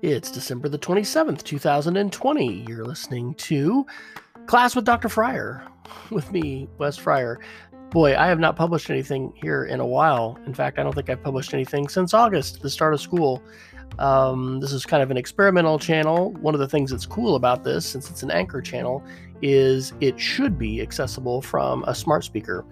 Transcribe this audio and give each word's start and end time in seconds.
It's 0.00 0.30
December 0.30 0.68
the 0.68 0.78
27th, 0.78 1.42
2020. 1.42 2.64
You're 2.68 2.84
listening 2.84 3.34
to 3.34 3.84
Class 4.46 4.76
with 4.76 4.84
Dr. 4.84 5.08
Fryer 5.08 5.66
with 6.10 6.30
me, 6.30 6.68
Wes 6.78 6.96
Fryer. 6.96 7.40
Boy, 7.90 8.16
I 8.16 8.26
have 8.26 8.38
not 8.38 8.54
published 8.54 8.90
anything 8.90 9.32
here 9.34 9.64
in 9.64 9.80
a 9.80 9.86
while. 9.86 10.38
In 10.46 10.54
fact, 10.54 10.78
I 10.78 10.82
don't 10.82 10.94
think 10.94 11.10
I've 11.10 11.22
published 11.22 11.52
anything 11.52 11.88
since 11.88 12.14
August, 12.14 12.62
the 12.62 12.70
start 12.70 12.94
of 12.94 13.00
school. 13.00 13.42
Um, 13.98 14.60
this 14.60 14.72
is 14.72 14.86
kind 14.86 15.02
of 15.02 15.10
an 15.10 15.16
experimental 15.16 15.78
channel. 15.78 16.32
One 16.34 16.54
of 16.54 16.60
the 16.60 16.68
things 16.68 16.90
that's 16.90 17.06
cool 17.06 17.34
about 17.34 17.64
this, 17.64 17.84
since 17.84 18.08
it's 18.08 18.22
an 18.22 18.30
anchor 18.30 18.60
channel, 18.60 19.02
is 19.42 19.92
it 20.00 20.20
should 20.20 20.58
be 20.58 20.80
accessible 20.80 21.42
from 21.42 21.82
a 21.88 21.94
smart 21.94 22.22
speaker. 22.22 22.64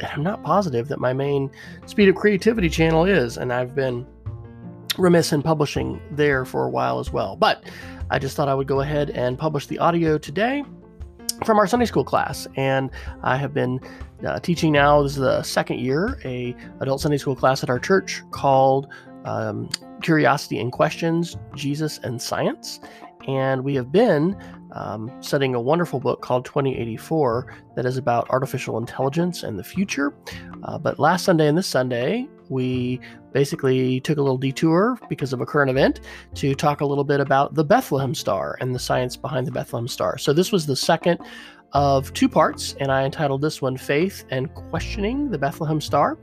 And 0.00 0.08
I'm 0.12 0.22
not 0.22 0.42
positive 0.42 0.88
that 0.88 1.00
my 1.00 1.12
main 1.12 1.50
Speed 1.86 2.08
of 2.08 2.14
Creativity 2.14 2.68
channel 2.68 3.04
is, 3.04 3.36
and 3.36 3.52
I've 3.52 3.74
been 3.74 4.06
remiss 4.98 5.32
in 5.32 5.42
publishing 5.42 6.00
there 6.10 6.44
for 6.44 6.64
a 6.64 6.70
while 6.70 6.98
as 6.98 7.12
well. 7.12 7.36
But 7.36 7.64
I 8.10 8.18
just 8.18 8.36
thought 8.36 8.48
I 8.48 8.54
would 8.54 8.66
go 8.66 8.80
ahead 8.80 9.10
and 9.10 9.38
publish 9.38 9.66
the 9.66 9.78
audio 9.78 10.18
today 10.18 10.64
from 11.44 11.58
our 11.58 11.66
Sunday 11.66 11.86
school 11.86 12.04
class, 12.04 12.46
and 12.56 12.90
I 13.22 13.36
have 13.36 13.54
been 13.54 13.80
uh, 14.24 14.38
teaching 14.40 14.72
now. 14.72 15.02
This 15.02 15.12
is 15.12 15.18
the 15.18 15.42
second 15.42 15.80
year 15.80 16.20
a 16.24 16.54
adult 16.80 17.00
Sunday 17.00 17.18
school 17.18 17.34
class 17.34 17.62
at 17.62 17.70
our 17.70 17.78
church 17.78 18.22
called 18.30 18.88
um, 19.24 19.68
Curiosity 20.02 20.60
and 20.60 20.70
Questions: 20.70 21.36
Jesus 21.54 21.98
and 21.98 22.20
Science, 22.20 22.80
and 23.26 23.64
we 23.64 23.74
have 23.74 23.90
been 23.90 24.36
um, 24.72 25.10
studying 25.20 25.54
a 25.54 25.60
wonderful 25.60 26.00
book 26.00 26.20
called 26.22 26.44
2084 26.44 27.54
that 27.76 27.86
is 27.86 27.96
about 27.96 28.28
artificial 28.30 28.78
intelligence 28.78 29.42
and 29.42 29.58
the 29.58 29.64
future. 29.64 30.14
Uh, 30.64 30.78
but 30.78 30.98
last 30.98 31.24
Sunday 31.24 31.48
and 31.48 31.56
this 31.56 31.66
Sunday, 31.66 32.28
we 32.48 33.00
basically 33.32 34.00
took 34.00 34.18
a 34.18 34.22
little 34.22 34.38
detour 34.38 34.98
because 35.08 35.32
of 35.32 35.40
a 35.40 35.46
current 35.46 35.70
event 35.70 36.00
to 36.34 36.54
talk 36.54 36.80
a 36.80 36.86
little 36.86 37.04
bit 37.04 37.20
about 37.20 37.54
the 37.54 37.64
Bethlehem 37.64 38.14
Star 38.14 38.56
and 38.60 38.74
the 38.74 38.78
science 38.78 39.16
behind 39.16 39.46
the 39.46 39.52
Bethlehem 39.52 39.88
Star. 39.88 40.18
So, 40.18 40.32
this 40.32 40.52
was 40.52 40.66
the 40.66 40.76
second 40.76 41.18
of 41.72 42.12
two 42.12 42.28
parts, 42.28 42.74
and 42.80 42.92
I 42.92 43.04
entitled 43.04 43.40
this 43.40 43.62
one 43.62 43.76
Faith 43.76 44.24
and 44.30 44.52
Questioning 44.54 45.30
the 45.30 45.38
Bethlehem 45.38 45.80
Star. 45.80 46.18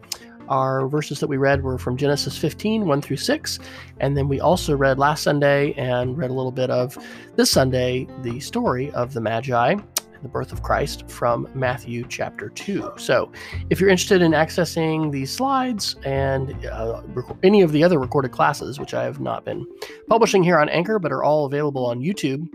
Our 0.50 0.88
verses 0.88 1.20
that 1.20 1.28
we 1.28 1.38
read 1.38 1.64
were 1.64 1.78
from 1.78 1.96
Genesis 1.96 2.38
15, 2.38 2.86
1 2.86 3.02
through 3.02 3.18
6. 3.18 3.60
And 4.00 4.18
then 4.18 4.28
we 4.28 4.40
also 4.40 4.76
read 4.76 5.00
last 5.00 5.24
Sunday 5.24 5.74
and 5.74 6.18
read 6.18 6.32
a 6.32 6.34
little 6.34 6.52
bit 6.52 6.70
of 6.72 6.98
this 7.36 7.52
Sunday 7.52 8.08
the 8.24 8.40
story 8.40 8.92
of 8.92 9.14
the 9.14 9.22
Magi 9.22 9.76
the 10.22 10.28
birth 10.28 10.52
of 10.52 10.64
Christ 10.64 11.10
from 11.10 11.48
Matthew 11.54 12.06
chapter 12.10 12.50
2. 12.50 12.92
So, 12.98 13.32
if 13.70 13.80
you're 13.80 13.90
interested 13.90 14.22
in 14.22 14.34
accessing 14.34 15.14
these 15.14 15.32
slides 15.32 15.96
and 16.04 16.66
uh, 16.66 17.02
any 17.42 17.62
of 17.62 17.72
the 17.72 17.86
other 17.86 18.00
recorded 18.00 18.34
classes, 18.34 18.82
which 18.82 18.94
I 18.94 19.06
have 19.06 19.22
not 19.22 19.46
been 19.46 19.66
publishing 20.10 20.44
here 20.44 20.60
on 20.60 20.68
Anchor, 20.68 21.00
but 21.00 21.14
are 21.14 21.24
all 21.24 21.46
available 21.46 21.86
on 21.86 22.02
YouTube, 22.02 22.50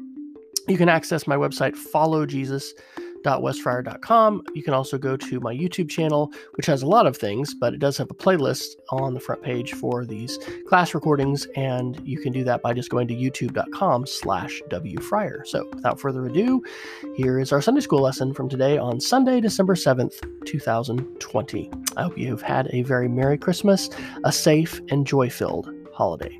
you 0.69 0.77
can 0.77 0.91
access 0.91 1.27
my 1.27 1.37
website, 1.37 1.75
followjesus.com 1.75 3.03
www.wesfryer.com. 3.25 4.42
You 4.55 4.62
can 4.62 4.75
also 4.75 4.98
go 4.98 5.17
to 5.17 5.41
my 5.41 5.55
YouTube 5.55 5.89
channel, 5.89 6.33
which 6.55 6.67
has 6.67 6.83
a 6.83 6.86
lot 6.86 7.06
of 7.06 7.17
things, 7.17 7.55
but 7.55 7.75
it 7.75 7.78
does 7.78 7.97
have 7.98 8.11
a 8.11 8.14
playlist 8.14 8.64
on 8.91 9.14
the 9.14 9.20
front 9.20 9.42
page 9.42 9.72
for 9.72 10.05
these 10.05 10.39
class 10.69 10.94
recordings, 10.94 11.47
and 11.56 12.00
you 12.06 12.19
can 12.19 12.33
do 12.33 12.44
that 12.44 12.62
by 12.62 12.72
just 12.72 12.91
going 12.91 13.08
to 13.08 13.14
youtube.com 13.14 14.06
slash 14.06 14.61
wfryer. 14.70 15.47
So 15.47 15.69
without 15.75 16.00
further 16.00 16.27
ado, 16.27 16.62
here 17.16 17.39
is 17.39 17.53
our 17.53 17.62
Sunday 17.62 17.81
school 17.81 18.03
lesson 18.03 18.34
from 18.34 18.48
today 18.48 18.78
on 18.78 19.00
Sunday, 19.00 19.41
December 19.41 19.75
7th, 19.75 20.14
2020. 20.47 21.70
I 21.97 22.03
hope 22.03 22.19
you 22.19 22.28
have 22.28 22.42
had 22.42 22.69
a 22.72 22.83
very 22.83 23.09
Merry 23.09 23.38
Christmas, 23.38 23.88
a 24.25 24.33
safe 24.33 24.81
and 24.91 25.06
joy-filled 25.06 25.70
holiday. 25.92 26.38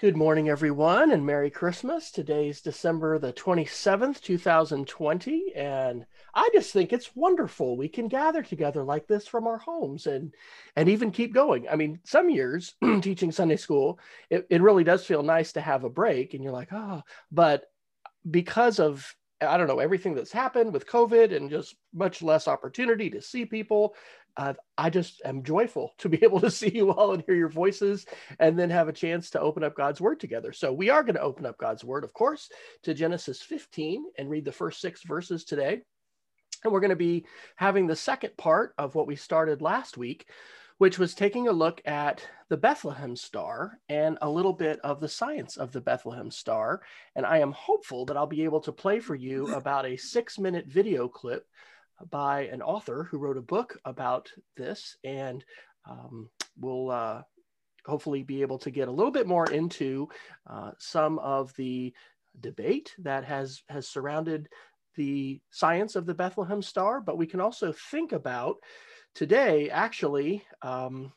Good 0.00 0.16
morning, 0.16 0.48
everyone, 0.48 1.10
and 1.10 1.26
Merry 1.26 1.50
Christmas. 1.50 2.10
Today's 2.10 2.62
December 2.62 3.18
the 3.18 3.34
27th, 3.34 4.22
2020, 4.22 5.52
and 5.54 6.06
I 6.34 6.48
just 6.54 6.72
think 6.72 6.94
it's 6.94 7.14
wonderful 7.14 7.76
we 7.76 7.86
can 7.86 8.08
gather 8.08 8.42
together 8.42 8.82
like 8.82 9.06
this 9.06 9.26
from 9.26 9.46
our 9.46 9.58
homes 9.58 10.06
and 10.06 10.34
and 10.74 10.88
even 10.88 11.10
keep 11.10 11.34
going. 11.34 11.68
I 11.68 11.76
mean, 11.76 12.00
some 12.04 12.30
years 12.30 12.76
teaching 13.02 13.30
Sunday 13.30 13.56
school, 13.56 14.00
it, 14.30 14.46
it 14.48 14.62
really 14.62 14.84
does 14.84 15.04
feel 15.04 15.22
nice 15.22 15.52
to 15.52 15.60
have 15.60 15.84
a 15.84 15.90
break, 15.90 16.32
and 16.32 16.42
you're 16.42 16.50
like, 16.50 16.72
oh, 16.72 17.02
but 17.30 17.64
because 18.30 18.80
of 18.80 19.14
I 19.42 19.56
don't 19.56 19.68
know 19.68 19.80
everything 19.80 20.14
that's 20.14 20.32
happened 20.32 20.72
with 20.72 20.86
COVID 20.86 21.34
and 21.34 21.48
just 21.48 21.76
much 21.94 22.22
less 22.22 22.46
opportunity 22.46 23.08
to 23.10 23.22
see 23.22 23.46
people 23.46 23.94
uh, 24.36 24.54
I 24.76 24.90
just 24.90 25.22
am 25.24 25.42
joyful 25.42 25.94
to 25.98 26.08
be 26.08 26.18
able 26.24 26.40
to 26.40 26.50
see 26.50 26.70
you 26.70 26.90
all 26.90 27.12
and 27.12 27.22
hear 27.26 27.34
your 27.34 27.48
voices 27.48 28.06
and 28.38 28.58
then 28.58 28.70
have 28.70 28.88
a 28.88 28.92
chance 28.92 29.30
to 29.30 29.40
open 29.40 29.64
up 29.64 29.76
God's 29.76 30.00
word 30.00 30.20
together. 30.20 30.52
So 30.52 30.72
we 30.72 30.90
are 30.90 31.02
going 31.02 31.16
to 31.16 31.22
open 31.22 31.46
up 31.46 31.58
God's 31.58 31.84
word, 31.84 32.04
of 32.04 32.12
course, 32.12 32.50
to 32.84 32.94
Genesis 32.94 33.42
15 33.42 34.04
and 34.18 34.30
read 34.30 34.44
the 34.44 34.52
first 34.52 34.80
six 34.80 35.02
verses 35.02 35.44
today. 35.44 35.82
And 36.62 36.72
we're 36.72 36.80
going 36.80 36.90
to 36.90 36.96
be 36.96 37.26
having 37.56 37.86
the 37.86 37.96
second 37.96 38.36
part 38.36 38.74
of 38.76 38.94
what 38.94 39.06
we 39.06 39.16
started 39.16 39.62
last 39.62 39.96
week, 39.96 40.28
which 40.78 40.98
was 40.98 41.14
taking 41.14 41.48
a 41.48 41.52
look 41.52 41.80
at 41.86 42.26
the 42.48 42.56
Bethlehem 42.56 43.16
star 43.16 43.78
and 43.88 44.18
a 44.20 44.28
little 44.28 44.52
bit 44.52 44.78
of 44.80 45.00
the 45.00 45.08
science 45.08 45.56
of 45.56 45.72
the 45.72 45.80
Bethlehem 45.80 46.30
star. 46.30 46.82
And 47.16 47.24
I 47.24 47.38
am 47.38 47.52
hopeful 47.52 48.04
that 48.06 48.16
I'll 48.16 48.26
be 48.26 48.44
able 48.44 48.60
to 48.60 48.72
play 48.72 49.00
for 49.00 49.14
you 49.14 49.54
about 49.54 49.86
a 49.86 49.96
six 49.96 50.38
minute 50.38 50.66
video 50.66 51.08
clip 51.08 51.46
by 52.10 52.42
an 52.46 52.62
author 52.62 53.04
who 53.04 53.18
wrote 53.18 53.36
a 53.36 53.42
book 53.42 53.78
about 53.84 54.30
this, 54.56 54.96
and 55.04 55.44
um, 55.88 56.28
we'll 56.58 56.90
uh, 56.90 57.22
hopefully 57.86 58.22
be 58.22 58.42
able 58.42 58.58
to 58.58 58.70
get 58.70 58.88
a 58.88 58.92
little 58.92 59.12
bit 59.12 59.26
more 59.26 59.50
into 59.50 60.08
uh, 60.48 60.70
some 60.78 61.18
of 61.18 61.54
the 61.56 61.92
debate 62.40 62.94
that 62.98 63.24
has 63.24 63.62
has 63.68 63.88
surrounded 63.88 64.48
the 64.96 65.40
science 65.50 65.96
of 65.96 66.06
the 66.06 66.14
Bethlehem 66.14 66.62
Star. 66.62 67.00
But 67.00 67.18
we 67.18 67.26
can 67.26 67.40
also 67.40 67.72
think 67.90 68.12
about 68.12 68.56
today, 69.14 69.70
actually, 69.70 70.44
um, 70.62 71.12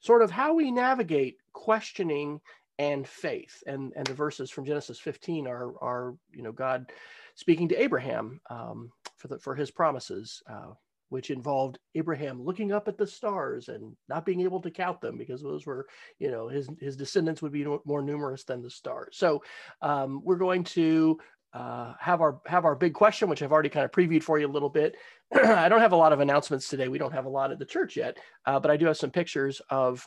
sort 0.00 0.22
of 0.22 0.30
how 0.30 0.54
we 0.54 0.70
navigate 0.70 1.36
questioning 1.52 2.40
and 2.78 3.06
faith. 3.06 3.62
And 3.66 3.92
and 3.96 4.06
the 4.06 4.14
verses 4.14 4.50
from 4.50 4.64
Genesis 4.64 4.98
15 4.98 5.46
are 5.46 5.74
are 5.82 6.14
you 6.30 6.42
know 6.42 6.52
God 6.52 6.90
speaking 7.34 7.68
to 7.68 7.82
Abraham 7.82 8.40
um, 8.50 8.90
for 9.22 9.28
the 9.28 9.38
for 9.38 9.54
his 9.54 9.70
promises, 9.70 10.42
uh, 10.50 10.72
which 11.08 11.30
involved 11.30 11.78
Abraham 11.94 12.42
looking 12.42 12.72
up 12.72 12.88
at 12.88 12.98
the 12.98 13.06
stars 13.06 13.68
and 13.68 13.96
not 14.08 14.26
being 14.26 14.40
able 14.40 14.60
to 14.60 14.70
count 14.70 15.00
them 15.00 15.16
because 15.16 15.40
those 15.40 15.64
were, 15.64 15.86
you 16.18 16.30
know, 16.30 16.48
his 16.48 16.68
his 16.80 16.96
descendants 16.96 17.40
would 17.40 17.52
be 17.52 17.64
more 17.84 18.02
numerous 18.02 18.44
than 18.44 18.62
the 18.62 18.70
stars. 18.70 19.16
So 19.16 19.42
um, 19.80 20.20
we're 20.24 20.36
going 20.36 20.64
to 20.64 21.18
uh, 21.54 21.92
have 22.00 22.20
our 22.20 22.40
have 22.46 22.64
our 22.64 22.74
big 22.74 22.94
question, 22.94 23.28
which 23.28 23.42
I've 23.42 23.52
already 23.52 23.68
kind 23.68 23.84
of 23.84 23.92
previewed 23.92 24.24
for 24.24 24.38
you 24.38 24.46
a 24.46 24.48
little 24.48 24.70
bit. 24.70 24.96
I 25.34 25.68
don't 25.68 25.80
have 25.80 25.92
a 25.92 25.96
lot 25.96 26.12
of 26.12 26.20
announcements 26.20 26.68
today. 26.68 26.88
We 26.88 26.98
don't 26.98 27.12
have 27.12 27.26
a 27.26 27.30
lot 27.30 27.52
at 27.52 27.58
the 27.60 27.64
church 27.64 27.96
yet, 27.96 28.18
uh, 28.44 28.58
but 28.58 28.70
I 28.70 28.76
do 28.76 28.86
have 28.86 28.96
some 28.96 29.10
pictures 29.10 29.62
of 29.70 30.06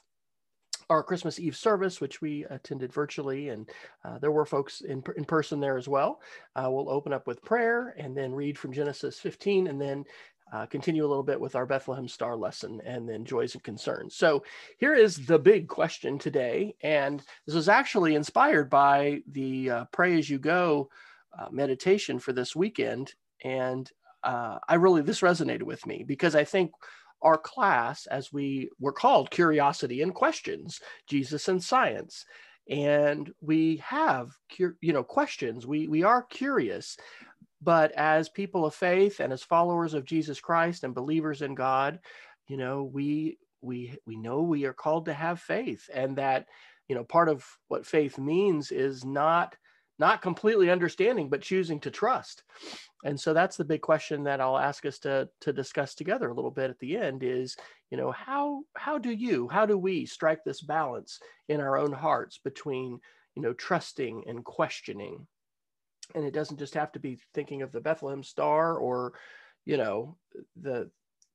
our 0.90 1.03
Christmas 1.03 1.40
Eve 1.40 1.56
service, 1.56 2.00
which 2.00 2.22
we 2.22 2.46
attended 2.50 2.94
virtually, 2.94 3.50
and 3.50 3.69
uh, 4.03 4.19
there 4.19 4.31
were 4.31 4.46
folks 4.46 4.81
in, 4.81 5.03
in 5.18 5.25
person 5.25 5.59
there 5.59 5.78
as 5.78 5.88
well. 5.88 6.22
Uh, 6.56 6.68
we'll 6.69 6.90
open 6.90 7.13
up 7.13 7.28
with 7.28 7.44
prayer 7.44 7.96
and 7.97 8.16
then 8.16 8.34
read 8.34 8.57
from 8.57 8.73
Genesis 8.73 9.19
15 9.19 9.68
and 9.68 9.81
then 9.81 10.06
uh, 10.53 10.66
continue 10.68 11.06
a 11.06 11.07
little 11.07 11.23
bit 11.23 11.40
with 11.40 11.56
our 11.56 11.66
Bethlehem 11.66 12.07
Star 12.07 12.35
lesson 12.35 12.79
and 12.85 13.09
then 13.09 13.25
joys 13.25 13.56
and 13.56 13.63
concerns. 13.63 14.16
So 14.16 14.44
here 14.78 14.94
is 14.94 15.25
the 15.25 15.40
big 15.40 15.68
question 15.68 16.19
today. 16.19 16.75
And 16.81 17.22
this 17.46 17.56
was 17.56 17.67
actually 17.67 18.16
inspired 18.16 18.69
by 18.69 19.22
the 19.31 19.69
uh, 19.69 19.85
Pray 19.91 20.17
As 20.17 20.29
You 20.29 20.38
Go 20.38 20.90
uh, 21.38 21.47
meditation 21.52 22.19
for 22.19 22.31
this 22.31 22.56
weekend. 22.56 23.14
And 23.43 23.91
uh, 24.23 24.59
I 24.67 24.76
really, 24.76 25.02
this 25.02 25.22
resonated 25.22 25.64
with 25.64 25.85
me 25.85 26.03
because 26.05 26.35
I 26.35 26.43
think 26.43 26.72
our 27.25 27.37
class 27.37 28.05
as 28.05 28.31
we 28.31 28.69
were 28.79 28.93
called 28.93 29.31
curiosity 29.31 30.01
and 30.01 30.13
questions 30.13 30.79
jesus 31.07 31.47
and 31.47 31.61
science. 31.61 32.25
And 32.69 33.31
we 33.41 33.77
have 33.77 34.31
you 34.57 34.93
know 34.93 35.03
questions. 35.03 35.67
We 35.67 35.87
we 35.87 36.03
are 36.03 36.23
curious. 36.23 36.97
But 37.61 37.91
as 37.93 38.29
people 38.29 38.66
of 38.66 38.75
faith 38.75 39.19
and 39.19 39.33
as 39.33 39.43
followers 39.43 39.93
of 39.93 40.05
jesus 40.05 40.39
christ 40.39 40.83
and 40.83 40.93
believers 40.93 41.41
in 41.41 41.55
god 41.55 41.99
you 42.47 42.57
know 42.57 42.83
we 42.83 43.37
we 43.61 43.97
we 44.05 44.16
know 44.16 44.41
we 44.41 44.66
are 44.66 44.73
called 44.73 45.05
to 45.05 45.13
have 45.13 45.39
faith 45.39 45.89
and 45.93 46.16
that 46.17 46.47
you 46.87 46.95
know 46.95 47.03
part 47.03 47.29
of 47.29 47.45
what 47.67 47.85
faith 47.85 48.17
means 48.19 48.72
is 48.72 49.03
not 49.03 49.55
not 49.97 50.22
completely 50.22 50.70
understanding 50.70 51.30
but 51.30 51.42
choosing 51.42 51.80
to 51.80 51.92
trust. 51.92 52.44
And 53.03 53.20
so 53.20 53.34
that's 53.34 53.58
the 53.58 53.66
big 53.66 53.82
question 53.82 54.24
that 54.24 54.42
i'll 54.42 54.58
ask 54.58 54.86
us 54.86 55.00
to 55.00 55.30
to 55.42 55.53
discuss 55.53 55.96
together 55.96 56.30
a 56.30 56.34
little 56.34 56.52
bit 56.52 56.70
at 56.70 56.80
the 56.80 56.97
end 56.97 57.24
is 57.24 57.56
you 57.92 57.97
know 57.97 58.12
how 58.12 58.64
how 58.76 58.97
do 58.97 59.12
you 59.12 59.47
how 59.47 59.66
do 59.66 59.78
we 59.78 60.06
strike 60.06 60.44
this 60.44 60.62
balance 60.62 61.20
in 61.47 61.62
our 61.62 61.78
own 61.78 61.92
hearts 61.92 62.40
between 62.44 63.00
you 63.36 63.42
know 63.42 63.53
trusting 63.53 64.24
and 64.28 64.44
questioning? 64.44 65.28
And 66.14 66.26
it 66.26 66.34
doesn't 66.34 66.59
just 66.59 66.76
have 66.76 66.92
to 66.94 67.00
be 67.00 67.20
thinking 67.34 67.62
of 67.62 67.72
the 67.72 67.82
Bethlehem 67.82 68.24
star 68.24 68.78
or, 68.78 69.14
you 69.66 69.78
know, 69.78 70.18
the 70.56 70.92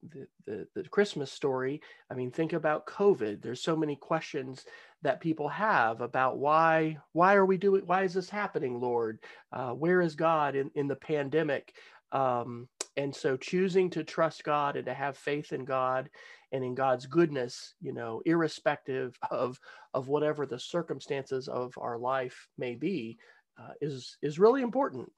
the, 0.09 0.27
the, 0.47 0.67
the 0.75 0.89
Christmas 0.89 1.31
story. 1.31 1.81
I 2.11 2.15
mean, 2.15 2.31
think 2.31 2.53
about 2.53 2.87
COVID. 2.87 3.43
There's 3.43 3.63
so 3.63 3.77
many 3.77 3.97
questions 3.97 4.65
that 5.03 5.21
people 5.21 5.49
have 5.49 6.01
about 6.01 6.39
why 6.39 6.99
why 7.13 7.35
are 7.35 7.47
we 7.47 7.57
doing 7.57 7.83
why 7.87 8.05
is 8.05 8.15
this 8.15 8.31
happening, 8.31 8.81
Lord? 8.81 9.21
Uh, 9.53 9.71
where 9.71 10.01
is 10.01 10.15
God 10.15 10.57
in 10.57 10.71
in 10.75 10.87
the 10.87 10.97
pandemic? 10.97 11.75
Um, 12.13 12.69
and 12.97 13.15
so 13.15 13.37
choosing 13.37 13.89
to 13.91 14.05
trust 14.05 14.45
God 14.45 14.77
and 14.77 14.87
to 14.87 14.95
have 14.95 15.17
faith 15.17 15.53
in 15.53 15.65
God 15.65 16.11
and 16.53 16.65
in 16.65 16.75
God's 16.75 17.07
goodness, 17.07 17.75
you 17.81 17.93
know, 17.93 18.21
irrespective 18.27 19.17
of 19.31 19.59
of 19.95 20.09
whatever 20.09 20.47
the 20.47 20.59
circumstances 20.59 21.49
of 21.49 21.73
our 21.79 21.99
life 21.99 22.49
may 22.59 22.75
be, 22.75 23.19
uh, 23.59 23.73
is 23.81 24.17
is 24.23 24.39
really 24.39 24.63
important. 24.63 25.11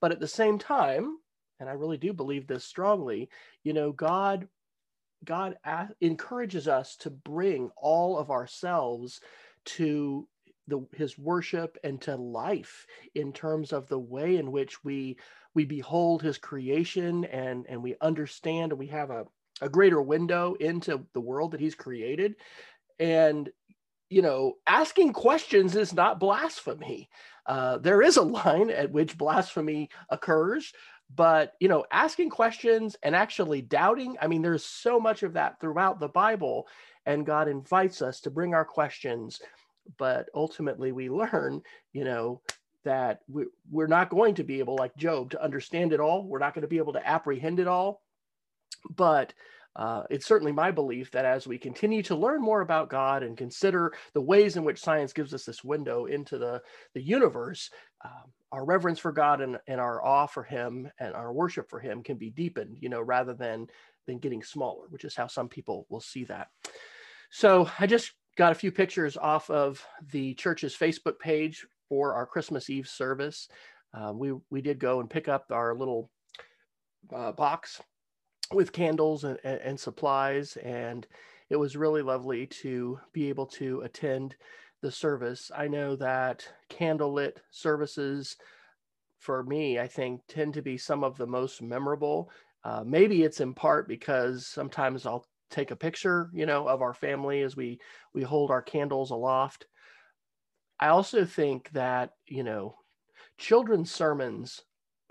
But 0.00 0.12
at 0.12 0.20
the 0.20 0.28
same 0.28 0.58
time, 0.58 1.18
and 1.60 1.68
I 1.68 1.72
really 1.72 1.98
do 1.98 2.12
believe 2.12 2.46
this 2.46 2.64
strongly, 2.64 3.28
you 3.64 3.72
know, 3.72 3.92
God 3.92 4.48
God 5.24 5.56
a- 5.64 5.88
encourages 6.00 6.68
us 6.68 6.96
to 6.98 7.10
bring 7.10 7.70
all 7.76 8.18
of 8.18 8.30
ourselves 8.30 9.20
to 9.64 10.28
the, 10.68 10.86
his 10.94 11.18
worship 11.18 11.78
and 11.82 12.00
to 12.02 12.16
life 12.16 12.86
in 13.14 13.32
terms 13.32 13.72
of 13.72 13.88
the 13.88 13.98
way 13.98 14.36
in 14.36 14.52
which 14.52 14.84
we 14.84 15.16
we 15.54 15.64
behold 15.64 16.22
his 16.22 16.38
creation 16.38 17.24
and 17.24 17.66
and 17.68 17.82
we 17.82 17.96
understand 18.00 18.72
and 18.72 18.78
we 18.78 18.86
have 18.86 19.10
a, 19.10 19.24
a 19.60 19.68
greater 19.68 20.00
window 20.00 20.54
into 20.60 21.04
the 21.14 21.20
world 21.20 21.52
that 21.52 21.60
he's 21.60 21.74
created. 21.74 22.36
And 22.98 23.48
you 24.10 24.22
know 24.22 24.54
asking 24.66 25.14
questions 25.14 25.74
is 25.74 25.92
not 25.92 26.20
blasphemy. 26.20 27.08
Uh, 27.46 27.78
there 27.78 28.02
is 28.02 28.18
a 28.18 28.22
line 28.40 28.70
at 28.70 28.92
which 28.92 29.18
blasphemy 29.18 29.88
occurs 30.10 30.72
but 31.14 31.54
you 31.60 31.68
know 31.68 31.84
asking 31.90 32.30
questions 32.30 32.96
and 33.02 33.14
actually 33.14 33.62
doubting 33.62 34.16
i 34.20 34.26
mean 34.26 34.42
there's 34.42 34.64
so 34.64 35.00
much 35.00 35.22
of 35.22 35.32
that 35.32 35.60
throughout 35.60 35.98
the 35.98 36.08
bible 36.08 36.66
and 37.06 37.26
god 37.26 37.48
invites 37.48 38.02
us 38.02 38.20
to 38.20 38.30
bring 38.30 38.54
our 38.54 38.64
questions 38.64 39.40
but 39.96 40.28
ultimately 40.34 40.92
we 40.92 41.08
learn 41.08 41.62
you 41.92 42.04
know 42.04 42.40
that 42.84 43.20
we, 43.28 43.44
we're 43.70 43.86
not 43.86 44.08
going 44.08 44.34
to 44.34 44.44
be 44.44 44.60
able 44.60 44.76
like 44.76 44.96
job 44.96 45.30
to 45.30 45.42
understand 45.42 45.92
it 45.92 46.00
all. 46.00 46.24
We're 46.26 46.38
not 46.38 46.54
going 46.54 46.62
to 46.62 46.68
be 46.68 46.78
able 46.78 46.94
to 46.94 47.06
apprehend 47.06 47.60
it 47.60 47.68
all. 47.68 48.02
But 48.88 49.34
uh, 49.76 50.04
it's 50.10 50.26
certainly 50.26 50.52
my 50.52 50.70
belief 50.70 51.10
that 51.10 51.24
as 51.24 51.46
we 51.46 51.58
continue 51.58 52.02
to 52.04 52.16
learn 52.16 52.40
more 52.40 52.62
about 52.62 52.88
God 52.88 53.22
and 53.22 53.36
consider 53.36 53.92
the 54.14 54.20
ways 54.22 54.56
in 54.56 54.64
which 54.64 54.80
science 54.80 55.12
gives 55.12 55.34
us 55.34 55.44
this 55.44 55.62
window 55.62 56.06
into 56.06 56.38
the, 56.38 56.62
the 56.94 57.02
universe, 57.02 57.70
um, 58.04 58.32
our 58.52 58.64
reverence 58.64 58.98
for 58.98 59.12
God 59.12 59.40
and, 59.40 59.58
and 59.66 59.80
our 59.80 60.04
awe 60.04 60.26
for 60.26 60.42
Him 60.42 60.90
and 60.98 61.14
our 61.14 61.32
worship 61.32 61.68
for 61.68 61.80
Him 61.80 62.02
can 62.02 62.16
be 62.16 62.30
deepened, 62.30 62.78
you 62.80 62.88
know, 62.88 63.00
rather 63.00 63.34
than 63.34 63.68
than 64.06 64.18
getting 64.18 64.42
smaller, 64.42 64.86
which 64.88 65.04
is 65.04 65.14
how 65.14 65.26
some 65.26 65.48
people 65.48 65.86
will 65.90 66.00
see 66.00 66.24
that. 66.24 66.48
So 67.30 67.68
I 67.78 67.86
just 67.86 68.12
got 68.36 68.52
a 68.52 68.54
few 68.54 68.72
pictures 68.72 69.16
off 69.16 69.50
of 69.50 69.84
the 70.12 70.34
church's 70.34 70.74
Facebook 70.74 71.18
page 71.18 71.66
for 71.88 72.14
our 72.14 72.24
Christmas 72.24 72.70
Eve 72.70 72.88
service. 72.88 73.48
Uh, 73.92 74.12
we 74.14 74.32
we 74.50 74.62
did 74.62 74.78
go 74.78 75.00
and 75.00 75.10
pick 75.10 75.28
up 75.28 75.46
our 75.50 75.74
little 75.74 76.10
uh, 77.14 77.32
box 77.32 77.80
with 78.52 78.72
candles 78.72 79.24
and, 79.24 79.38
and, 79.44 79.78
supplies. 79.78 80.56
And 80.58 81.06
it 81.50 81.56
was 81.56 81.76
really 81.76 82.02
lovely 82.02 82.46
to 82.46 82.98
be 83.12 83.28
able 83.28 83.46
to 83.46 83.82
attend 83.82 84.36
the 84.80 84.90
service. 84.90 85.50
I 85.54 85.68
know 85.68 85.96
that 85.96 86.48
candlelit 86.70 87.36
services 87.50 88.36
for 89.18 89.42
me, 89.42 89.78
I 89.78 89.88
think, 89.88 90.22
tend 90.28 90.54
to 90.54 90.62
be 90.62 90.78
some 90.78 91.02
of 91.02 91.16
the 91.16 91.26
most 91.26 91.60
memorable. 91.60 92.30
Uh, 92.64 92.84
maybe 92.84 93.22
it's 93.22 93.40
in 93.40 93.54
part 93.54 93.88
because 93.88 94.46
sometimes 94.46 95.06
I'll 95.06 95.26
take 95.50 95.70
a 95.70 95.76
picture, 95.76 96.30
you 96.32 96.46
know, 96.46 96.68
of 96.68 96.82
our 96.82 96.94
family 96.94 97.42
as 97.42 97.56
we 97.56 97.80
we 98.14 98.22
hold 98.22 98.50
our 98.50 98.62
candles 98.62 99.10
aloft. 99.10 99.66
I 100.80 100.88
also 100.88 101.24
think 101.24 101.70
that, 101.70 102.12
you 102.26 102.44
know, 102.44 102.76
children's 103.38 103.90
sermons 103.90 104.62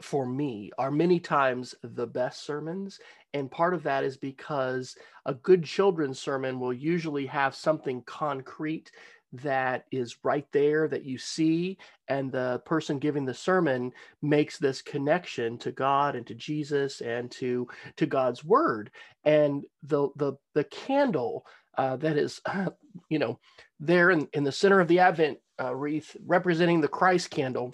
for 0.01 0.25
me 0.25 0.71
are 0.77 0.91
many 0.91 1.19
times 1.19 1.73
the 1.81 2.05
best 2.05 2.45
sermons 2.45 2.99
and 3.33 3.51
part 3.51 3.73
of 3.73 3.83
that 3.83 4.03
is 4.03 4.17
because 4.17 4.95
a 5.25 5.33
good 5.33 5.63
children's 5.63 6.19
sermon 6.19 6.59
will 6.59 6.73
usually 6.73 7.25
have 7.25 7.55
something 7.55 8.01
concrete 8.03 8.91
that 9.33 9.85
is 9.91 10.18
right 10.24 10.47
there 10.51 10.88
that 10.88 11.03
you 11.03 11.18
see 11.18 11.77
and 12.07 12.31
the 12.31 12.62
person 12.65 13.00
giving 13.00 13.25
the 13.25 13.33
sermon 13.33 13.91
makes 14.21 14.57
this 14.57 14.81
connection 14.81 15.57
to 15.59 15.71
God 15.71 16.15
and 16.15 16.25
to 16.27 16.35
Jesus 16.35 17.01
and 17.01 17.29
to 17.31 17.68
to 17.97 18.06
God's 18.06 18.44
word. 18.44 18.91
And 19.25 19.65
the 19.83 20.09
the 20.15 20.33
the 20.53 20.63
candle 20.65 21.45
uh, 21.77 21.97
that 21.97 22.18
is 22.18 22.41
you 23.09 23.19
know 23.19 23.39
there 23.79 24.12
in, 24.12 24.27
in 24.33 24.44
the 24.44 24.51
center 24.51 24.79
of 24.79 24.88
the 24.88 25.00
advent 25.00 25.39
uh, 25.62 25.75
wreath 25.75 26.15
representing 26.25 26.81
the 26.81 26.88
Christ 26.88 27.29
candle. 27.29 27.74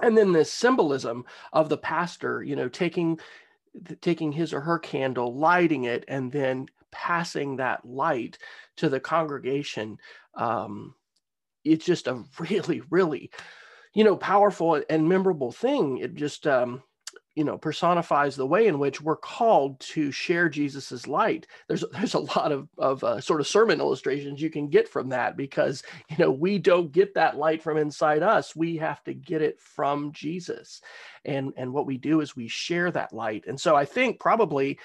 And 0.00 0.16
then 0.18 0.32
this 0.32 0.52
symbolism 0.52 1.24
of 1.52 1.68
the 1.68 1.78
pastor 1.78 2.42
you 2.42 2.56
know 2.56 2.68
taking 2.68 3.18
taking 4.02 4.32
his 4.32 4.52
or 4.52 4.60
her 4.60 4.78
candle 4.78 5.34
lighting 5.34 5.84
it 5.84 6.04
and 6.08 6.30
then 6.30 6.66
passing 6.92 7.56
that 7.56 7.84
light 7.84 8.38
to 8.76 8.88
the 8.88 9.00
congregation 9.00 9.98
um, 10.34 10.94
it's 11.64 11.84
just 11.84 12.06
a 12.06 12.22
really 12.38 12.82
really 12.90 13.30
you 13.94 14.04
know 14.04 14.16
powerful 14.16 14.82
and 14.88 15.08
memorable 15.08 15.52
thing. 15.52 15.98
It 15.98 16.14
just 16.14 16.46
um, 16.46 16.82
you 17.34 17.44
know 17.44 17.58
personifies 17.58 18.36
the 18.36 18.46
way 18.46 18.66
in 18.66 18.78
which 18.78 19.00
we're 19.00 19.16
called 19.16 19.78
to 19.80 20.10
share 20.10 20.48
jesus's 20.48 21.06
light. 21.06 21.46
There's 21.68 21.84
there's 21.92 22.14
a 22.14 22.20
lot 22.20 22.52
of 22.52 22.68
of 22.78 23.04
uh, 23.04 23.20
sort 23.20 23.40
of 23.40 23.46
sermon 23.46 23.80
illustrations 23.80 24.40
you 24.40 24.50
can 24.50 24.68
get 24.68 24.88
from 24.88 25.08
that 25.10 25.36
because 25.36 25.82
you 26.08 26.16
know 26.18 26.30
we 26.30 26.58
don't 26.58 26.92
get 26.92 27.14
that 27.14 27.36
light 27.36 27.62
from 27.62 27.76
inside 27.76 28.22
us. 28.22 28.56
We 28.56 28.76
have 28.78 29.02
to 29.04 29.14
get 29.14 29.42
it 29.42 29.60
from 29.60 30.12
jesus. 30.12 30.80
And 31.24 31.52
and 31.56 31.72
what 31.72 31.86
we 31.86 31.98
do 31.98 32.20
is 32.20 32.34
we 32.34 32.48
share 32.48 32.90
that 32.90 33.12
light. 33.12 33.44
And 33.46 33.60
so 33.60 33.76
i 33.76 33.84
think 33.84 34.18
probably 34.18 34.78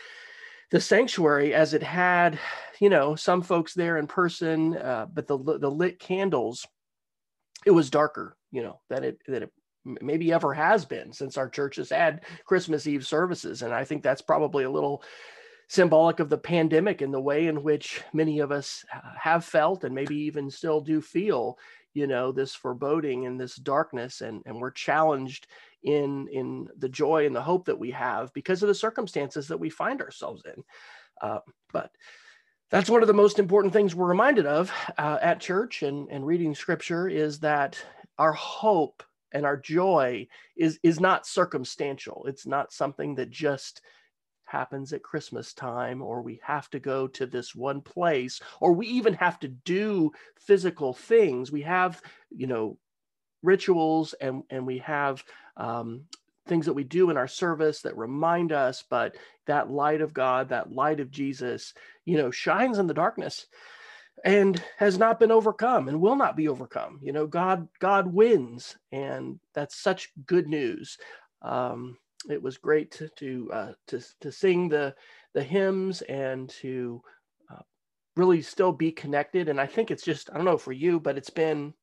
the 0.72 0.81
sanctuary 0.81 1.54
as 1.54 1.74
it 1.74 1.84
had 1.84 2.40
you 2.80 2.90
know 2.90 3.16
some 3.16 3.42
folks 3.42 3.74
there 3.74 3.98
in 3.98 4.08
person 4.08 4.75
uh, 4.78 5.06
but 5.12 5.28
the 5.28 5.38
the 5.38 5.72
lit 5.72 6.00
candles 6.00 6.66
it 7.66 7.72
was 7.72 7.90
darker 7.90 8.36
you 8.52 8.62
know 8.62 8.80
that 8.90 9.04
it 9.04 9.22
that 9.28 9.44
it 9.44 9.52
maybe 10.02 10.34
ever 10.34 10.54
has 10.54 10.86
been 10.86 11.14
since 11.14 11.38
our 11.38 11.50
church 11.50 11.78
has 11.78 11.90
had 11.90 12.22
Christmas 12.46 12.88
Eve 12.88 13.06
services. 13.06 13.62
And 13.62 13.74
I 13.74 13.83
think 13.83 14.04
that's 14.04 14.21
probably 14.21 14.66
a 14.66 14.71
little 14.71 15.04
symbolic 15.69 16.19
of 16.19 16.30
the 16.30 16.38
pandemic 16.38 17.02
and 17.02 17.14
the 17.14 17.21
way 17.21 17.47
in 17.47 17.64
which 17.64 18.02
many 18.14 18.40
of 18.40 18.52
us 18.52 18.86
have 19.19 19.44
felt 19.44 19.83
and 19.83 19.94
maybe 19.94 20.16
even 20.16 20.50
still 20.50 20.80
do 20.80 21.02
feel 21.02 21.57
you 21.94 22.07
know 22.07 22.31
this 22.31 22.56
foreboding 22.56 23.26
and 23.26 23.40
this 23.40 23.56
darkness 23.56 24.21
and 24.21 24.42
and 24.45 24.56
we're 24.56 24.71
challenged 24.71 25.47
in 25.84 26.28
in 26.31 26.68
the 26.78 26.90
joy 26.90 27.26
and 27.26 27.36
the 27.36 27.42
hope 27.42 27.66
that 27.66 27.80
we 27.80 27.92
have 27.92 28.34
because 28.34 28.62
of 28.64 28.68
the 28.68 28.76
circumstances 28.76 29.48
that 29.48 29.60
we 29.60 29.69
find 29.69 30.02
ourselves 30.02 30.44
in. 30.46 30.64
Uh, 31.22 31.40
but 31.72 31.92
that's 32.69 32.90
one 32.90 33.02
of 33.02 33.07
the 33.07 33.14
most 33.14 33.40
important 33.40 33.74
things 33.74 33.96
we're 33.96 34.07
reminded 34.07 34.46
of 34.46 34.72
uh, 34.98 35.18
at 35.22 35.40
church 35.40 35.84
and, 35.84 36.10
and 36.10 36.26
reading 36.26 36.54
scripture 36.54 37.07
is 37.07 37.40
that 37.40 37.81
our 38.18 38.34
hope 38.34 39.04
and 39.31 39.46
our 39.46 39.57
joy 39.57 40.28
is 40.56 40.80
is 40.84 41.00
not 41.00 41.28
circumstantial. 41.28 42.26
It's 42.28 42.46
not 42.46 42.74
something 42.74 43.16
that 43.16 43.30
just 43.30 43.81
happens 44.46 44.94
at 44.94 45.04
christmas 45.04 45.54
time 45.54 46.02
or 46.02 46.22
we 46.22 46.40
have 46.42 46.69
to 46.69 46.80
go 46.80 47.06
to 47.06 47.26
this 47.26 47.54
one 47.54 47.81
place 47.81 48.40
or 48.62 48.72
we 48.72 48.88
even 48.88 49.14
have 49.14 49.38
to 49.40 49.50
do 49.50 50.12
physical 50.40 50.94
things. 50.94 51.52
We 51.52 51.62
have 51.64 52.02
you 52.30 52.48
know 52.48 52.78
rituals 53.47 54.13
and 54.21 54.44
and 54.49 54.66
we 54.66 54.77
have 54.80 55.23
um, 55.57 56.04
things 56.47 56.66
that 56.66 56.73
we 56.73 56.83
do 56.83 57.09
in 57.09 57.18
our 57.18 57.27
service 57.27 57.81
that 57.81 57.97
remind 57.97 58.51
us 58.51 58.83
but 58.89 59.16
that 59.47 59.71
light 59.71 60.01
of 60.01 60.13
god 60.13 60.49
that 60.49 60.71
light 60.71 60.99
of 60.99 61.11
jesus 61.11 61.73
you 62.06 62.18
know 62.18 62.31
shines 62.31 62.77
in 62.77 62.87
the 62.87 62.94
darkness 62.94 63.47
and 64.25 64.61
has 64.77 64.97
not 64.97 65.19
been 65.19 65.31
overcome 65.31 65.87
and 65.87 66.01
will 66.01 66.16
not 66.16 66.35
be 66.35 66.47
overcome. 66.47 66.99
You 67.01 67.13
know 67.13 67.27
god 67.27 67.68
god 67.80 68.11
wins 68.11 68.75
and 68.92 69.39
that's 69.54 69.75
such 69.75 70.11
good 70.25 70.47
news. 70.47 70.97
Um, 71.42 71.97
it 72.30 72.42
was 72.42 72.57
great 72.57 72.92
to 72.92 73.09
to, 73.09 73.51
uh, 73.54 73.71
to 73.87 74.01
to 74.21 74.31
sing 74.31 74.69
the 74.69 74.95
the 75.33 75.44
hymns 75.44 76.01
and 76.04 76.49
to 76.49 77.01
uh, 77.51 77.61
really 78.16 78.42
still 78.42 78.71
be 78.71 78.92
connected. 78.92 79.49
And 79.49 79.61
i 79.61 79.66
think 79.66 79.92
it's 79.92 80.04
just 80.04 80.30
i 80.31 80.35
don't 80.35 80.45
know 80.45 80.57
for 80.57 80.73
you 80.73 80.99
but 80.99 81.18
it's 81.18 81.30
been 81.30 81.73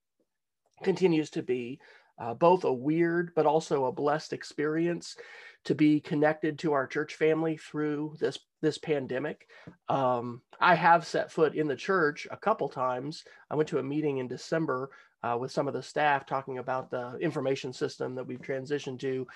continues 0.82 1.30
to 1.30 1.42
be 1.42 1.80
uh, 2.18 2.34
both 2.34 2.64
a 2.64 2.72
weird 2.72 3.32
but 3.34 3.46
also 3.46 3.86
a 3.86 3.92
blessed 3.92 4.32
experience 4.32 5.16
to 5.64 5.74
be 5.74 6.00
connected 6.00 6.58
to 6.58 6.72
our 6.72 6.86
church 6.86 7.14
family 7.14 7.56
through 7.56 8.14
this 8.20 8.38
this 8.60 8.78
pandemic. 8.78 9.48
Um, 9.88 10.42
I 10.60 10.74
have 10.74 11.06
set 11.06 11.32
foot 11.32 11.54
in 11.54 11.68
the 11.68 11.76
church 11.76 12.26
a 12.30 12.36
couple 12.36 12.68
times. 12.68 13.24
I 13.50 13.56
went 13.56 13.68
to 13.70 13.78
a 13.78 13.82
meeting 13.82 14.18
in 14.18 14.28
December 14.28 14.90
uh, 15.22 15.36
with 15.38 15.50
some 15.50 15.68
of 15.68 15.74
the 15.74 15.82
staff 15.82 16.26
talking 16.26 16.58
about 16.58 16.90
the 16.90 17.16
information 17.18 17.72
system 17.72 18.14
that 18.14 18.26
we've 18.26 18.40
transitioned 18.42 19.00
to. 19.00 19.26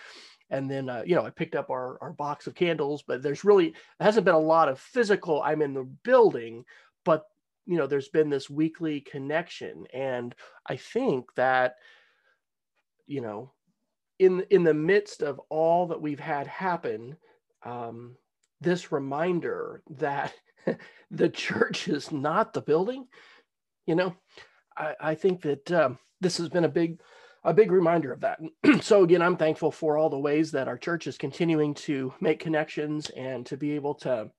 And 0.50 0.70
then, 0.70 0.88
uh, 0.88 1.02
you 1.04 1.14
know, 1.14 1.24
I 1.24 1.30
picked 1.30 1.54
up 1.54 1.70
our, 1.70 1.98
our 2.00 2.12
box 2.12 2.46
of 2.46 2.54
candles, 2.54 3.02
but 3.06 3.22
there's 3.22 3.44
really 3.44 3.74
hasn't 4.00 4.24
been 4.24 4.34
a 4.34 4.38
lot 4.38 4.68
of 4.68 4.80
physical. 4.80 5.42
I'm 5.42 5.62
in 5.62 5.74
the 5.74 5.84
building, 6.04 6.64
you 7.68 7.76
know, 7.76 7.86
there's 7.86 8.08
been 8.08 8.30
this 8.30 8.48
weekly 8.48 9.02
connection, 9.02 9.86
and 9.92 10.34
I 10.66 10.76
think 10.76 11.34
that, 11.34 11.74
you 13.06 13.20
know, 13.20 13.52
in 14.18 14.46
in 14.48 14.64
the 14.64 14.72
midst 14.72 15.22
of 15.22 15.38
all 15.50 15.88
that 15.88 16.00
we've 16.00 16.18
had 16.18 16.46
happen, 16.46 17.18
um, 17.62 18.16
this 18.62 18.90
reminder 18.90 19.82
that 19.90 20.32
the 21.10 21.28
church 21.28 21.88
is 21.88 22.10
not 22.10 22.54
the 22.54 22.62
building. 22.62 23.06
You 23.86 23.96
know, 23.96 24.16
I, 24.74 24.94
I 24.98 25.14
think 25.14 25.42
that 25.42 25.70
um, 25.70 25.98
this 26.22 26.38
has 26.38 26.48
been 26.48 26.64
a 26.64 26.70
big 26.70 27.02
a 27.44 27.52
big 27.52 27.70
reminder 27.70 28.14
of 28.14 28.20
that. 28.20 28.40
so 28.80 29.04
again, 29.04 29.20
I'm 29.20 29.36
thankful 29.36 29.70
for 29.70 29.98
all 29.98 30.08
the 30.08 30.18
ways 30.18 30.52
that 30.52 30.68
our 30.68 30.78
church 30.78 31.06
is 31.06 31.18
continuing 31.18 31.74
to 31.74 32.14
make 32.18 32.40
connections 32.40 33.10
and 33.10 33.44
to 33.44 33.58
be 33.58 33.72
able 33.72 33.94
to 33.96 34.30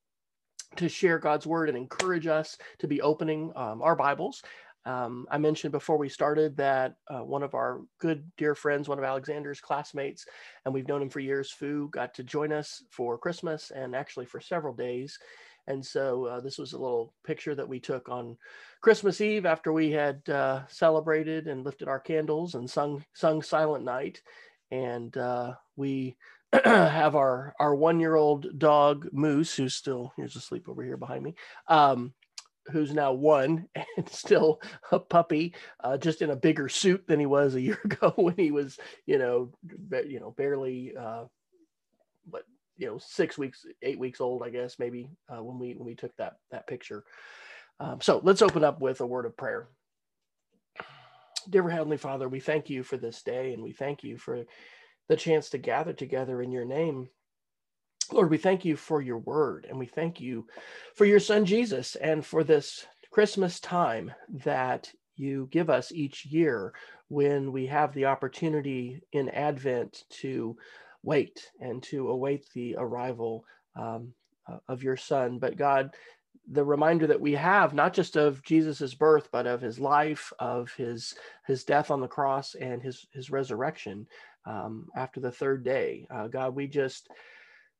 to 0.75 0.89
share 0.89 1.19
God's 1.19 1.47
word 1.47 1.69
and 1.69 1.77
encourage 1.77 2.27
us 2.27 2.57
to 2.79 2.87
be 2.87 3.01
opening 3.01 3.51
um, 3.55 3.81
our 3.81 3.95
Bibles 3.95 4.43
um, 4.85 5.27
I 5.29 5.37
mentioned 5.37 5.71
before 5.71 5.97
we 5.97 6.09
started 6.09 6.55
that 6.57 6.95
uh, 7.09 7.19
one 7.19 7.43
of 7.43 7.53
our 7.53 7.81
good 7.99 8.23
dear 8.37 8.55
friends, 8.55 8.87
one 8.87 8.97
of 8.97 9.03
Alexander's 9.03 9.59
classmates, 9.59 10.25
and 10.65 10.73
we've 10.73 10.87
known 10.87 11.01
him 11.01 11.09
for 11.09 11.19
years, 11.19 11.51
Fu, 11.51 11.89
got 11.89 12.13
to 12.15 12.23
join 12.23 12.51
us 12.51 12.83
for 12.89 13.17
Christmas 13.17 13.71
and 13.71 13.95
actually 13.95 14.25
for 14.25 14.39
several 14.39 14.73
days. 14.73 15.19
And 15.67 15.85
so 15.85 16.25
uh, 16.25 16.39
this 16.39 16.57
was 16.57 16.73
a 16.73 16.79
little 16.79 17.13
picture 17.23 17.53
that 17.53 17.67
we 17.67 17.79
took 17.79 18.09
on 18.09 18.37
Christmas 18.81 19.21
Eve 19.21 19.45
after 19.45 19.71
we 19.71 19.91
had 19.91 20.27
uh, 20.29 20.65
celebrated 20.67 21.47
and 21.47 21.63
lifted 21.63 21.87
our 21.87 21.99
candles 21.99 22.55
and 22.55 22.67
sung 22.67 23.03
sung 23.13 23.43
Silent 23.43 23.83
Night. 23.83 24.21
And 24.71 25.15
uh, 25.17 25.53
we 25.75 26.15
have 26.63 27.15
our 27.15 27.53
our 27.59 27.75
one 27.75 27.99
year 27.99 28.15
old 28.15 28.57
dog 28.57 29.07
Moose, 29.11 29.55
who's 29.55 29.75
still 29.75 30.13
here's 30.17 30.35
asleep 30.35 30.67
over 30.67 30.83
here 30.83 30.97
behind 30.97 31.23
me. 31.23 31.35
Um, 31.67 32.13
who's 32.71 32.93
now 32.93 33.13
one 33.13 33.67
and 33.97 34.09
still 34.09 34.61
a 34.91 34.99
puppy, 34.99 35.53
uh, 35.83 35.97
just 35.97 36.21
in 36.21 36.29
a 36.29 36.35
bigger 36.35 36.69
suit 36.69 37.05
than 37.07 37.19
he 37.19 37.25
was 37.25 37.55
a 37.55 37.61
year 37.69 37.79
ago 37.83 38.13
when 38.15 38.35
he 38.35 38.51
was, 38.51 38.77
you 39.05 39.17
know, 39.17 39.51
you 40.07 40.19
know, 40.19 40.31
barely, 40.31 40.93
uh, 40.97 41.25
but 42.27 42.43
you 42.77 42.87
know, 42.87 42.97
six 42.97 43.37
weeks, 43.37 43.65
eight 43.81 43.99
weeks 43.99 44.21
old, 44.21 44.41
I 44.43 44.49
guess, 44.49 44.79
maybe 44.79 45.09
uh, 45.29 45.43
when 45.43 45.59
we 45.59 45.73
when 45.73 45.85
we 45.85 45.95
took 45.95 46.15
that 46.17 46.37
that 46.51 46.67
picture. 46.67 47.03
Um, 47.79 48.01
so 48.01 48.19
let's 48.23 48.41
open 48.41 48.63
up 48.63 48.81
with 48.81 49.01
a 49.01 49.05
word 49.05 49.25
of 49.25 49.37
prayer. 49.37 49.67
Dear 51.49 51.67
Heavenly 51.69 51.97
Father, 51.97 52.27
we 52.27 52.39
thank 52.39 52.69
you 52.69 52.83
for 52.83 52.97
this 52.97 53.21
day, 53.21 53.53
and 53.53 53.63
we 53.63 53.71
thank 53.71 54.03
you 54.03 54.17
for 54.17 54.45
the 55.09 55.17
chance 55.17 55.49
to 55.49 55.57
gather 55.57 55.93
together 55.93 56.41
in 56.41 56.51
your 56.51 56.65
name 56.65 57.09
Lord, 58.11 58.31
we 58.31 58.37
thank 58.37 58.65
you 58.65 58.75
for 58.75 59.01
your 59.01 59.19
word 59.19 59.67
and 59.69 59.77
we 59.77 59.85
thank 59.85 60.19
you 60.19 60.47
for 60.95 61.05
your 61.05 61.19
son 61.19 61.45
Jesus 61.45 61.95
and 61.95 62.25
for 62.25 62.43
this 62.43 62.87
Christmas 63.11 63.59
time 63.59 64.11
that 64.29 64.91
you 65.15 65.47
give 65.51 65.69
us 65.69 65.91
each 65.91 66.25
year 66.25 66.73
when 67.09 67.51
we 67.51 67.67
have 67.67 67.93
the 67.93 68.05
opportunity 68.05 69.01
in 69.11 69.29
Advent 69.29 70.05
to 70.21 70.57
wait 71.03 71.51
and 71.59 71.83
to 71.83 72.09
await 72.09 72.47
the 72.53 72.75
arrival 72.77 73.45
um, 73.75 74.13
uh, 74.47 74.57
of 74.67 74.81
your 74.81 74.97
son. 74.97 75.37
But 75.37 75.57
God, 75.57 75.93
the 76.51 76.65
reminder 76.65 77.05
that 77.07 77.21
we 77.21 77.33
have 77.33 77.75
not 77.75 77.93
just 77.93 78.15
of 78.15 78.43
Jesus's 78.43 78.95
birth, 78.95 79.29
but 79.31 79.45
of 79.45 79.61
his 79.61 79.79
life, 79.79 80.33
of 80.39 80.71
his 80.73 81.13
his 81.45 81.63
death 81.63 81.91
on 81.91 82.01
the 82.01 82.07
cross, 82.07 82.55
and 82.55 82.81
his 82.81 83.05
his 83.11 83.29
resurrection 83.29 84.07
um, 84.49 84.87
after 84.95 85.19
the 85.19 85.31
third 85.31 85.63
day. 85.63 86.07
Uh, 86.09 86.27
God, 86.27 86.55
we 86.55 86.67
just 86.67 87.07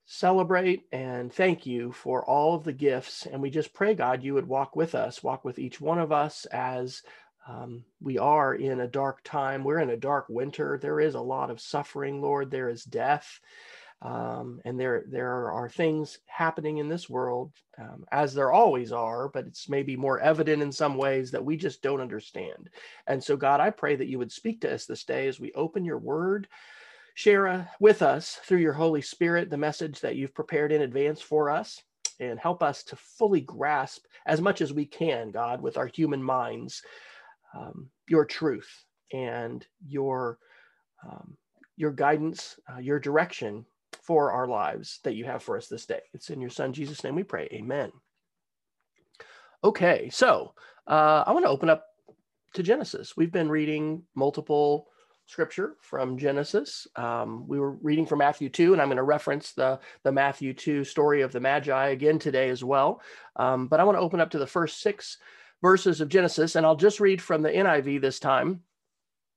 celebrate 0.05 0.83
and 0.91 1.33
thank 1.33 1.65
you 1.65 1.91
for 1.91 2.23
all 2.25 2.55
of 2.55 2.63
the 2.63 2.73
gifts. 2.73 3.25
And 3.25 3.41
we 3.41 3.49
just 3.49 3.73
pray, 3.73 3.95
God, 3.95 4.23
you 4.23 4.35
would 4.35 4.47
walk 4.47 4.75
with 4.75 4.95
us, 4.95 5.23
walk 5.23 5.43
with 5.43 5.59
each 5.59 5.81
one 5.81 5.99
of 5.99 6.11
us 6.11 6.45
as 6.45 7.01
um, 7.47 7.83
we 7.99 8.19
are 8.19 8.53
in 8.53 8.79
a 8.79 8.87
dark 8.87 9.23
time. 9.23 9.63
We're 9.63 9.79
in 9.79 9.89
a 9.89 9.97
dark 9.97 10.27
winter. 10.29 10.77
There 10.79 10.99
is 10.99 11.15
a 11.15 11.21
lot 11.21 11.49
of 11.49 11.59
suffering, 11.59 12.21
Lord. 12.21 12.51
There 12.51 12.69
is 12.69 12.83
death. 12.83 13.39
Um, 14.01 14.61
and 14.63 14.79
there, 14.79 15.03
there 15.07 15.51
are 15.51 15.67
things 15.67 16.19
happening 16.25 16.77
in 16.77 16.87
this 16.87 17.09
world, 17.09 17.51
um, 17.77 18.05
as 18.11 18.33
there 18.33 18.51
always 18.51 18.93
are, 18.93 19.27
but 19.27 19.45
it's 19.45 19.67
maybe 19.67 19.97
more 19.97 20.19
evident 20.19 20.61
in 20.61 20.71
some 20.71 20.95
ways 20.95 21.31
that 21.31 21.43
we 21.43 21.57
just 21.57 21.81
don't 21.81 21.99
understand. 21.99 22.69
And 23.07 23.21
so, 23.21 23.35
God, 23.35 23.59
I 23.59 23.71
pray 23.71 23.97
that 23.97 24.07
you 24.07 24.17
would 24.17 24.31
speak 24.31 24.61
to 24.61 24.73
us 24.73 24.85
this 24.85 25.03
day 25.03 25.27
as 25.27 25.39
we 25.39 25.51
open 25.51 25.83
your 25.83 25.97
word. 25.97 26.47
Share 27.15 27.47
uh, 27.49 27.65
with 27.81 28.01
us 28.01 28.39
through 28.45 28.59
your 28.59 28.71
Holy 28.71 29.01
Spirit 29.01 29.49
the 29.49 29.57
message 29.57 29.99
that 29.99 30.15
you've 30.15 30.33
prepared 30.33 30.71
in 30.71 30.83
advance 30.83 31.19
for 31.19 31.49
us 31.49 31.81
and 32.21 32.39
help 32.39 32.63
us 32.63 32.83
to 32.83 32.95
fully 32.95 33.41
grasp 33.41 34.05
as 34.25 34.39
much 34.39 34.61
as 34.61 34.71
we 34.71 34.85
can, 34.85 35.31
God, 35.31 35.61
with 35.61 35.77
our 35.77 35.87
human 35.87 36.23
minds, 36.23 36.81
um, 37.53 37.89
your 38.07 38.23
truth 38.23 38.85
and 39.11 39.65
your 39.85 40.37
um, 41.05 41.35
your 41.75 41.91
guidance, 41.91 42.59
uh, 42.71 42.79
your 42.79 42.99
direction 42.99 43.65
for 44.09 44.31
our 44.31 44.47
lives 44.47 45.01
that 45.03 45.13
you 45.13 45.23
have 45.23 45.43
for 45.43 45.55
us 45.55 45.67
this 45.67 45.85
day. 45.85 45.99
It's 46.15 46.31
in 46.31 46.41
your 46.41 46.49
Son 46.49 46.73
Jesus' 46.73 47.03
name 47.03 47.13
we 47.13 47.21
pray. 47.21 47.47
Amen. 47.53 47.91
Okay, 49.63 50.09
so 50.11 50.55
uh, 50.87 51.23
I 51.27 51.31
want 51.31 51.45
to 51.45 51.51
open 51.51 51.69
up 51.69 51.85
to 52.55 52.63
Genesis. 52.63 53.15
We've 53.15 53.31
been 53.31 53.49
reading 53.49 54.01
multiple 54.15 54.87
scripture 55.27 55.75
from 55.81 56.17
Genesis. 56.17 56.87
Um, 56.95 57.47
we 57.47 57.59
were 57.59 57.73
reading 57.73 58.07
from 58.07 58.17
Matthew 58.17 58.49
2, 58.49 58.73
and 58.73 58.81
I'm 58.81 58.87
going 58.87 58.97
to 58.97 59.03
reference 59.03 59.51
the, 59.51 59.79
the 60.03 60.11
Matthew 60.11 60.55
2 60.55 60.83
story 60.85 61.21
of 61.21 61.31
the 61.31 61.39
Magi 61.39 61.89
again 61.89 62.17
today 62.17 62.49
as 62.49 62.63
well. 62.63 63.03
Um, 63.35 63.67
but 63.67 63.79
I 63.79 63.83
want 63.83 63.95
to 63.95 64.01
open 64.01 64.19
up 64.19 64.31
to 64.31 64.39
the 64.39 64.47
first 64.47 64.81
six 64.81 65.19
verses 65.61 66.01
of 66.01 66.09
Genesis, 66.09 66.55
and 66.55 66.65
I'll 66.65 66.75
just 66.75 66.99
read 66.99 67.21
from 67.21 67.43
the 67.43 67.51
NIV 67.51 68.01
this 68.01 68.17
time. 68.17 68.61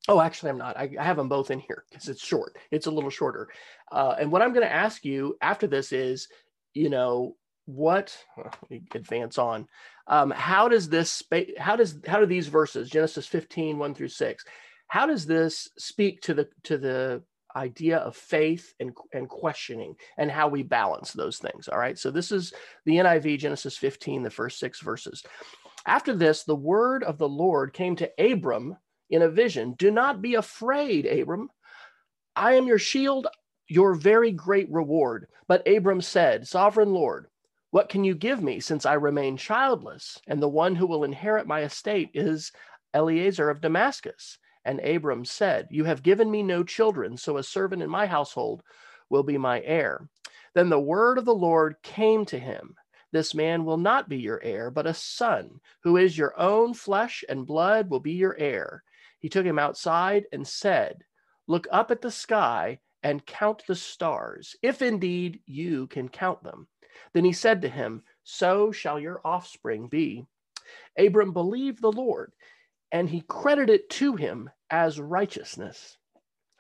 Oh, 0.09 0.21
actually, 0.21 0.51
I'm 0.51 0.59
not. 0.59 0.77
I, 0.77 0.91
I 0.99 1.05
have 1.05 1.17
them 1.17 1.29
both 1.29 1.51
in 1.51 1.61
here 1.61 1.85
because 1.89 2.09
it's 2.09 2.25
short. 2.25 2.57
It's 2.71 2.87
a 2.87 2.91
little 2.91 3.11
shorter. 3.11 3.49
Uh, 3.91 4.17
and 4.19 4.33
what 4.33 4.43
I'm 4.43 4.53
going 4.53 4.67
to 4.67 4.73
ask 4.73 5.05
you 5.05 5.37
after 5.41 5.67
this 5.67 5.93
is, 5.93 6.29
you 6.75 6.91
know, 6.91 7.37
what 7.67 8.17
me 8.71 8.83
advance 8.95 9.39
on 9.39 9.69
um, 10.09 10.31
how 10.31 10.69
does 10.69 10.89
this 10.89 11.23
how 11.59 11.77
does 11.77 11.99
how 12.07 12.19
do 12.19 12.27
these 12.27 12.49
verses 12.49 12.91
genesis 12.91 13.27
15 13.27 13.79
1 13.79 13.95
through 13.95 14.09
6 14.09 14.45
how 14.89 15.07
does 15.07 15.27
this 15.27 15.69
speak 15.79 16.21
to 16.23 16.35
the 16.35 16.49
to 16.65 16.77
the 16.77 17.23
idea 17.55 17.99
of 17.99 18.17
faith 18.17 18.75
and, 18.81 18.93
and 19.13 19.29
questioning 19.29 19.95
and 20.17 20.31
how 20.31 20.49
we 20.49 20.63
balance 20.63 21.13
those 21.13 21.39
things 21.39 21.69
all 21.69 21.79
right 21.79 21.99
so 21.99 22.11
this 22.11 22.33
is 22.33 22.53
the 22.85 22.97
niv 22.97 23.39
genesis 23.39 23.77
15 23.77 24.23
the 24.23 24.31
first 24.31 24.59
six 24.59 24.81
verses 24.81 25.23
after 25.87 26.15
this 26.15 26.45
the 26.45 26.57
word 26.57 27.05
of 27.05 27.19
the 27.19 27.29
lord 27.29 27.73
came 27.73 27.95
to 27.95 28.11
abram 28.19 28.77
in 29.13 29.23
a 29.23 29.29
vision. 29.29 29.75
Do 29.79 29.91
not 29.93 30.21
be 30.21 30.35
afraid 30.35 31.07
abram. 31.07 31.51
I 32.35 32.55
am 32.55 32.67
your 32.67 32.79
shield 32.79 33.29
your 33.69 33.95
very 33.95 34.33
great 34.33 34.71
reward. 34.71 35.29
But 35.47 35.67
abram 35.69 36.01
said 36.01 36.49
sovereign 36.49 36.93
lord 36.93 37.29
what 37.71 37.89
can 37.89 38.05
you 38.05 38.15
give 38.15 38.43
me 38.43 38.61
since 38.61 38.85
i 38.85 38.93
remain 38.93 39.39
childless? 39.39 40.21
And 40.27 40.43
the 40.43 40.49
one 40.49 40.75
who 40.75 40.87
will 40.87 41.05
inherit 41.05 41.47
my 41.47 41.63
estate 41.63 42.11
is 42.13 42.53
eliezer 42.95 43.49
of 43.49 43.63
damascus. 43.63 44.39
And 44.65 44.79
Abram 44.81 45.25
said, 45.25 45.69
You 45.71 45.85
have 45.85 46.03
given 46.03 46.31
me 46.31 46.43
no 46.43 46.65
children, 46.65 47.17
so 47.17 47.37
a 47.37 47.43
servant 47.43 47.83
in 47.83 47.89
my 47.91 48.07
household 48.07 48.63
will 49.09 49.23
be 49.23 49.39
my 49.39 49.63
heir. 49.63 50.09
Then 50.55 50.69
the 50.69 50.79
word 50.79 51.17
of 51.17 51.25
the 51.25 51.35
Lord 51.35 51.77
came 51.83 52.27
to 52.27 52.39
him 52.39 52.77
This 53.11 53.35
man 53.35 53.65
will 53.65 53.79
not 53.79 54.09
be 54.09 54.19
your 54.19 54.43
heir, 54.43 54.71
but 54.71 54.87
a 54.87 54.95
son, 54.95 55.61
who 55.83 55.97
is 55.97 56.17
your 56.17 56.39
own 56.39 56.75
flesh 56.75 57.25
and 57.29 57.47
blood, 57.47 57.89
will 57.89 58.01
be 58.01 58.13
your 58.13 58.37
heir. 58.39 58.85
He 59.23 59.29
took 59.29 59.47
him 59.47 59.59
outside 59.59 60.27
and 60.33 60.47
said, 60.47 61.05
Look 61.47 61.67
up 61.71 61.91
at 61.91 62.03
the 62.03 62.11
sky 62.11 62.81
and 63.03 63.25
count 63.25 63.63
the 63.67 63.75
stars, 63.75 64.55
if 64.63 64.83
indeed 64.83 65.41
you 65.47 65.87
can 65.87 66.09
count 66.09 66.43
them. 66.43 66.69
Then 67.15 67.25
he 67.25 67.33
said 67.33 67.63
to 67.63 67.69
him, 67.69 68.03
So 68.25 68.73
shall 68.73 69.01
your 69.01 69.21
offspring 69.25 69.89
be. 69.89 70.27
Abram 70.99 71.33
believed 71.33 71.81
the 71.81 71.93
Lord 71.93 72.33
and 72.93 73.09
he 73.09 73.23
credited 73.23 73.81
it 73.81 73.91
to 73.91 74.17
him 74.17 74.51
as 74.71 75.01
righteousness. 75.01 75.97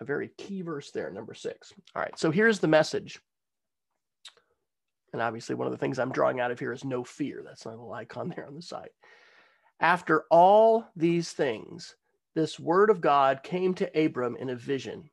A 0.00 0.04
very 0.04 0.30
key 0.38 0.62
verse 0.62 0.90
there, 0.90 1.10
number 1.10 1.34
six. 1.34 1.72
All 1.94 2.02
right, 2.02 2.18
so 2.18 2.30
here's 2.30 2.58
the 2.58 2.68
message. 2.68 3.20
And 5.12 5.20
obviously, 5.20 5.54
one 5.54 5.66
of 5.66 5.72
the 5.72 5.78
things 5.78 5.98
I'm 5.98 6.10
drawing 6.10 6.40
out 6.40 6.50
of 6.50 6.58
here 6.58 6.72
is 6.72 6.84
no 6.84 7.04
fear. 7.04 7.42
That's 7.44 7.66
my 7.66 7.72
little 7.72 7.92
icon 7.92 8.32
there 8.34 8.46
on 8.46 8.54
the 8.54 8.62
side. 8.62 8.88
After 9.78 10.24
all 10.30 10.86
these 10.96 11.32
things, 11.32 11.94
this 12.34 12.58
word 12.58 12.90
of 12.90 13.00
God 13.00 13.42
came 13.42 13.74
to 13.74 14.04
Abram 14.04 14.36
in 14.36 14.50
a 14.50 14.56
vision. 14.56 15.10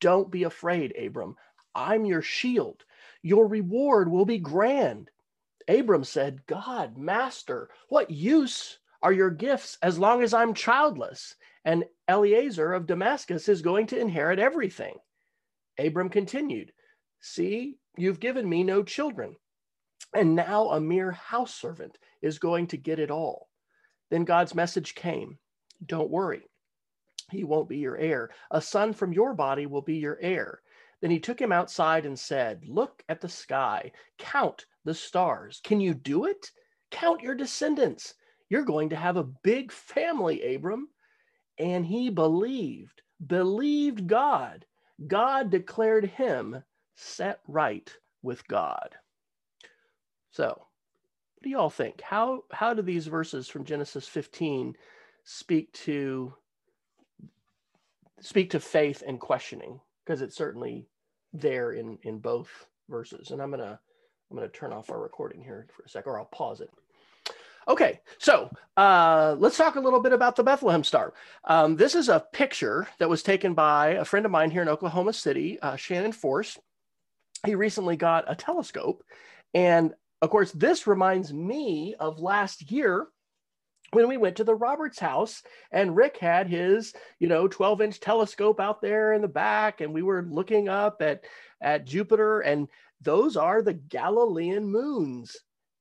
Don't 0.00 0.30
be 0.30 0.44
afraid, 0.44 0.94
Abram. 0.96 1.36
I'm 1.74 2.04
your 2.04 2.22
shield. 2.22 2.84
Your 3.22 3.46
reward 3.46 4.10
will 4.10 4.24
be 4.24 4.38
grand. 4.38 5.10
Abram 5.68 6.04
said, 6.04 6.46
God, 6.46 6.96
Master, 6.96 7.68
what 7.88 8.10
use 8.10 8.78
are 9.02 9.12
your 9.12 9.30
gifts 9.30 9.78
as 9.82 9.98
long 9.98 10.22
as 10.22 10.32
I'm 10.32 10.54
childless, 10.54 11.36
and 11.64 11.84
Eliezer 12.08 12.72
of 12.72 12.86
Damascus 12.86 13.48
is 13.48 13.62
going 13.62 13.86
to 13.88 14.00
inherit 14.00 14.38
everything. 14.38 14.96
Abram 15.78 16.08
continued, 16.08 16.72
See, 17.20 17.76
you've 17.96 18.20
given 18.20 18.48
me 18.48 18.64
no 18.64 18.82
children, 18.82 19.36
and 20.14 20.34
now 20.34 20.70
a 20.70 20.80
mere 20.80 21.12
house 21.12 21.54
servant 21.54 21.98
is 22.22 22.38
going 22.38 22.68
to 22.68 22.76
get 22.76 22.98
it 22.98 23.10
all. 23.10 23.48
Then 24.10 24.24
God's 24.24 24.54
message 24.54 24.94
came 24.94 25.38
Don't 25.84 26.10
worry, 26.10 26.42
he 27.30 27.44
won't 27.44 27.68
be 27.68 27.78
your 27.78 27.96
heir. 27.96 28.30
A 28.50 28.60
son 28.60 28.92
from 28.92 29.12
your 29.12 29.34
body 29.34 29.66
will 29.66 29.82
be 29.82 29.96
your 29.96 30.18
heir. 30.20 30.60
Then 31.00 31.10
he 31.10 31.20
took 31.20 31.40
him 31.40 31.52
outside 31.52 32.06
and 32.06 32.18
said, 32.18 32.64
Look 32.66 33.04
at 33.08 33.20
the 33.20 33.28
sky, 33.28 33.92
count 34.18 34.66
the 34.84 34.94
stars. 34.94 35.60
Can 35.62 35.80
you 35.80 35.94
do 35.94 36.24
it? 36.24 36.50
Count 36.90 37.22
your 37.22 37.34
descendants. 37.34 38.14
You're 38.48 38.64
going 38.64 38.88
to 38.90 38.96
have 38.96 39.16
a 39.16 39.24
big 39.24 39.70
family, 39.70 40.54
Abram. 40.54 40.88
And 41.58 41.84
he 41.84 42.08
believed, 42.08 43.02
believed 43.24 44.06
God. 44.06 44.64
God 45.06 45.50
declared 45.50 46.06
him 46.06 46.62
set 46.96 47.40
right 47.46 47.92
with 48.22 48.46
God. 48.48 48.96
So, 50.30 50.46
what 50.48 51.42
do 51.42 51.50
y'all 51.50 51.70
think? 51.70 52.00
How 52.00 52.42
how 52.50 52.74
do 52.74 52.82
these 52.82 53.06
verses 53.06 53.48
from 53.48 53.64
Genesis 53.64 54.08
15 54.08 54.74
speak 55.28 55.70
to 55.72 56.32
speak 58.20 58.50
to 58.50 58.60
faith 58.60 59.02
and 59.06 59.20
questioning? 59.20 59.78
Because 60.04 60.22
it's 60.22 60.36
certainly 60.36 60.86
there 61.34 61.72
in 61.72 61.98
in 62.02 62.18
both 62.18 62.48
verses. 62.88 63.30
And 63.30 63.42
I'm 63.42 63.50
gonna 63.50 63.78
I'm 64.30 64.36
gonna 64.36 64.48
turn 64.48 64.72
off 64.72 64.90
our 64.90 65.00
recording 65.00 65.42
here 65.42 65.66
for 65.76 65.82
a 65.82 65.88
sec, 65.88 66.06
or 66.06 66.18
I'll 66.18 66.24
pause 66.26 66.60
it. 66.60 66.70
Okay, 67.68 68.00
so 68.16 68.50
uh, 68.78 69.36
let's 69.38 69.58
talk 69.58 69.76
a 69.76 69.80
little 69.80 70.00
bit 70.00 70.14
about 70.14 70.36
the 70.36 70.42
Bethlehem 70.42 70.82
Star. 70.82 71.12
Um, 71.44 71.76
this 71.76 71.94
is 71.94 72.08
a 72.08 72.24
picture 72.32 72.88
that 72.98 73.10
was 73.10 73.22
taken 73.22 73.52
by 73.52 73.88
a 73.88 74.06
friend 74.06 74.24
of 74.24 74.32
mine 74.32 74.50
here 74.50 74.62
in 74.62 74.70
Oklahoma 74.70 75.12
City, 75.12 75.60
uh, 75.60 75.76
Shannon 75.76 76.12
Force. 76.12 76.58
He 77.44 77.54
recently 77.54 77.96
got 77.96 78.24
a 78.26 78.34
telescope. 78.34 79.04
And 79.52 79.92
of 80.22 80.30
course, 80.30 80.50
this 80.52 80.86
reminds 80.86 81.30
me 81.30 81.94
of 82.00 82.18
last 82.18 82.72
year 82.72 83.08
when 83.92 84.08
we 84.08 84.16
went 84.16 84.36
to 84.36 84.44
the 84.44 84.54
Roberts 84.54 84.98
house 84.98 85.42
and 85.72 85.96
Rick 85.96 86.18
had 86.18 86.48
his, 86.48 86.92
you 87.18 87.28
know, 87.28 87.48
12 87.48 87.80
inch 87.80 88.00
telescope 88.00 88.60
out 88.60 88.82
there 88.82 89.14
in 89.14 89.22
the 89.22 89.28
back 89.28 89.80
and 89.80 89.92
we 89.92 90.02
were 90.02 90.26
looking 90.28 90.68
up 90.68 91.00
at, 91.00 91.24
at 91.60 91.86
Jupiter 91.86 92.40
and 92.40 92.68
those 93.00 93.36
are 93.36 93.62
the 93.62 93.74
Galilean 93.74 94.66
moons. 94.66 95.36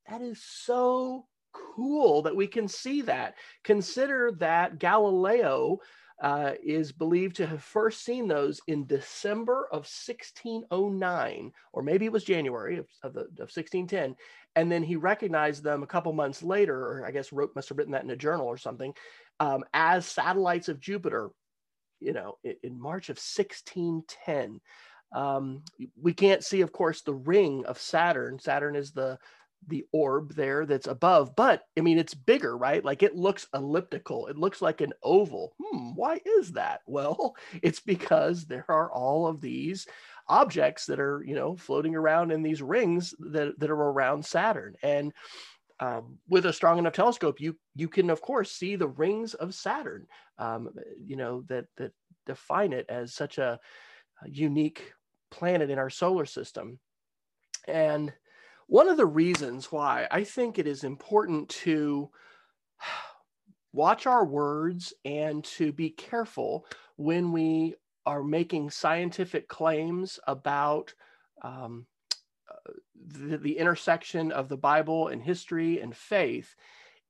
That 0.10 0.22
is 0.22 0.42
so 0.42 1.26
cool 1.54 2.22
that 2.22 2.36
we 2.36 2.48
can 2.48 2.68
see 2.68 3.02
that. 3.02 3.36
Consider 3.64 4.32
that 4.40 4.80
Galileo 4.80 5.80
uh, 6.22 6.54
is 6.64 6.92
believed 6.92 7.36
to 7.36 7.46
have 7.46 7.62
first 7.62 8.04
seen 8.04 8.28
those 8.28 8.60
in 8.68 8.88
December 8.88 9.68
of 9.72 9.86
1609, 9.86 11.52
or 11.74 11.84
maybe 11.84 12.06
it 12.06 12.12
was 12.12 12.24
January 12.24 12.78
of, 12.78 12.88
of, 13.04 13.14
the, 13.14 13.22
of 13.22 13.52
1610. 13.54 14.16
And 14.58 14.72
then 14.72 14.82
he 14.82 14.96
recognized 14.96 15.64
them 15.64 15.84
a 15.84 15.88
couple 15.88 16.12
months 16.14 16.42
later, 16.42 16.76
or 16.76 17.06
I 17.06 17.12
guess 17.12 17.32
wrote, 17.32 17.52
must 17.56 17.70
have 17.70 17.78
written 17.78 17.94
that 17.94 18.04
in 18.04 18.10
a 18.10 18.16
journal 18.16 18.48
or 18.48 18.58
something, 18.58 18.92
um, 19.40 19.64
as 19.72 20.08
satellites 20.08 20.68
of 20.68 20.80
Jupiter, 20.80 21.30
you 22.00 22.12
know, 22.12 22.40
in, 22.44 22.56
in 22.64 22.82
March 22.82 23.10
of 23.10 23.18
1610. 23.18 24.60
Um, 25.16 25.62
we 25.96 26.12
can't 26.12 26.44
see, 26.44 26.62
of 26.62 26.72
course, 26.72 27.04
the 27.04 27.14
ring 27.14 27.66
of 27.68 27.80
Saturn. 27.80 28.40
Saturn 28.40 28.76
is 28.76 28.92
the 28.92 29.20
the 29.68 29.86
orb 29.92 30.36
there 30.36 30.68
that's 30.68 30.86
above 30.86 31.36
but 31.36 31.64
i 31.78 31.82
mean 31.82 31.98
it's 31.98 32.14
bigger 32.14 32.56
right 32.56 32.86
like 32.86 33.02
it 33.02 33.16
looks 33.16 33.48
elliptical 33.56 34.28
it 34.28 34.38
looks 34.38 34.62
like 34.62 34.82
an 34.82 34.94
oval 35.02 35.56
hmm 35.60 35.90
why 35.96 36.20
is 36.38 36.52
that 36.52 36.82
well 36.88 37.36
it's 37.64 37.80
because 37.80 38.46
there 38.46 38.66
are 38.70 38.92
all 38.92 39.26
of 39.26 39.42
these 39.42 39.88
objects 40.30 40.86
that 40.86 41.00
are 41.00 41.24
you 41.26 41.36
know 41.36 41.56
floating 41.56 41.96
around 41.96 42.32
in 42.32 42.42
these 42.44 42.62
rings 42.62 43.14
that, 43.20 43.60
that 43.60 43.70
are 43.70 43.76
around 43.76 44.26
saturn. 44.26 44.76
And 44.84 45.14
um, 45.80 46.18
with 46.28 46.48
a 46.48 46.54
strong 46.54 46.80
enough 46.80 46.94
telescope 46.94 47.40
you 47.40 47.56
you 47.76 47.88
can 47.88 48.10
of 48.10 48.20
course 48.20 48.52
see 48.52 48.76
the 48.76 48.88
rings 48.88 49.36
of 49.36 49.54
saturn 49.54 50.08
um, 50.40 50.70
you 51.06 51.16
know 51.16 51.44
that 51.50 51.66
that 51.78 51.92
define 52.28 52.74
it 52.74 52.86
as 52.90 53.14
such 53.14 53.40
a, 53.40 53.60
a 54.24 54.30
unique 54.30 54.94
planet 55.32 55.72
in 55.72 55.80
our 55.80 55.90
solar 55.90 56.26
system. 56.26 56.80
And 57.68 58.14
one 58.68 58.88
of 58.88 58.98
the 58.98 59.06
reasons 59.06 59.72
why 59.72 60.08
I 60.12 60.24
think 60.24 60.60
it 60.60 60.68
is 60.68 60.84
important 60.84 61.50
to 61.50 62.10
watch 63.74 64.06
our 64.06 64.26
words 64.26 64.94
and 65.06 65.44
to 65.44 65.72
be 65.72 65.90
careful 65.90 66.66
when 66.96 67.32
we 67.32 67.76
are 68.08 68.24
making 68.24 68.70
scientific 68.70 69.50
claims 69.50 70.18
about 70.28 70.94
um, 71.42 71.86
uh, 72.50 72.72
the, 72.96 73.38
the 73.38 73.58
intersection 73.58 74.32
of 74.32 74.48
the 74.48 74.56
Bible 74.56 75.10
and 75.10 75.22
history 75.22 75.82
and 75.82 75.94
faith 75.94 76.56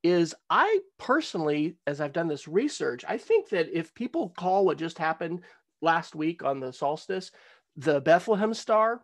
is 0.02 0.34
I 0.50 0.80
personally, 0.98 1.76
as 1.86 2.02
I've 2.02 2.14
done 2.14 2.28
this 2.28 2.48
research, 2.48 3.06
I 3.08 3.18
think 3.18 3.50
that 3.50 3.70
if 3.72 3.94
people 3.94 4.34
call 4.36 4.66
what 4.66 4.80
just 4.80 4.98
happened 4.98 5.42
last 5.84 6.16
week 6.16 6.44
on 6.44 6.60
the 6.60 6.74
solstice 6.74 7.32
the 7.76 8.02
Bethlehem 8.02 8.56
star, 8.56 9.04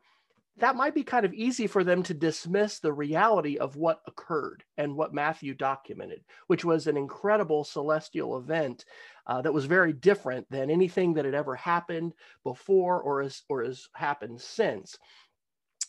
that 0.58 0.76
might 0.76 0.96
be 0.96 1.04
kind 1.04 1.26
of 1.26 1.34
easy 1.34 1.68
for 1.68 1.84
them 1.84 2.02
to 2.04 2.14
dismiss 2.16 2.80
the 2.80 2.94
reality 2.94 3.58
of 3.58 3.76
what 3.76 4.02
occurred 4.08 4.64
and 4.78 4.96
what 4.96 5.14
Matthew 5.14 5.54
documented, 5.54 6.24
which 6.48 6.66
was 6.66 6.88
an 6.88 6.98
incredible 6.98 7.64
celestial 7.64 8.38
event 8.38 8.86
uh, 9.28 9.42
that 9.42 9.54
was 9.54 9.66
very 9.66 9.94
different 9.94 10.46
than 10.50 10.70
anything 10.70 11.14
that 11.14 11.26
had 11.26 11.34
ever 11.34 11.56
happened 11.56 12.14
before 12.44 13.02
or 13.02 13.24
has, 13.24 13.44
or 13.50 13.64
has 13.64 13.88
happened 13.94 14.42
since. 14.42 14.98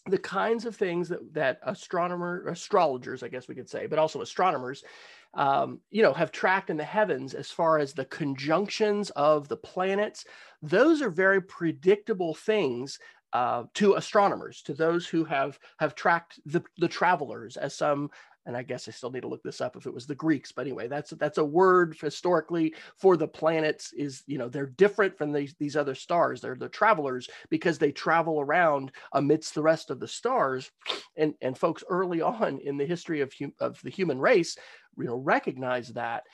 The 0.07 0.19
kinds 0.19 0.67
of 0.67 0.77
things 0.77 1.09
that, 1.09 1.33
that 1.33 1.61
astronomer, 1.63 2.47
astrologers, 2.49 3.23
I 3.23 3.29
guess 3.29 3.49
we 3.49 3.55
could 3.55 3.71
say, 3.71 3.87
but 3.87 3.99
also 3.99 4.21
astronomers, 4.21 4.85
um, 5.33 5.81
you 5.91 6.03
know, 6.03 6.13
have 6.13 6.31
tracked 6.31 6.69
in 6.69 6.77
the 6.77 6.85
heavens 6.85 7.35
as 7.35 7.51
far 7.51 7.79
as 7.79 7.93
the 7.93 8.05
conjunctions 8.05 9.11
of 9.11 9.49
the 9.49 9.57
planets. 9.57 10.27
Those 10.61 11.01
are 11.01 11.11
very 11.11 11.41
predictable 11.41 12.35
things 12.35 12.99
uh, 13.33 13.65
to 13.75 13.95
astronomers, 13.95 14.63
to 14.63 14.75
those 14.75 15.09
who 15.09 15.25
have 15.25 15.59
have 15.79 15.97
tracked 15.97 16.39
the, 16.47 16.63
the 16.79 16.87
travelers 16.87 17.57
as 17.57 17.75
some 17.75 18.11
and 18.47 18.57
I 18.57 18.63
guess 18.63 18.89
I 18.89 18.91
still 18.91 19.11
need 19.11 19.23
to 19.23 19.29
look 19.29 19.43
this 19.43 19.61
up 19.61 19.77
if 19.77 19.87
it 19.87 19.95
was 19.95 20.07
the 20.07 20.15
Greeks, 20.15 20.53
but 20.53 20.63
anyway, 20.63 20.89
that's 20.89 21.11
that's 21.11 21.39
a 21.39 21.45
word 21.45 21.97
historically 22.01 22.75
for 22.99 23.17
the 23.17 23.29
planets 23.29 23.93
is 23.93 24.23
you 24.27 24.39
know 24.39 24.49
they're 24.49 24.67
different 24.67 25.17
from 25.17 25.33
these 25.33 25.55
these 25.59 25.77
other 25.77 25.95
stars. 25.95 26.41
They're 26.41 26.55
the 26.55 26.69
travelers 26.69 27.29
because 27.51 27.79
they 27.79 27.93
travel 27.93 28.41
around 28.41 28.93
amidst 29.13 29.55
the 29.55 29.63
rest 29.63 29.91
of 29.91 30.01
the 30.01 30.09
stars, 30.09 30.71
and 31.17 31.35
and 31.41 31.57
folks 31.57 31.85
early 31.89 32.21
on 32.21 32.59
in 32.61 32.77
the 32.77 32.87
history 32.87 33.21
of 33.21 33.33
hum, 33.39 33.53
of 33.61 33.81
the 33.83 33.91
human 33.91 34.19
race, 34.19 34.57
you 34.99 35.05
know, 35.05 35.17
recognize 35.17 35.89
that, 35.89 36.25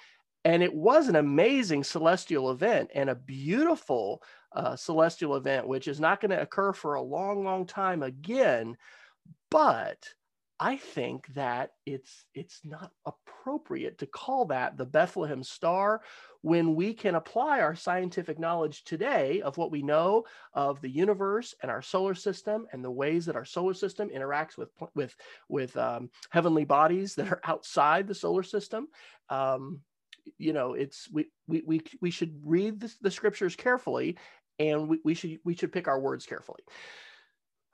and 0.45 0.63
it 0.63 0.75
was 0.75 1.09
an 1.09 1.17
amazing 1.17 1.85
celestial 1.85 2.51
event 2.51 2.91
and 2.95 3.11
a 3.11 3.15
beautiful 3.15 4.23
uh, 4.53 4.75
celestial 4.75 5.37
event, 5.37 5.67
which 5.67 5.87
is 5.87 6.01
not 6.01 6.21
going 6.21 6.31
to 6.31 6.41
occur 6.41 6.73
for 6.73 6.95
a 6.95 7.03
long, 7.03 7.45
long 7.45 7.67
time 7.67 8.03
again. 8.03 8.77
But 9.51 9.99
I 10.63 10.77
think 10.77 11.27
that 11.35 11.71
it's 11.87 12.27
it's 12.35 12.61
not 12.65 12.93
appropriate 13.07 13.97
to 13.99 14.07
call 14.07 14.45
that 14.47 14.77
the 14.77 14.85
Bethlehem 14.85 15.43
star 15.43 16.03
when 16.43 16.75
we 16.75 16.93
can 16.93 17.15
apply 17.15 17.61
our 17.61 17.75
scientific 17.75 18.39
knowledge 18.39 18.85
today 18.85 19.41
of 19.41 19.57
what 19.57 19.71
we 19.71 19.81
know 19.81 20.25
of 20.53 20.83
the 20.83 20.91
universe 20.91 21.55
and 21.63 21.71
our 21.71 21.81
solar 21.81 22.15
system 22.15 22.67
and 22.73 22.85
the 22.85 22.91
ways 22.91 23.25
that 23.25 23.37
our 23.37 23.45
solar 23.47 23.73
system 23.73 24.11
interacts 24.11 24.59
with 24.59 24.69
with 24.95 25.17
with 25.49 25.75
um, 25.79 26.11
heavenly 26.29 26.67
bodies 26.67 27.15
that 27.15 27.33
are 27.33 27.41
outside 27.45 28.07
the 28.07 28.15
solar 28.15 28.43
system. 28.43 28.89
Um, 29.31 29.81
you 30.37 30.53
know, 30.53 30.75
it's 30.75 31.09
we 31.11 31.31
we 31.49 31.63
we 31.65 31.81
we 32.03 32.11
should 32.11 32.39
read 32.45 32.81
the, 32.81 32.95
the 33.01 33.11
scriptures 33.11 33.57
carefully 33.57 34.19
and 34.59 34.91
we, 34.91 35.01
we 35.05 35.15
should 35.15 35.39
we 35.43 35.55
should 35.55 35.73
pick 35.73 35.89
our 35.89 35.99
words 35.99 36.27
carefully. 36.27 36.61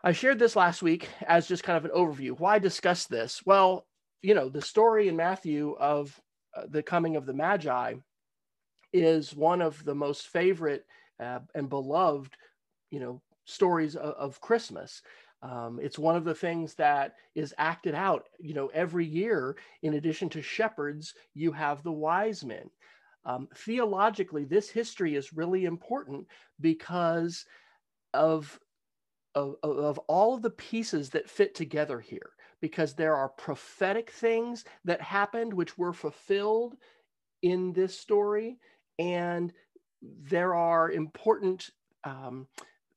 I 0.04 0.12
shared 0.12 0.38
this 0.38 0.56
last 0.56 0.82
week 0.82 1.08
as 1.26 1.48
just 1.48 1.64
kind 1.64 1.76
of 1.76 1.84
an 1.84 1.90
overview. 1.90 2.38
Why 2.38 2.58
discuss 2.58 3.06
this? 3.06 3.42
Well, 3.44 3.86
you 4.22 4.34
know, 4.34 4.48
the 4.48 4.62
story 4.62 5.08
in 5.08 5.16
Matthew 5.16 5.76
of 5.80 6.20
uh, 6.56 6.62
the 6.68 6.82
coming 6.82 7.16
of 7.16 7.26
the 7.26 7.34
Magi 7.34 7.94
is 8.92 9.34
one 9.34 9.60
of 9.60 9.84
the 9.84 9.94
most 9.94 10.28
favorite 10.28 10.86
uh, 11.18 11.40
and 11.54 11.68
beloved, 11.68 12.36
you 12.90 13.00
know, 13.00 13.22
stories 13.46 13.96
of, 13.96 14.14
of 14.14 14.40
Christmas. 14.40 15.02
Um, 15.42 15.78
it's 15.82 15.98
one 15.98 16.16
of 16.16 16.24
the 16.24 16.34
things 16.34 16.74
that 16.74 17.14
is 17.34 17.54
acted 17.58 17.94
out, 17.94 18.26
you 18.38 18.54
know, 18.54 18.68
every 18.68 19.04
year. 19.04 19.56
In 19.82 19.94
addition 19.94 20.28
to 20.30 20.42
shepherds, 20.42 21.14
you 21.34 21.52
have 21.52 21.82
the 21.82 21.92
wise 21.92 22.44
men. 22.44 22.70
Um, 23.24 23.48
theologically, 23.56 24.44
this 24.44 24.70
history 24.70 25.14
is 25.16 25.32
really 25.32 25.64
important 25.64 26.26
because 26.60 27.44
of, 28.14 28.58
of, 29.36 29.54
of 29.62 29.98
all 30.08 30.34
of 30.34 30.42
the 30.42 30.50
pieces 30.50 31.10
that 31.10 31.30
fit 31.30 31.54
together 31.54 32.00
here, 32.00 32.30
because 32.60 32.94
there 32.94 33.14
are 33.14 33.28
prophetic 33.28 34.10
things 34.10 34.64
that 34.84 35.00
happened 35.00 35.52
which 35.52 35.78
were 35.78 35.92
fulfilled 35.92 36.74
in 37.42 37.72
this 37.72 37.96
story, 37.98 38.58
and 38.98 39.52
there 40.02 40.54
are 40.54 40.90
important 40.90 41.70
um, 42.04 42.48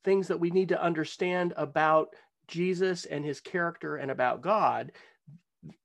things 0.04 0.28
that 0.30 0.40
we 0.40 0.50
need 0.50 0.70
to 0.70 0.84
understand 0.84 1.54
about 1.58 2.08
Jesus 2.48 3.06
and 3.06 3.24
his 3.24 3.42
character 3.42 3.98
and 3.98 4.10
about 4.10 4.42
God 4.42 4.92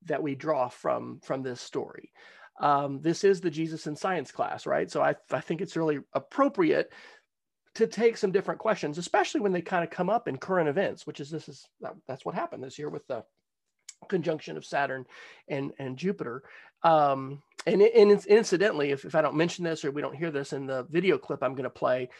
that 0.04 0.22
we 0.22 0.34
draw 0.34 0.68
from 0.68 1.20
from 1.22 1.42
this 1.42 1.60
story. 1.60 2.12
Um, 2.60 3.00
this 3.00 3.24
is 3.24 3.40
the 3.40 3.50
Jesus 3.50 3.86
in 3.88 3.96
Science 3.96 4.30
class, 4.30 4.66
right? 4.66 4.88
So 4.90 5.02
I, 5.02 5.16
I 5.32 5.40
think 5.40 5.60
it's 5.60 5.76
really 5.76 5.98
appropriate 6.12 6.92
to 7.74 7.86
take 7.86 8.16
some 8.16 8.32
different 8.32 8.60
questions, 8.60 8.98
especially 8.98 9.40
when 9.40 9.52
they 9.52 9.62
kind 9.62 9.84
of 9.84 9.90
come 9.90 10.08
up 10.08 10.28
in 10.28 10.36
current 10.36 10.68
events, 10.68 11.06
which 11.06 11.20
is 11.20 11.30
this 11.30 11.48
is 11.48 11.66
that's 12.06 12.24
what 12.24 12.34
happened 12.34 12.62
this 12.62 12.78
year 12.78 12.88
with 12.88 13.06
the 13.06 13.24
conjunction 14.08 14.56
of 14.56 14.64
Saturn 14.64 15.04
and 15.48 15.72
and 15.78 15.96
Jupiter. 15.96 16.42
Um, 16.82 17.42
and, 17.66 17.80
and 17.80 18.26
incidentally, 18.26 18.90
if, 18.90 19.06
if 19.06 19.14
I 19.14 19.22
don't 19.22 19.36
mention 19.36 19.64
this 19.64 19.84
or 19.84 19.90
we 19.90 20.02
don't 20.02 20.14
hear 20.14 20.30
this 20.30 20.52
in 20.52 20.66
the 20.66 20.82
video 20.90 21.16
clip 21.16 21.42
I'm 21.42 21.54
going 21.54 21.64
to 21.64 21.70
play, 21.70 22.10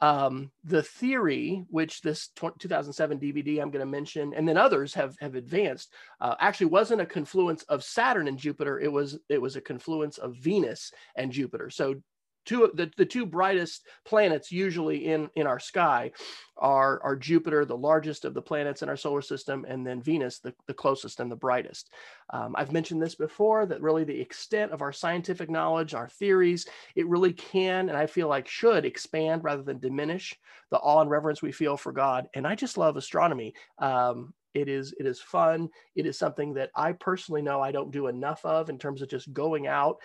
um, 0.00 0.50
the 0.64 0.82
theory, 0.82 1.64
which 1.68 2.00
this 2.00 2.28
2007 2.36 3.20
DVD 3.20 3.60
I'm 3.60 3.70
going 3.70 3.84
to 3.84 3.90
mention, 3.90 4.32
and 4.34 4.48
then 4.48 4.56
others 4.56 4.94
have 4.94 5.16
have 5.20 5.34
advanced, 5.34 5.92
uh, 6.20 6.34
actually 6.40 6.66
wasn't 6.66 7.00
a 7.00 7.06
confluence 7.06 7.62
of 7.64 7.84
Saturn 7.84 8.26
and 8.26 8.38
Jupiter. 8.38 8.80
It 8.80 8.90
was 8.90 9.18
it 9.28 9.40
was 9.40 9.56
a 9.56 9.60
confluence 9.60 10.18
of 10.18 10.36
Venus 10.36 10.90
and 11.16 11.30
Jupiter. 11.30 11.70
So 11.70 12.02
two 12.44 12.70
the, 12.74 12.90
the 12.96 13.06
two 13.06 13.26
brightest 13.26 13.86
planets 14.04 14.52
usually 14.52 15.06
in 15.06 15.28
in 15.34 15.46
our 15.46 15.58
sky 15.58 16.10
are 16.56 17.02
are 17.02 17.16
jupiter 17.16 17.64
the 17.64 17.76
largest 17.76 18.24
of 18.24 18.34
the 18.34 18.42
planets 18.42 18.82
in 18.82 18.88
our 18.88 18.96
solar 18.96 19.22
system 19.22 19.64
and 19.68 19.86
then 19.86 20.00
venus 20.00 20.38
the, 20.38 20.54
the 20.66 20.74
closest 20.74 21.20
and 21.20 21.30
the 21.30 21.36
brightest. 21.36 21.90
Um, 22.30 22.54
i've 22.56 22.72
mentioned 22.72 23.02
this 23.02 23.14
before 23.14 23.66
that 23.66 23.82
really 23.82 24.04
the 24.04 24.20
extent 24.20 24.72
of 24.72 24.82
our 24.82 24.92
scientific 24.92 25.50
knowledge 25.50 25.94
our 25.94 26.08
theories 26.08 26.66
it 26.94 27.08
really 27.08 27.32
can 27.32 27.88
and 27.88 27.98
i 27.98 28.06
feel 28.06 28.28
like 28.28 28.48
should 28.48 28.84
expand 28.84 29.44
rather 29.44 29.62
than 29.62 29.78
diminish 29.78 30.34
the 30.70 30.78
awe 30.78 31.00
and 31.00 31.10
reverence 31.10 31.42
we 31.42 31.52
feel 31.52 31.76
for 31.76 31.92
god. 31.92 32.28
And 32.34 32.46
i 32.46 32.54
just 32.54 32.78
love 32.78 32.96
astronomy. 32.96 33.54
Um, 33.78 34.34
it 34.54 34.68
is 34.68 34.94
it 34.98 35.06
is 35.06 35.20
fun. 35.20 35.68
It 35.96 36.06
is 36.06 36.18
something 36.18 36.54
that 36.54 36.70
i 36.74 36.92
personally 36.92 37.42
know 37.42 37.60
i 37.60 37.72
don't 37.72 37.90
do 37.90 38.06
enough 38.06 38.44
of 38.44 38.70
in 38.70 38.78
terms 38.78 39.02
of 39.02 39.08
just 39.08 39.32
going 39.32 39.66
out 39.66 39.98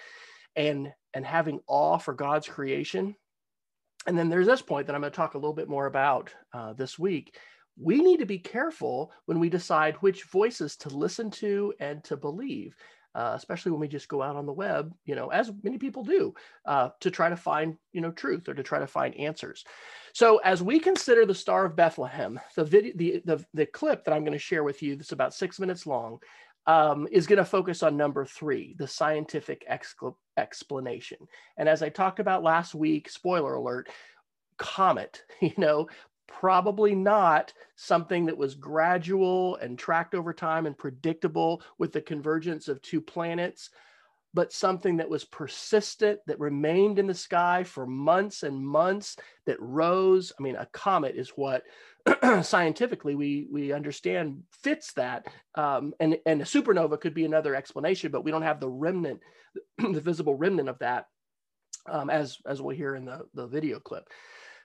and 0.55 0.91
and 1.13 1.25
having 1.25 1.59
awe 1.67 1.97
for 1.97 2.13
God's 2.13 2.47
creation. 2.47 3.15
And 4.07 4.17
then 4.17 4.29
there's 4.29 4.47
this 4.47 4.61
point 4.61 4.87
that 4.87 4.95
I'm 4.95 5.01
going 5.01 5.11
to 5.11 5.15
talk 5.15 5.33
a 5.33 5.37
little 5.37 5.53
bit 5.53 5.69
more 5.69 5.85
about 5.85 6.33
uh, 6.53 6.73
this 6.73 6.97
week. 6.97 7.35
We 7.81 8.01
need 8.01 8.19
to 8.19 8.25
be 8.25 8.39
careful 8.39 9.11
when 9.25 9.39
we 9.39 9.49
decide 9.49 9.95
which 9.95 10.23
voices 10.25 10.75
to 10.77 10.89
listen 10.89 11.31
to 11.31 11.73
and 11.79 12.03
to 12.05 12.17
believe, 12.17 12.75
uh, 13.15 13.33
especially 13.35 13.71
when 13.71 13.81
we 13.81 13.87
just 13.87 14.07
go 14.07 14.21
out 14.21 14.35
on 14.35 14.45
the 14.45 14.53
web, 14.53 14.93
you 15.05 15.15
know, 15.15 15.29
as 15.29 15.51
many 15.63 15.77
people 15.77 16.03
do, 16.03 16.33
uh, 16.65 16.89
to 17.01 17.11
try 17.11 17.29
to 17.29 17.37
find, 17.37 17.77
you 17.91 18.01
know, 18.01 18.11
truth 18.11 18.47
or 18.49 18.53
to 18.53 18.63
try 18.63 18.79
to 18.79 18.87
find 18.87 19.15
answers. 19.15 19.63
So 20.13 20.37
as 20.37 20.61
we 20.61 20.79
consider 20.79 21.25
the 21.25 21.35
Star 21.35 21.65
of 21.65 21.75
Bethlehem, 21.75 22.39
the 22.55 22.65
video, 22.65 22.93
the 22.95 23.21
the, 23.25 23.45
the 23.53 23.65
clip 23.65 24.05
that 24.05 24.13
I'm 24.13 24.23
going 24.23 24.33
to 24.33 24.39
share 24.39 24.63
with 24.63 24.81
you, 24.81 24.95
that's 24.95 25.11
about 25.11 25.33
six 25.33 25.59
minutes 25.59 25.85
long, 25.85 26.19
um, 26.67 27.07
is 27.11 27.27
going 27.27 27.37
to 27.37 27.45
focus 27.45 27.83
on 27.83 27.97
number 27.97 28.25
three, 28.25 28.75
the 28.77 28.87
scientific 28.87 29.65
explanation. 30.37 31.17
And 31.57 31.67
as 31.67 31.81
I 31.81 31.89
talked 31.89 32.19
about 32.19 32.43
last 32.43 32.75
week, 32.75 33.09
spoiler 33.09 33.55
alert, 33.55 33.89
comet, 34.57 35.23
you 35.41 35.53
know, 35.57 35.87
probably 36.27 36.93
not 36.93 37.53
something 37.75 38.27
that 38.27 38.37
was 38.37 38.53
gradual 38.53 39.55
and 39.57 39.79
tracked 39.79 40.13
over 40.13 40.31
time 40.31 40.67
and 40.67 40.77
predictable 40.77 41.61
with 41.79 41.91
the 41.91 42.01
convergence 42.01 42.67
of 42.67 42.81
two 42.81 43.01
planets 43.01 43.71
but 44.33 44.53
something 44.53 44.97
that 44.97 45.09
was 45.09 45.23
persistent, 45.25 46.19
that 46.27 46.39
remained 46.39 46.99
in 46.99 47.07
the 47.07 47.13
sky 47.13 47.63
for 47.63 47.85
months 47.87 48.43
and 48.43 48.65
months, 48.65 49.17
that 49.45 49.59
rose. 49.59 50.31
I 50.39 50.43
mean, 50.43 50.55
a 50.55 50.67
comet 50.67 51.15
is 51.15 51.29
what 51.29 51.63
scientifically 52.43 53.15
we 53.15 53.47
we 53.51 53.71
understand 53.71 54.43
fits 54.63 54.93
that, 54.93 55.27
um, 55.55 55.93
and 55.99 56.17
and 56.25 56.41
a 56.41 56.45
supernova 56.45 56.99
could 56.99 57.13
be 57.13 57.25
another 57.25 57.55
explanation, 57.55 58.11
but 58.11 58.23
we 58.23 58.31
don't 58.31 58.41
have 58.41 58.59
the 58.59 58.69
remnant, 58.69 59.21
the 59.77 60.01
visible 60.01 60.35
remnant 60.35 60.69
of 60.69 60.79
that, 60.79 61.07
um, 61.87 62.09
as 62.09 62.37
as 62.45 62.61
we'll 62.61 62.75
hear 62.75 62.95
in 62.95 63.05
the 63.05 63.21
the 63.33 63.47
video 63.47 63.79
clip. 63.79 64.07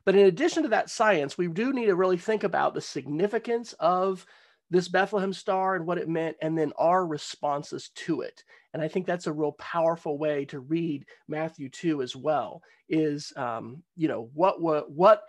But 0.05 0.17
in 0.17 0.27
addition 0.27 0.65
to 0.65 0.69
that 0.71 0.91
science, 0.91 1.39
we 1.39 1.49
do 1.49 1.73
need 1.73 1.87
to 1.87 1.97
really 1.97 2.19
think 2.19 2.45
about 2.45 2.75
the 2.75 2.81
significance 2.81 3.73
of 3.81 4.27
this 4.71 4.89
Bethlehem 4.89 5.33
star 5.33 5.77
and 5.77 5.87
what 5.87 5.99
it 5.99 6.09
meant, 6.09 6.37
and 6.43 6.59
then 6.59 6.73
our 6.79 7.07
responses 7.07 7.91
to 7.95 8.23
it. 8.23 8.43
And 8.73 8.83
I 8.83 8.89
think 8.89 9.07
that's 9.07 9.27
a 9.27 9.33
real 9.33 9.53
powerful 9.53 10.19
way 10.19 10.45
to 10.47 10.61
read 10.61 11.07
Matthew 11.29 11.69
2 11.69 12.03
as 12.03 12.17
well. 12.17 12.63
Is 12.89 13.33
um, 13.37 13.83
you 13.97 14.09
know 14.09 14.31
what 14.35 14.61
what 14.61 14.91
what 14.91 15.23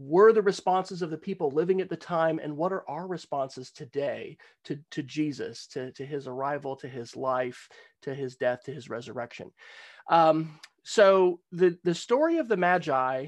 were 0.00 0.32
the 0.32 0.40
responses 0.40 1.02
of 1.02 1.10
the 1.10 1.18
people 1.18 1.50
living 1.50 1.80
at 1.82 1.90
the 1.90 1.96
time 1.96 2.40
and 2.42 2.56
what 2.56 2.72
are 2.72 2.88
our 2.88 3.06
responses 3.06 3.70
today 3.70 4.38
to, 4.64 4.78
to 4.90 5.02
jesus 5.02 5.66
to, 5.66 5.92
to 5.92 6.06
his 6.06 6.26
arrival 6.26 6.74
to 6.74 6.88
his 6.88 7.16
life 7.16 7.68
to 8.00 8.14
his 8.14 8.36
death 8.36 8.62
to 8.64 8.72
his 8.72 8.88
resurrection? 8.88 9.50
Um, 10.08 10.58
so 10.82 11.40
the, 11.52 11.78
the 11.84 11.94
story 11.94 12.38
of 12.38 12.48
the 12.48 12.56
magi 12.56 13.26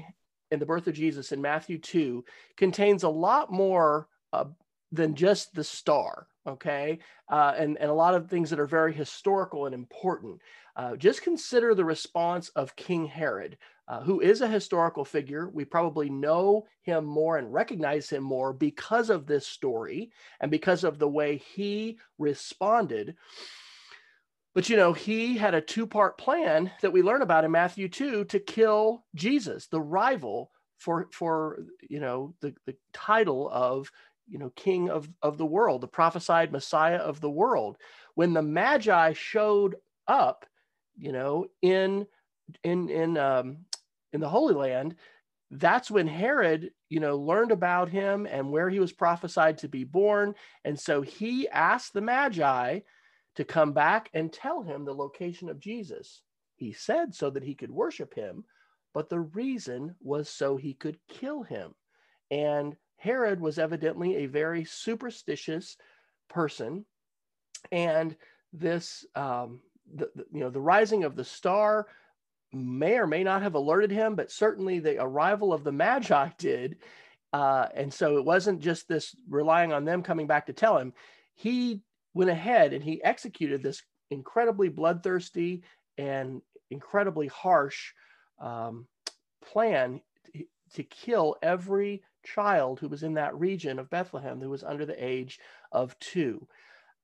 and 0.49 0.59
the 0.59 0.65
birth 0.65 0.87
of 0.87 0.95
jesus 0.95 1.31
in 1.31 1.41
matthew 1.41 1.77
2 1.77 2.25
contains 2.57 3.03
a 3.03 3.09
lot 3.09 3.51
more 3.51 4.07
uh, 4.31 4.45
than 4.91 5.13
just 5.13 5.53
the 5.53 5.63
star 5.63 6.27
okay? 6.45 6.99
Uh, 7.29 7.53
and, 7.57 7.77
and 7.77 7.89
a 7.89 7.93
lot 7.93 8.15
of 8.15 8.29
things 8.29 8.49
that 8.49 8.59
are 8.59 8.65
very 8.65 8.93
historical 8.93 9.65
and 9.65 9.73
important. 9.73 10.41
Uh, 10.75 10.95
just 10.95 11.21
consider 11.21 11.73
the 11.73 11.85
response 11.85 12.49
of 12.49 12.75
king 12.75 13.05
herod 13.05 13.57
uh, 13.87 14.01
who 14.01 14.21
is 14.21 14.41
a 14.41 14.47
historical 14.47 15.03
figure. 15.03 15.49
We 15.49 15.65
probably 15.65 16.09
know 16.09 16.65
him 16.81 17.05
more 17.05 17.37
and 17.37 17.53
recognize 17.53 18.09
him 18.09 18.23
more 18.23 18.53
because 18.53 19.09
of 19.09 19.25
this 19.25 19.45
story 19.45 20.11
and 20.39 20.49
because 20.49 20.83
of 20.83 20.99
the 20.99 21.09
way 21.09 21.37
he 21.37 21.99
responded. 22.17 23.15
But 24.53 24.69
you 24.69 24.77
know 24.77 24.93
he 24.93 25.37
had 25.37 25.55
a 25.55 25.61
two 25.61 25.87
part 25.87 26.17
plan 26.17 26.71
that 26.81 26.93
we 26.93 27.01
learn 27.01 27.23
about 27.23 27.43
in 27.43 27.51
matthew 27.51 27.89
2 27.89 28.25
to 28.25 28.39
kill 28.39 29.03
jesus 29.15 29.65
the 29.65 29.81
rival 29.81 30.51
for 30.77 31.07
for 31.11 31.65
you 31.89 31.99
know 31.99 32.35
the, 32.41 32.53
the 32.67 32.75
title 32.93 33.49
of 33.51 33.91
you 34.27 34.37
know 34.37 34.51
king 34.55 34.89
of 34.89 35.09
of 35.21 35.37
the 35.37 35.45
world 35.45 35.81
the 35.81 35.87
prophesied 35.87 36.51
messiah 36.51 36.97
of 36.97 37.19
the 37.19 37.29
world. 37.29 37.77
When 38.15 38.33
the 38.33 38.41
magi 38.41 39.13
showed 39.13 39.75
up 40.07 40.45
you 40.97 41.11
know 41.11 41.47
in 41.61 42.05
in 42.63 42.89
in 42.89 43.17
um 43.17 43.65
in 44.13 44.21
the 44.21 44.29
holy 44.29 44.53
land 44.53 44.95
that's 45.51 45.91
when 45.91 46.07
herod 46.07 46.71
you 46.89 46.99
know 46.99 47.17
learned 47.17 47.51
about 47.51 47.89
him 47.89 48.25
and 48.25 48.49
where 48.49 48.69
he 48.69 48.79
was 48.79 48.91
prophesied 48.91 49.57
to 49.59 49.67
be 49.67 49.83
born. 49.83 50.33
And 50.65 50.79
so 50.79 51.01
he 51.01 51.47
asked 51.49 51.93
the 51.93 52.01
magi 52.01 52.79
to 53.35 53.43
come 53.43 53.73
back 53.73 54.09
and 54.13 54.33
tell 54.33 54.63
him 54.63 54.85
the 54.85 54.95
location 54.95 55.49
of 55.49 55.59
jesus. 55.59 56.21
He 56.55 56.71
said 56.71 57.13
so 57.13 57.29
that 57.29 57.43
he 57.43 57.53
could 57.53 57.71
worship 57.71 58.15
him 58.15 58.45
but 58.93 59.09
the 59.09 59.19
reason 59.19 59.95
was 60.01 60.29
so 60.29 60.55
he 60.55 60.73
could 60.73 60.97
kill 61.09 61.43
him. 61.43 61.73
And 62.31 62.75
Herod 62.97 63.41
was 63.41 63.59
evidently 63.59 64.17
a 64.17 64.27
very 64.27 64.63
superstitious 64.65 65.77
person, 66.29 66.85
and 67.71 68.15
this, 68.53 69.05
um, 69.15 69.61
the, 69.93 70.09
the, 70.15 70.25
you 70.31 70.39
know, 70.39 70.49
the 70.49 70.61
rising 70.61 71.03
of 71.03 71.15
the 71.15 71.25
star 71.25 71.87
may 72.53 72.97
or 72.97 73.07
may 73.07 73.23
not 73.23 73.41
have 73.41 73.55
alerted 73.55 73.91
him, 73.91 74.15
but 74.15 74.31
certainly 74.31 74.79
the 74.79 75.01
arrival 75.01 75.53
of 75.53 75.63
the 75.63 75.71
Magi 75.71 76.29
did. 76.37 76.77
Uh, 77.31 77.67
and 77.73 77.91
so 77.91 78.17
it 78.17 78.25
wasn't 78.25 78.61
just 78.61 78.87
this 78.87 79.15
relying 79.27 79.73
on 79.73 79.85
them 79.85 80.03
coming 80.03 80.27
back 80.27 80.45
to 80.45 80.53
tell 80.53 80.77
him. 80.77 80.93
He 81.33 81.81
went 82.13 82.29
ahead 82.29 82.73
and 82.73 82.83
he 82.83 83.03
executed 83.03 83.63
this 83.63 83.81
incredibly 84.11 84.69
bloodthirsty 84.69 85.63
and 85.97 86.41
incredibly 86.69 87.27
harsh 87.27 87.93
um, 88.39 88.87
plan 89.41 90.01
to 90.73 90.83
kill 90.83 91.35
every 91.41 92.03
child 92.23 92.79
who 92.79 92.87
was 92.87 93.03
in 93.03 93.15
that 93.15 93.37
region 93.37 93.79
of 93.79 93.89
Bethlehem 93.89 94.39
who 94.39 94.49
was 94.49 94.63
under 94.63 94.85
the 94.85 95.03
age 95.03 95.39
of 95.71 95.97
two. 95.99 96.47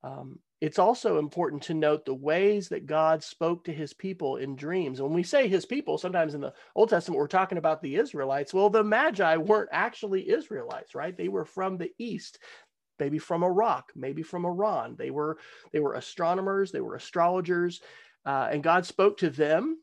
Um, 0.03 0.39
it's 0.61 0.79
also 0.79 1.19
important 1.19 1.63
to 1.63 1.73
note 1.73 2.05
the 2.05 2.13
ways 2.13 2.69
that 2.69 2.85
God 2.85 3.23
spoke 3.23 3.63
to 3.63 3.73
his 3.73 3.93
people 3.93 4.37
in 4.37 4.55
dreams. 4.55 5.01
when 5.01 5.13
we 5.13 5.23
say 5.23 5.47
his 5.47 5.65
people, 5.65 5.97
sometimes 5.97 6.33
in 6.33 6.41
the 6.41 6.53
Old 6.75 6.89
Testament, 6.89 7.17
we're 7.17 7.27
talking 7.27 7.57
about 7.57 7.81
the 7.81 7.95
Israelites. 7.95 8.53
Well, 8.53 8.69
the 8.69 8.83
Magi 8.83 9.37
weren't 9.37 9.69
actually 9.71 10.29
Israelites, 10.29 10.95
right? 10.95 11.15
They 11.15 11.29
were 11.29 11.45
from 11.45 11.77
the 11.77 11.91
East, 11.97 12.39
maybe 12.99 13.19
from 13.19 13.43
Iraq, 13.43 13.91
maybe 13.95 14.21
from 14.21 14.45
Iran. 14.45 14.95
They 14.97 15.11
were, 15.11 15.37
they 15.71 15.79
were 15.79 15.93
astronomers, 15.93 16.71
they 16.71 16.81
were 16.81 16.95
astrologers, 16.95 17.81
uh, 18.25 18.49
and 18.51 18.63
God 18.63 18.85
spoke 18.85 19.17
to 19.19 19.29
them. 19.29 19.77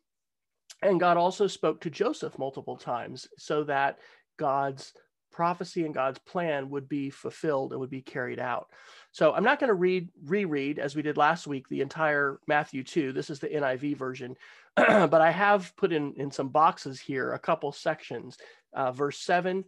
And 0.83 1.01
God 1.01 1.17
also 1.17 1.47
spoke 1.47 1.81
to 1.81 1.91
Joseph 1.91 2.39
multiple 2.39 2.77
times 2.77 3.29
so 3.39 3.65
that 3.65 3.99
God's 4.39 4.93
prophecy 5.37 5.85
and 5.85 5.95
God's 5.95 6.19
plan 6.21 6.71
would 6.71 6.89
be 6.89 7.11
fulfilled 7.11 7.73
and 7.73 7.81
would 7.81 7.91
be 7.91 8.01
carried 8.01 8.41
out. 8.41 8.71
So 9.13 9.35
I'm 9.35 9.45
not 9.45 9.61
going 9.61 9.69
to 9.69 9.75
read 9.75 10.09
reread 10.25 10.79
as 10.79 10.97
we 10.97 11.03
did 11.03 11.19
last 11.19 11.47
week 11.47 11.69
the 11.69 11.83
entire 11.83 12.41
Matthew 12.49 12.83
2. 12.83 13.13
This 13.13 13.29
is 13.29 13.39
the 13.39 13.49
NIV 13.49 13.97
version, 13.97 14.35
but 14.77 15.21
I 15.21 15.31
have 15.31 15.77
put 15.77 15.93
in 15.93 16.15
in 16.15 16.31
some 16.31 16.49
boxes 16.49 16.99
here 16.99 17.33
a 17.33 17.39
couple 17.39 17.71
sections. 17.71 18.39
Uh, 18.73 18.93
verse 18.93 19.19
7 19.19 19.65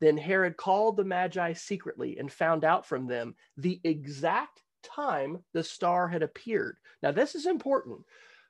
then 0.00 0.18
Herod 0.18 0.58
called 0.58 0.96
the 0.96 1.04
Magi 1.04 1.54
secretly 1.54 2.18
and 2.18 2.30
found 2.30 2.64
out 2.64 2.84
from 2.84 3.06
them 3.06 3.34
the 3.56 3.80
exact 3.82 4.62
time 4.82 5.42
the 5.54 5.64
star 5.64 6.06
had 6.06 6.22
appeared. 6.22 6.76
Now, 7.02 7.12
this 7.12 7.34
is 7.34 7.46
important 7.46 8.00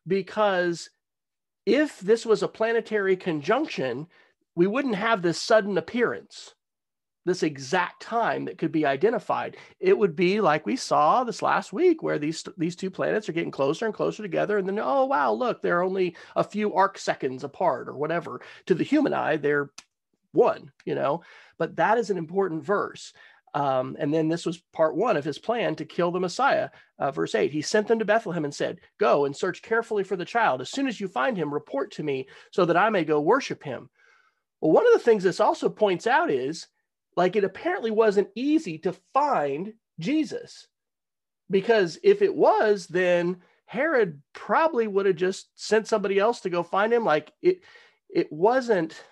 because 0.06 0.90
if 1.66 2.00
this 2.00 2.26
was 2.26 2.42
a 2.42 2.48
planetary 2.48 3.16
conjunction, 3.16 4.08
we 4.54 4.66
wouldn't 4.66 4.96
have 4.96 5.22
this 5.22 5.40
sudden 5.40 5.78
appearance, 5.78 6.54
this 7.24 7.42
exact 7.42 8.02
time 8.02 8.46
that 8.46 8.58
could 8.58 8.72
be 8.72 8.86
identified. 8.86 9.56
It 9.78 9.96
would 9.96 10.16
be 10.16 10.40
like 10.40 10.66
we 10.66 10.76
saw 10.76 11.24
this 11.24 11.42
last 11.42 11.72
week, 11.72 12.02
where 12.02 12.18
these 12.18 12.44
these 12.56 12.76
two 12.76 12.90
planets 12.90 13.28
are 13.28 13.32
getting 13.32 13.50
closer 13.50 13.86
and 13.86 13.94
closer 13.94 14.22
together, 14.22 14.58
and 14.58 14.66
then 14.66 14.78
oh 14.78 15.04
wow, 15.04 15.32
look, 15.32 15.62
they're 15.62 15.82
only 15.82 16.16
a 16.36 16.44
few 16.44 16.74
arc 16.74 16.98
seconds 16.98 17.44
apart 17.44 17.88
or 17.88 17.96
whatever. 17.96 18.40
To 18.66 18.74
the 18.74 18.84
human 18.84 19.14
eye, 19.14 19.36
they're 19.36 19.70
one, 20.32 20.72
you 20.84 20.94
know. 20.94 21.22
But 21.58 21.76
that 21.76 21.98
is 21.98 22.10
an 22.10 22.18
important 22.18 22.64
verse. 22.64 23.12
Um, 23.52 23.96
and 23.98 24.14
then 24.14 24.28
this 24.28 24.46
was 24.46 24.62
part 24.72 24.96
one 24.96 25.16
of 25.16 25.24
his 25.24 25.38
plan 25.38 25.74
to 25.76 25.84
kill 25.84 26.12
the 26.12 26.20
Messiah. 26.20 26.70
Uh, 26.98 27.10
verse 27.10 27.34
8 27.34 27.50
He 27.50 27.62
sent 27.62 27.88
them 27.88 27.98
to 27.98 28.04
Bethlehem 28.04 28.44
and 28.44 28.54
said, 28.54 28.78
Go 28.98 29.24
and 29.24 29.36
search 29.36 29.62
carefully 29.62 30.04
for 30.04 30.16
the 30.16 30.24
child. 30.24 30.60
As 30.60 30.70
soon 30.70 30.86
as 30.86 31.00
you 31.00 31.08
find 31.08 31.36
him, 31.36 31.52
report 31.52 31.92
to 31.92 32.02
me 32.02 32.28
so 32.52 32.64
that 32.64 32.76
I 32.76 32.90
may 32.90 33.04
go 33.04 33.20
worship 33.20 33.62
him. 33.62 33.90
Well, 34.60 34.72
one 34.72 34.86
of 34.86 34.92
the 34.92 34.98
things 34.98 35.24
this 35.24 35.40
also 35.40 35.68
points 35.68 36.06
out 36.06 36.30
is 36.30 36.66
like 37.16 37.36
it 37.36 37.44
apparently 37.44 37.90
wasn't 37.90 38.28
easy 38.34 38.78
to 38.78 38.94
find 39.12 39.74
Jesus 39.98 40.68
because 41.50 41.98
if 42.02 42.22
it 42.22 42.34
was, 42.34 42.86
then 42.86 43.38
Herod 43.66 44.22
probably 44.32 44.86
would 44.86 45.06
have 45.06 45.16
just 45.16 45.48
sent 45.54 45.86
somebody 45.86 46.18
else 46.18 46.40
to 46.40 46.50
go 46.50 46.62
find 46.62 46.92
him. 46.92 47.04
Like 47.04 47.32
it, 47.42 47.60
it 48.08 48.32
wasn't. 48.32 49.02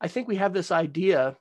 I 0.00 0.08
think 0.08 0.26
we 0.26 0.36
have 0.36 0.52
this 0.52 0.72
idea 0.72 1.36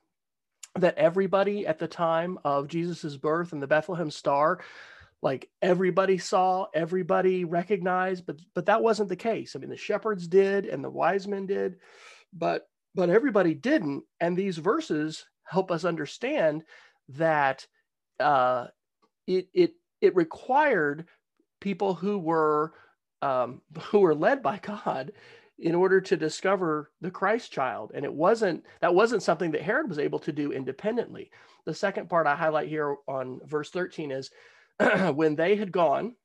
that 0.75 0.97
everybody 0.97 1.65
at 1.65 1.79
the 1.79 1.87
time 1.87 2.37
of 2.45 2.67
Jesus's 2.67 3.17
birth 3.17 3.51
and 3.51 3.61
the 3.61 3.67
Bethlehem 3.67 4.11
star, 4.11 4.59
like 5.21 5.49
everybody 5.61 6.19
saw, 6.19 6.67
everybody 6.73 7.45
recognized, 7.45 8.25
but 8.25 8.39
but 8.53 8.67
that 8.67 8.83
wasn't 8.83 9.09
the 9.09 9.15
case. 9.15 9.55
I 9.55 9.59
mean, 9.59 9.69
the 9.69 9.77
shepherds 9.77 10.27
did 10.27 10.65
and 10.65 10.83
the 10.83 10.89
wise 10.89 11.27
men 11.27 11.47
did, 11.47 11.77
but 12.31 12.67
but 12.97 13.11
everybody 13.11 13.53
didn't. 13.53 14.03
And 14.19 14.35
these 14.35 14.57
verses 14.57 15.27
help 15.43 15.71
us 15.71 15.85
understand 15.85 16.63
that 17.09 17.65
uh, 18.19 18.67
it 19.27 19.47
it 19.53 19.73
it 20.01 20.15
required 20.15 21.05
people 21.61 21.93
who 21.93 22.17
were 22.17 22.73
um, 23.21 23.61
who 23.83 23.99
were 23.99 24.15
led 24.15 24.41
by 24.41 24.57
God 24.57 25.13
in 25.59 25.75
order 25.75 26.01
to 26.01 26.17
discover 26.17 26.91
the 27.01 27.11
Christ 27.11 27.51
child. 27.51 27.91
And 27.93 28.03
it 28.03 28.13
wasn't 28.13 28.65
that 28.81 28.95
wasn't 28.95 29.23
something 29.23 29.51
that 29.51 29.61
Herod 29.61 29.87
was 29.87 29.99
able 29.99 30.19
to 30.19 30.31
do 30.31 30.51
independently. 30.51 31.29
The 31.65 31.75
second 31.75 32.09
part 32.09 32.25
I 32.25 32.35
highlight 32.35 32.67
here 32.67 32.95
on 33.07 33.39
verse 33.45 33.69
13 33.69 34.11
is 34.11 34.31
when 35.13 35.35
they 35.35 35.55
had 35.55 35.71
gone, 35.71 36.15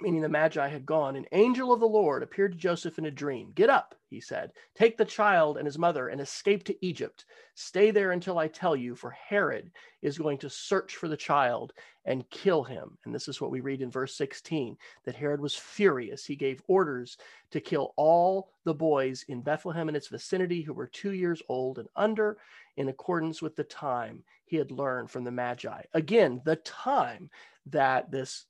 meaning 0.00 0.20
the 0.20 0.28
Magi 0.28 0.68
had 0.68 0.84
gone, 0.84 1.16
an 1.16 1.26
angel 1.32 1.72
of 1.72 1.80
the 1.80 1.88
Lord 1.88 2.22
appeared 2.22 2.52
to 2.52 2.58
Joseph 2.58 2.98
in 2.98 3.06
a 3.06 3.10
dream. 3.10 3.52
Get 3.54 3.70
up, 3.70 3.94
he 4.10 4.20
said, 4.20 4.52
take 4.74 4.96
the 4.96 5.04
child 5.04 5.56
and 5.56 5.66
his 5.66 5.78
mother 5.78 6.08
and 6.08 6.20
escape 6.20 6.64
to 6.64 6.86
Egypt. 6.86 7.24
Stay 7.54 7.90
there 7.90 8.12
until 8.12 8.38
I 8.38 8.48
tell 8.48 8.76
you, 8.76 8.94
for 8.94 9.10
Herod 9.10 9.70
is 10.02 10.18
going 10.18 10.38
to 10.38 10.50
search 10.50 10.96
for 10.96 11.08
the 11.08 11.16
child 11.16 11.72
and 12.04 12.28
kill 12.28 12.62
him. 12.62 12.98
And 13.04 13.14
this 13.14 13.26
is 13.26 13.40
what 13.40 13.50
we 13.50 13.60
read 13.60 13.80
in 13.80 13.90
verse 13.90 14.14
16 14.14 14.76
that 15.04 15.14
Herod 15.14 15.40
was 15.40 15.54
furious. 15.54 16.24
He 16.24 16.36
gave 16.36 16.62
orders 16.66 17.16
to 17.50 17.60
kill 17.60 17.94
all 17.96 18.50
the 18.64 18.74
boys 18.74 19.24
in 19.28 19.40
Bethlehem 19.40 19.88
and 19.88 19.96
its 19.96 20.08
vicinity 20.08 20.62
who 20.62 20.74
were 20.74 20.86
two 20.86 21.12
years 21.12 21.42
old 21.48 21.78
and 21.78 21.88
under, 21.96 22.36
in 22.76 22.88
accordance 22.88 23.40
with 23.40 23.56
the 23.56 23.64
time 23.64 24.22
he 24.44 24.56
had 24.56 24.70
learned 24.70 25.10
from 25.10 25.24
the 25.24 25.30
Magi. 25.30 25.82
Again, 25.94 26.42
the 26.44 26.56
time 26.56 27.30
that 27.66 28.10
this 28.10 28.46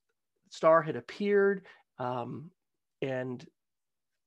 star 0.50 0.82
had 0.82 0.96
appeared 0.96 1.64
um, 1.98 2.50
and 3.02 3.46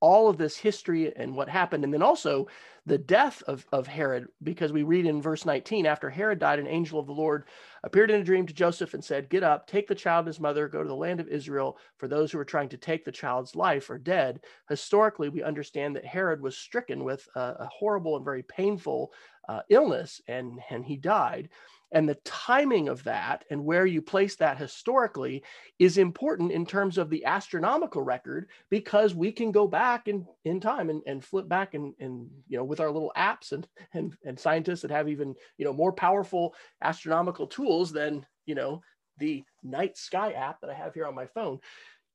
all 0.00 0.28
of 0.28 0.38
this 0.38 0.56
history 0.56 1.14
and 1.14 1.34
what 1.34 1.48
happened 1.48 1.84
and 1.84 1.92
then 1.92 2.02
also 2.02 2.48
the 2.86 2.96
death 2.96 3.42
of, 3.46 3.66
of 3.70 3.86
herod 3.86 4.26
because 4.42 4.72
we 4.72 4.82
read 4.82 5.04
in 5.04 5.20
verse 5.20 5.44
19 5.44 5.84
after 5.84 6.08
herod 6.08 6.38
died 6.38 6.58
an 6.58 6.66
angel 6.66 6.98
of 6.98 7.06
the 7.06 7.12
lord 7.12 7.44
appeared 7.84 8.10
in 8.10 8.20
a 8.20 8.24
dream 8.24 8.46
to 8.46 8.54
joseph 8.54 8.94
and 8.94 9.04
said 9.04 9.28
get 9.28 9.42
up 9.42 9.66
take 9.66 9.86
the 9.86 9.94
child 9.94 10.20
and 10.20 10.28
his 10.28 10.40
mother 10.40 10.68
go 10.68 10.82
to 10.82 10.88
the 10.88 10.94
land 10.94 11.20
of 11.20 11.28
israel 11.28 11.76
for 11.98 12.08
those 12.08 12.32
who 12.32 12.38
are 12.38 12.44
trying 12.44 12.68
to 12.68 12.78
take 12.78 13.04
the 13.04 13.12
child's 13.12 13.54
life 13.54 13.90
are 13.90 13.98
dead. 13.98 14.40
Historically 14.68 15.28
we 15.28 15.42
understand 15.42 15.94
that 15.94 16.04
herod 16.04 16.40
was 16.40 16.56
stricken 16.56 17.04
with 17.04 17.28
a, 17.36 17.40
a 17.40 17.68
horrible 17.70 18.16
and 18.16 18.24
very 18.24 18.42
painful 18.42 19.12
uh, 19.48 19.60
illness 19.68 20.20
and 20.28 20.58
and 20.70 20.84
he 20.84 20.96
died 20.96 21.50
and 21.92 22.08
the 22.08 22.18
timing 22.24 22.88
of 22.88 23.02
that 23.04 23.44
and 23.50 23.64
where 23.64 23.86
you 23.86 24.00
place 24.00 24.36
that 24.36 24.58
historically 24.58 25.42
is 25.78 25.98
important 25.98 26.52
in 26.52 26.64
terms 26.64 26.98
of 26.98 27.10
the 27.10 27.24
astronomical 27.24 28.02
record 28.02 28.48
because 28.70 29.14
we 29.14 29.32
can 29.32 29.50
go 29.50 29.66
back 29.66 30.08
in, 30.08 30.26
in 30.44 30.60
time 30.60 30.90
and, 30.90 31.02
and 31.06 31.24
flip 31.24 31.48
back 31.48 31.74
and, 31.74 31.94
and 31.98 32.28
you 32.48 32.56
know 32.56 32.64
with 32.64 32.80
our 32.80 32.90
little 32.90 33.12
apps 33.16 33.52
and, 33.52 33.66
and 33.94 34.14
and 34.24 34.38
scientists 34.38 34.82
that 34.82 34.90
have 34.90 35.08
even 35.08 35.34
you 35.58 35.64
know 35.64 35.72
more 35.72 35.92
powerful 35.92 36.54
astronomical 36.82 37.46
tools 37.46 37.92
than 37.92 38.24
you 38.46 38.54
know 38.54 38.82
the 39.18 39.42
night 39.62 39.96
sky 39.96 40.32
app 40.32 40.60
that 40.60 40.70
I 40.70 40.74
have 40.74 40.94
here 40.94 41.06
on 41.06 41.14
my 41.14 41.26
phone 41.26 41.58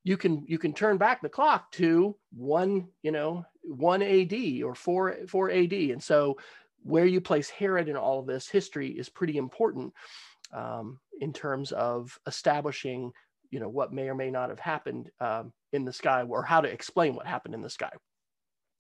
you 0.06 0.16
can 0.16 0.46
you 0.48 0.58
can 0.58 0.72
turn 0.72 0.98
back 0.98 1.22
the 1.22 1.28
clock 1.28 1.72
to 1.74 2.16
one 2.32 2.88
you 3.02 3.12
know 3.12 3.44
one 3.64 4.02
AD 4.02 4.34
or 4.64 4.76
four 4.76 5.18
four 5.28 5.52
AD 5.52 5.74
and 5.74 6.02
so 6.02 6.38
where 6.86 7.06
you 7.06 7.20
place 7.20 7.50
Herod 7.50 7.90
in 7.90 7.98
all 7.98 8.20
of 8.20 8.28
this 8.28 8.48
history 8.48 8.90
is 8.90 9.10
pretty 9.10 9.38
important 9.38 9.92
um, 10.54 11.00
in 11.20 11.34
terms 11.34 11.72
of 11.72 12.18
establishing, 12.28 13.12
you 13.50 13.60
know, 13.60 13.70
what 13.70 13.92
may 13.92 14.08
or 14.08 14.14
may 14.14 14.30
not 14.30 14.50
have 14.50 14.60
happened 14.60 15.10
um, 15.20 15.52
in 15.74 15.84
the 15.84 15.92
sky 15.92 16.22
or 16.22 16.44
how 16.44 16.62
to 16.62 16.72
explain 16.72 17.16
what 17.16 17.26
happened 17.26 17.56
in 17.56 17.62
the 17.62 17.70
sky. 17.70 17.90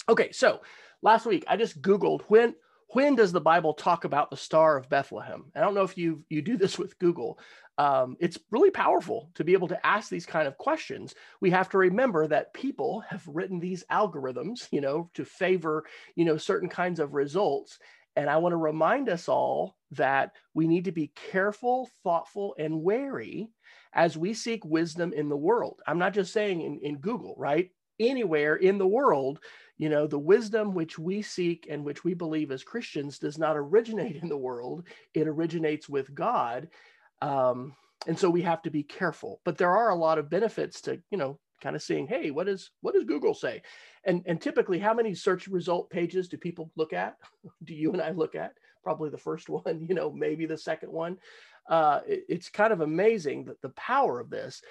Okay, 0.07 0.31
so 0.31 0.61
last 1.01 1.25
week 1.25 1.43
I 1.47 1.57
just 1.57 1.81
Googled 1.81 2.21
when 2.27 2.53
when 2.95 3.13
does 3.13 3.33
the 3.33 3.41
Bible 3.41 3.73
talk 3.73 4.05
about 4.05 4.29
the 4.29 4.37
Star 4.37 4.77
of 4.77 4.87
Bethlehem? 4.87 5.51
I 5.53 5.59
don't 5.59 5.73
know 5.75 5.83
if 5.83 5.97
you 5.97 6.23
you 6.29 6.41
do 6.41 6.55
this 6.55 6.79
with 6.79 6.97
Google. 6.97 7.37
Um, 7.77 8.15
it's 8.21 8.39
really 8.51 8.71
powerful 8.71 9.31
to 9.35 9.43
be 9.43 9.51
able 9.51 9.67
to 9.67 9.85
ask 9.85 10.09
these 10.09 10.25
kind 10.25 10.47
of 10.47 10.57
questions. 10.57 11.13
We 11.41 11.49
have 11.49 11.69
to 11.71 11.77
remember 11.77 12.25
that 12.27 12.53
people 12.53 13.01
have 13.09 13.27
written 13.27 13.59
these 13.59 13.83
algorithms, 13.91 14.69
you 14.71 14.79
know, 14.79 15.09
to 15.15 15.25
favor 15.25 15.83
you 16.15 16.23
know 16.23 16.37
certain 16.37 16.69
kinds 16.69 17.01
of 17.01 17.13
results, 17.13 17.79
and 18.15 18.29
I 18.29 18.37
want 18.37 18.53
to 18.53 18.57
remind 18.57 19.09
us 19.09 19.27
all 19.27 19.75
that 19.91 20.31
we 20.53 20.65
need 20.65 20.85
to 20.85 20.93
be 20.93 21.11
careful, 21.31 21.89
thoughtful, 22.01 22.55
and 22.57 22.81
wary 22.81 23.49
as 23.91 24.17
we 24.17 24.33
seek 24.33 24.63
wisdom 24.63 25.11
in 25.11 25.27
the 25.27 25.35
world. 25.35 25.81
I'm 25.85 25.99
not 25.99 26.13
just 26.13 26.31
saying 26.31 26.61
in, 26.61 26.79
in 26.81 26.99
Google, 26.99 27.35
right? 27.37 27.71
Anywhere 27.99 28.55
in 28.55 28.77
the 28.77 28.87
world, 28.87 29.39
you 29.77 29.89
know, 29.89 30.07
the 30.07 30.19
wisdom 30.19 30.73
which 30.73 30.97
we 30.97 31.21
seek 31.21 31.67
and 31.69 31.83
which 31.83 32.03
we 32.03 32.13
believe 32.13 32.51
as 32.51 32.63
Christians 32.63 33.19
does 33.19 33.37
not 33.37 33.57
originate 33.57 34.15
in 34.21 34.29
the 34.29 34.37
world, 34.37 34.87
it 35.13 35.27
originates 35.27 35.89
with 35.89 36.13
God. 36.13 36.69
Um, 37.21 37.75
and 38.07 38.17
so 38.17 38.29
we 38.29 38.41
have 38.43 38.61
to 38.63 38.69
be 38.69 38.83
careful. 38.83 39.41
But 39.43 39.57
there 39.57 39.75
are 39.75 39.89
a 39.89 39.95
lot 39.95 40.17
of 40.17 40.29
benefits 40.29 40.81
to, 40.81 41.01
you 41.09 41.17
know, 41.17 41.39
kind 41.61 41.75
of 41.75 41.81
seeing, 41.81 42.07
hey, 42.07 42.31
what 42.31 42.47
is 42.47 42.71
what 42.81 42.93
does 42.93 43.05
Google 43.05 43.33
say? 43.33 43.61
And 44.05 44.21
and 44.25 44.39
typically, 44.39 44.79
how 44.79 44.93
many 44.93 45.15
search 45.15 45.47
result 45.47 45.89
pages 45.89 46.27
do 46.27 46.37
people 46.37 46.71
look 46.75 46.93
at? 46.93 47.17
do 47.63 47.73
you 47.73 47.91
and 47.91 48.01
I 48.01 48.11
look 48.11 48.35
at? 48.35 48.53
Probably 48.83 49.09
the 49.09 49.17
first 49.17 49.49
one, 49.49 49.85
you 49.87 49.95
know, 49.95 50.11
maybe 50.11 50.45
the 50.45 50.57
second 50.57 50.91
one. 50.91 51.17
Uh, 51.67 52.01
it, 52.07 52.25
it's 52.29 52.49
kind 52.49 52.71
of 52.71 52.81
amazing 52.81 53.45
that 53.45 53.61
the 53.61 53.69
power 53.69 54.19
of 54.19 54.29
this. 54.29 54.61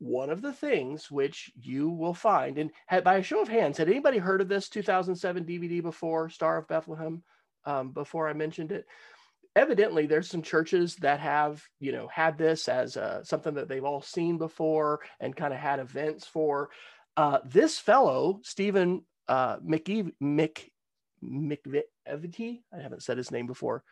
One 0.00 0.30
of 0.30 0.42
the 0.42 0.52
things 0.52 1.10
which 1.10 1.52
you 1.60 1.88
will 1.88 2.14
find, 2.14 2.58
and 2.58 2.72
had, 2.86 3.04
by 3.04 3.16
a 3.16 3.22
show 3.22 3.40
of 3.40 3.48
hands, 3.48 3.78
had 3.78 3.88
anybody 3.88 4.18
heard 4.18 4.40
of 4.40 4.48
this 4.48 4.68
2007 4.68 5.44
DVD 5.44 5.82
before, 5.82 6.28
Star 6.28 6.58
of 6.58 6.66
Bethlehem? 6.68 7.22
Um, 7.66 7.92
before 7.92 8.26
I 8.26 8.32
mentioned 8.32 8.72
it, 8.72 8.86
evidently 9.54 10.06
there's 10.06 10.28
some 10.28 10.42
churches 10.42 10.96
that 10.96 11.20
have 11.20 11.62
you 11.78 11.92
know 11.92 12.08
had 12.08 12.38
this 12.38 12.68
as 12.68 12.96
uh, 12.96 13.22
something 13.22 13.54
that 13.54 13.68
they've 13.68 13.84
all 13.84 14.00
seen 14.00 14.38
before 14.38 15.00
and 15.20 15.36
kind 15.36 15.52
of 15.52 15.60
had 15.60 15.78
events 15.78 16.26
for 16.26 16.70
uh, 17.16 17.38
this 17.44 17.78
fellow 17.78 18.40
stephen 18.42 19.02
uh, 19.28 19.56
Mc, 19.62 20.12
I 22.72 22.80
haven't 22.80 23.02
said 23.02 23.16
his 23.16 23.30
name 23.30 23.46
before. 23.46 23.84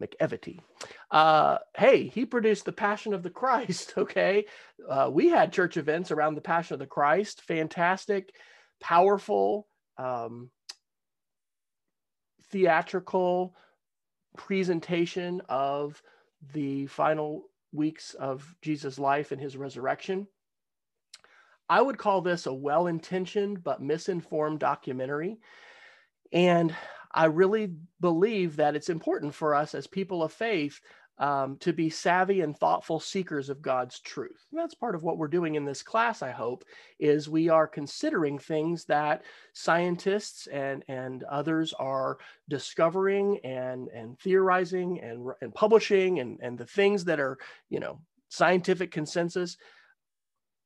McEveety. 0.00 0.60
Uh, 1.10 1.58
hey, 1.76 2.08
he 2.08 2.24
produced 2.24 2.64
the 2.64 2.72
Passion 2.72 3.14
of 3.14 3.22
the 3.22 3.30
Christ. 3.30 3.94
Okay, 3.98 4.46
uh, 4.88 5.10
we 5.12 5.28
had 5.28 5.52
church 5.52 5.76
events 5.76 6.10
around 6.10 6.34
the 6.34 6.40
Passion 6.40 6.74
of 6.74 6.80
the 6.80 6.86
Christ. 6.86 7.42
Fantastic, 7.42 8.34
powerful, 8.80 9.66
um, 9.98 10.50
theatrical, 12.50 13.54
presentation 14.36 15.42
of 15.48 16.02
the 16.54 16.86
final 16.86 17.44
weeks 17.72 18.14
of 18.14 18.54
Jesus' 18.62 18.98
life 18.98 19.32
and 19.32 19.40
his 19.40 19.56
resurrection. 19.56 20.26
I 21.68 21.80
would 21.80 21.98
call 21.98 22.20
this 22.20 22.46
a 22.46 22.52
well 22.52 22.86
intentioned 22.86 23.62
but 23.62 23.82
misinformed 23.82 24.58
documentary. 24.58 25.38
And 26.32 26.74
I 27.12 27.26
really 27.26 27.72
believe 28.00 28.56
that 28.56 28.76
it's 28.76 28.88
important 28.88 29.34
for 29.34 29.54
us 29.54 29.74
as 29.74 29.86
people 29.86 30.22
of 30.22 30.32
faith 30.32 30.80
um, 31.20 31.58
to 31.58 31.74
be 31.74 31.90
savvy 31.90 32.40
and 32.40 32.56
thoughtful 32.56 32.98
seekers 32.98 33.50
of 33.50 33.60
God's 33.60 34.00
truth. 34.00 34.46
And 34.50 34.58
that's 34.58 34.74
part 34.74 34.94
of 34.94 35.02
what 35.02 35.18
we're 35.18 35.28
doing 35.28 35.54
in 35.54 35.66
this 35.66 35.82
class, 35.82 36.22
I 36.22 36.30
hope, 36.30 36.64
is 36.98 37.28
we 37.28 37.50
are 37.50 37.68
considering 37.68 38.38
things 38.38 38.86
that 38.86 39.22
scientists 39.52 40.46
and, 40.46 40.82
and 40.88 41.22
others 41.24 41.74
are 41.78 42.16
discovering 42.48 43.38
and, 43.44 43.88
and 43.88 44.18
theorizing 44.18 45.00
and, 45.02 45.30
and 45.42 45.54
publishing 45.54 46.20
and, 46.20 46.38
and 46.40 46.56
the 46.56 46.66
things 46.66 47.04
that 47.04 47.20
are, 47.20 47.36
you 47.68 47.80
know, 47.80 48.00
scientific 48.30 48.90
consensus 48.90 49.58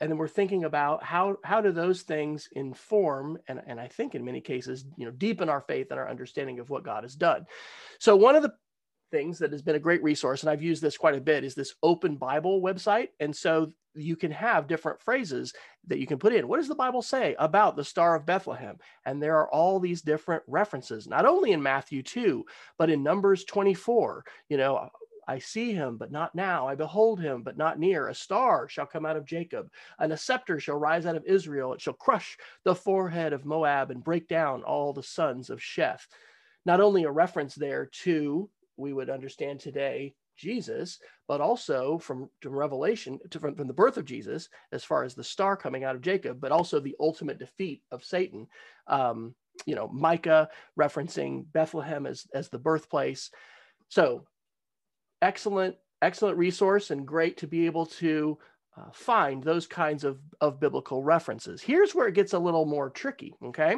and 0.00 0.10
then 0.10 0.18
we're 0.18 0.28
thinking 0.28 0.64
about 0.64 1.02
how 1.02 1.36
how 1.44 1.60
do 1.60 1.72
those 1.72 2.02
things 2.02 2.48
inform 2.52 3.38
and, 3.48 3.60
and 3.66 3.80
i 3.80 3.88
think 3.88 4.14
in 4.14 4.24
many 4.24 4.40
cases 4.40 4.84
you 4.96 5.04
know 5.04 5.12
deepen 5.12 5.48
our 5.48 5.60
faith 5.60 5.88
and 5.90 6.00
our 6.00 6.08
understanding 6.08 6.58
of 6.58 6.70
what 6.70 6.84
god 6.84 7.04
has 7.04 7.14
done 7.14 7.44
so 7.98 8.16
one 8.16 8.36
of 8.36 8.42
the 8.42 8.52
things 9.14 9.38
that 9.38 9.52
has 9.52 9.62
been 9.62 9.76
a 9.76 9.80
great 9.80 10.02
resource, 10.02 10.42
and 10.42 10.50
I've 10.50 10.60
used 10.62 10.82
this 10.82 10.96
quite 10.96 11.14
a 11.14 11.20
bit, 11.20 11.44
is 11.44 11.54
this 11.54 11.74
Open 11.84 12.16
Bible 12.16 12.60
website. 12.60 13.10
And 13.20 13.34
so 13.34 13.72
you 13.94 14.16
can 14.16 14.32
have 14.32 14.66
different 14.66 15.00
phrases 15.00 15.52
that 15.86 16.00
you 16.00 16.06
can 16.06 16.18
put 16.18 16.32
in. 16.32 16.48
What 16.48 16.56
does 16.56 16.66
the 16.66 16.74
Bible 16.74 17.00
say 17.00 17.36
about 17.38 17.76
the 17.76 17.84
Star 17.84 18.16
of 18.16 18.26
Bethlehem? 18.26 18.76
And 19.06 19.22
there 19.22 19.36
are 19.36 19.48
all 19.48 19.78
these 19.78 20.02
different 20.02 20.42
references, 20.48 21.06
not 21.06 21.26
only 21.26 21.52
in 21.52 21.62
Matthew 21.62 22.02
2, 22.02 22.44
but 22.76 22.90
in 22.90 23.04
Numbers 23.04 23.44
24. 23.44 24.24
You 24.48 24.56
know, 24.56 24.88
I 25.26 25.38
see 25.38 25.72
him, 25.72 25.96
but 25.96 26.12
not 26.12 26.34
now. 26.34 26.66
I 26.66 26.74
behold 26.74 27.20
him, 27.20 27.42
but 27.42 27.56
not 27.56 27.78
near. 27.78 28.08
A 28.08 28.14
star 28.14 28.68
shall 28.68 28.86
come 28.86 29.06
out 29.06 29.16
of 29.16 29.24
Jacob, 29.26 29.70
and 29.98 30.12
a 30.12 30.16
scepter 30.16 30.60
shall 30.60 30.76
rise 30.76 31.06
out 31.06 31.16
of 31.16 31.24
Israel. 31.24 31.72
It 31.72 31.80
shall 31.80 31.94
crush 31.94 32.36
the 32.64 32.74
forehead 32.74 33.32
of 33.32 33.44
Moab 33.44 33.90
and 33.90 34.04
break 34.04 34.28
down 34.28 34.62
all 34.62 34.92
the 34.92 35.02
sons 35.02 35.50
of 35.50 35.60
Sheth. 35.60 36.06
Not 36.66 36.80
only 36.80 37.04
a 37.04 37.10
reference 37.10 37.54
there 37.54 37.86
to 38.04 38.48
we 38.76 38.92
would 38.92 39.10
understand 39.10 39.60
today 39.60 40.14
Jesus, 40.36 40.98
but 41.28 41.40
also 41.40 41.98
from, 41.98 42.28
from 42.40 42.54
Revelation, 42.54 43.18
to, 43.30 43.38
from, 43.38 43.54
from 43.54 43.68
the 43.68 43.72
birth 43.72 43.96
of 43.96 44.04
Jesus, 44.04 44.48
as 44.72 44.82
far 44.82 45.04
as 45.04 45.14
the 45.14 45.24
star 45.24 45.56
coming 45.56 45.84
out 45.84 45.94
of 45.94 46.02
Jacob, 46.02 46.40
but 46.40 46.52
also 46.52 46.80
the 46.80 46.96
ultimate 46.98 47.38
defeat 47.38 47.82
of 47.92 48.04
Satan. 48.04 48.46
Um, 48.86 49.34
you 49.66 49.76
know, 49.76 49.88
Micah 49.88 50.48
referencing 50.78 51.44
Bethlehem 51.52 52.06
as, 52.06 52.26
as 52.34 52.48
the 52.48 52.58
birthplace. 52.58 53.30
So, 53.88 54.24
excellent, 55.24 55.74
excellent 56.02 56.36
resource 56.36 56.90
and 56.90 57.06
great 57.06 57.38
to 57.38 57.46
be 57.46 57.66
able 57.66 57.86
to 57.86 58.38
uh, 58.76 58.90
find 58.92 59.42
those 59.42 59.66
kinds 59.66 60.04
of, 60.04 60.18
of 60.40 60.60
biblical 60.60 61.02
references. 61.02 61.62
Here's 61.62 61.94
where 61.94 62.08
it 62.08 62.14
gets 62.14 62.34
a 62.34 62.38
little 62.38 62.66
more 62.66 62.90
tricky, 62.90 63.34
okay? 63.42 63.76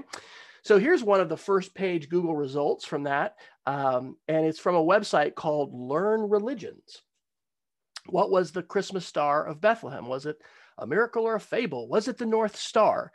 So 0.62 0.78
here's 0.78 1.04
one 1.04 1.20
of 1.20 1.28
the 1.28 1.36
first 1.36 1.74
page 1.74 2.08
Google 2.08 2.34
results 2.34 2.84
from 2.84 3.04
that. 3.04 3.36
Um, 3.66 4.16
and 4.26 4.44
it's 4.44 4.58
from 4.58 4.74
a 4.74 4.84
website 4.84 5.36
called 5.36 5.72
Learn 5.72 6.28
Religions. 6.28 7.02
What 8.06 8.30
was 8.30 8.50
the 8.50 8.62
Christmas 8.62 9.06
star 9.06 9.46
of 9.46 9.60
Bethlehem? 9.60 10.06
Was 10.06 10.26
it 10.26 10.38
a 10.78 10.86
miracle 10.86 11.24
or 11.24 11.36
a 11.36 11.40
fable? 11.40 11.88
Was 11.88 12.08
it 12.08 12.18
the 12.18 12.26
North 12.26 12.56
Star? 12.56 13.12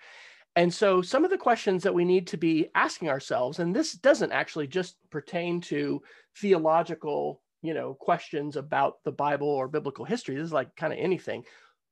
And 0.56 0.74
so, 0.74 1.02
some 1.02 1.24
of 1.24 1.32
the 1.32 1.38
questions 1.38 1.84
that 1.84 1.94
we 1.94 2.04
need 2.04 2.28
to 2.28 2.38
be 2.38 2.67
asking 2.76 3.10
ourselves, 3.10 3.60
and 3.60 3.74
this 3.74 3.94
doesn't 3.94 4.34
actually 4.34 4.67
just 4.67 4.98
pertain 5.10 5.62
to 5.62 6.02
theological, 6.38 7.41
you 7.62 7.74
know, 7.74 7.93
questions 7.93 8.56
about 8.56 9.04
the 9.04 9.12
Bible 9.12 9.47
or 9.47 9.67
biblical 9.67 10.06
history. 10.06 10.36
This 10.36 10.45
is 10.45 10.54
like 10.54 10.76
kind 10.76 10.93
of 10.93 11.00
anything. 11.00 11.43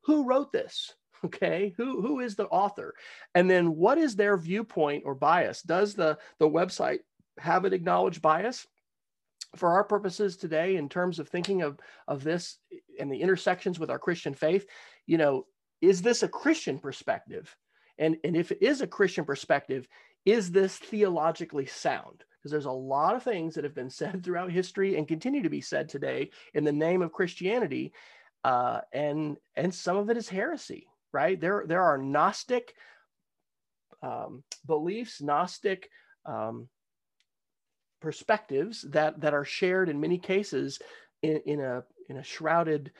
Who 0.03 0.25
wrote 0.25 0.51
this? 0.51 0.93
okay 1.25 1.73
who 1.77 2.01
who 2.01 2.19
is 2.19 2.35
the 2.35 2.47
author 2.47 2.93
and 3.35 3.49
then 3.49 3.75
what 3.75 3.97
is 3.97 4.15
their 4.15 4.37
viewpoint 4.37 5.03
or 5.05 5.15
bias 5.15 5.61
does 5.61 5.93
the 5.93 6.17
the 6.39 6.47
website 6.47 6.99
have 7.37 7.65
an 7.65 7.73
acknowledged 7.73 8.21
bias 8.21 8.65
for 9.55 9.69
our 9.69 9.83
purposes 9.83 10.37
today 10.37 10.75
in 10.75 10.87
terms 10.87 11.19
of 11.19 11.27
thinking 11.27 11.61
of 11.61 11.79
of 12.07 12.23
this 12.23 12.57
and 12.99 13.11
the 13.11 13.19
intersections 13.19 13.79
with 13.79 13.89
our 13.89 13.99
christian 13.99 14.33
faith 14.33 14.65
you 15.07 15.17
know 15.17 15.45
is 15.81 16.01
this 16.01 16.23
a 16.23 16.27
christian 16.27 16.79
perspective 16.79 17.55
and 17.97 18.17
and 18.23 18.35
if 18.35 18.51
it 18.51 18.61
is 18.61 18.81
a 18.81 18.87
christian 18.87 19.25
perspective 19.25 19.87
is 20.25 20.51
this 20.51 20.77
theologically 20.77 21.65
sound 21.65 22.23
because 22.39 22.51
there's 22.51 22.65
a 22.65 22.71
lot 22.71 23.15
of 23.15 23.23
things 23.23 23.55
that 23.55 23.63
have 23.63 23.75
been 23.75 23.89
said 24.01 24.23
throughout 24.23 24.51
history 24.51 24.97
and 24.97 25.07
continue 25.07 25.43
to 25.43 25.49
be 25.49 25.61
said 25.61 25.89
today 25.89 26.29
in 26.53 26.63
the 26.63 26.71
name 26.71 27.01
of 27.01 27.11
christianity 27.11 27.93
uh, 28.45 28.79
and 28.93 29.37
and 29.55 29.73
some 29.73 29.97
of 29.97 30.09
it 30.09 30.17
is 30.17 30.29
heresy 30.29 30.87
right? 31.11 31.39
There, 31.39 31.63
there 31.67 31.81
are 31.81 31.97
Gnostic 31.97 32.73
um, 34.01 34.43
beliefs, 34.65 35.21
Gnostic 35.21 35.89
um, 36.25 36.67
perspectives 38.01 38.85
that 38.89 39.19
that 39.21 39.33
are 39.33 39.43
shared 39.43 39.89
in 39.89 39.99
many 39.99 40.17
cases 40.17 40.79
in, 41.21 41.41
in 41.45 41.59
a 41.59 41.83
in 42.07 42.17
a 42.17 42.23
shrouded 42.23 42.91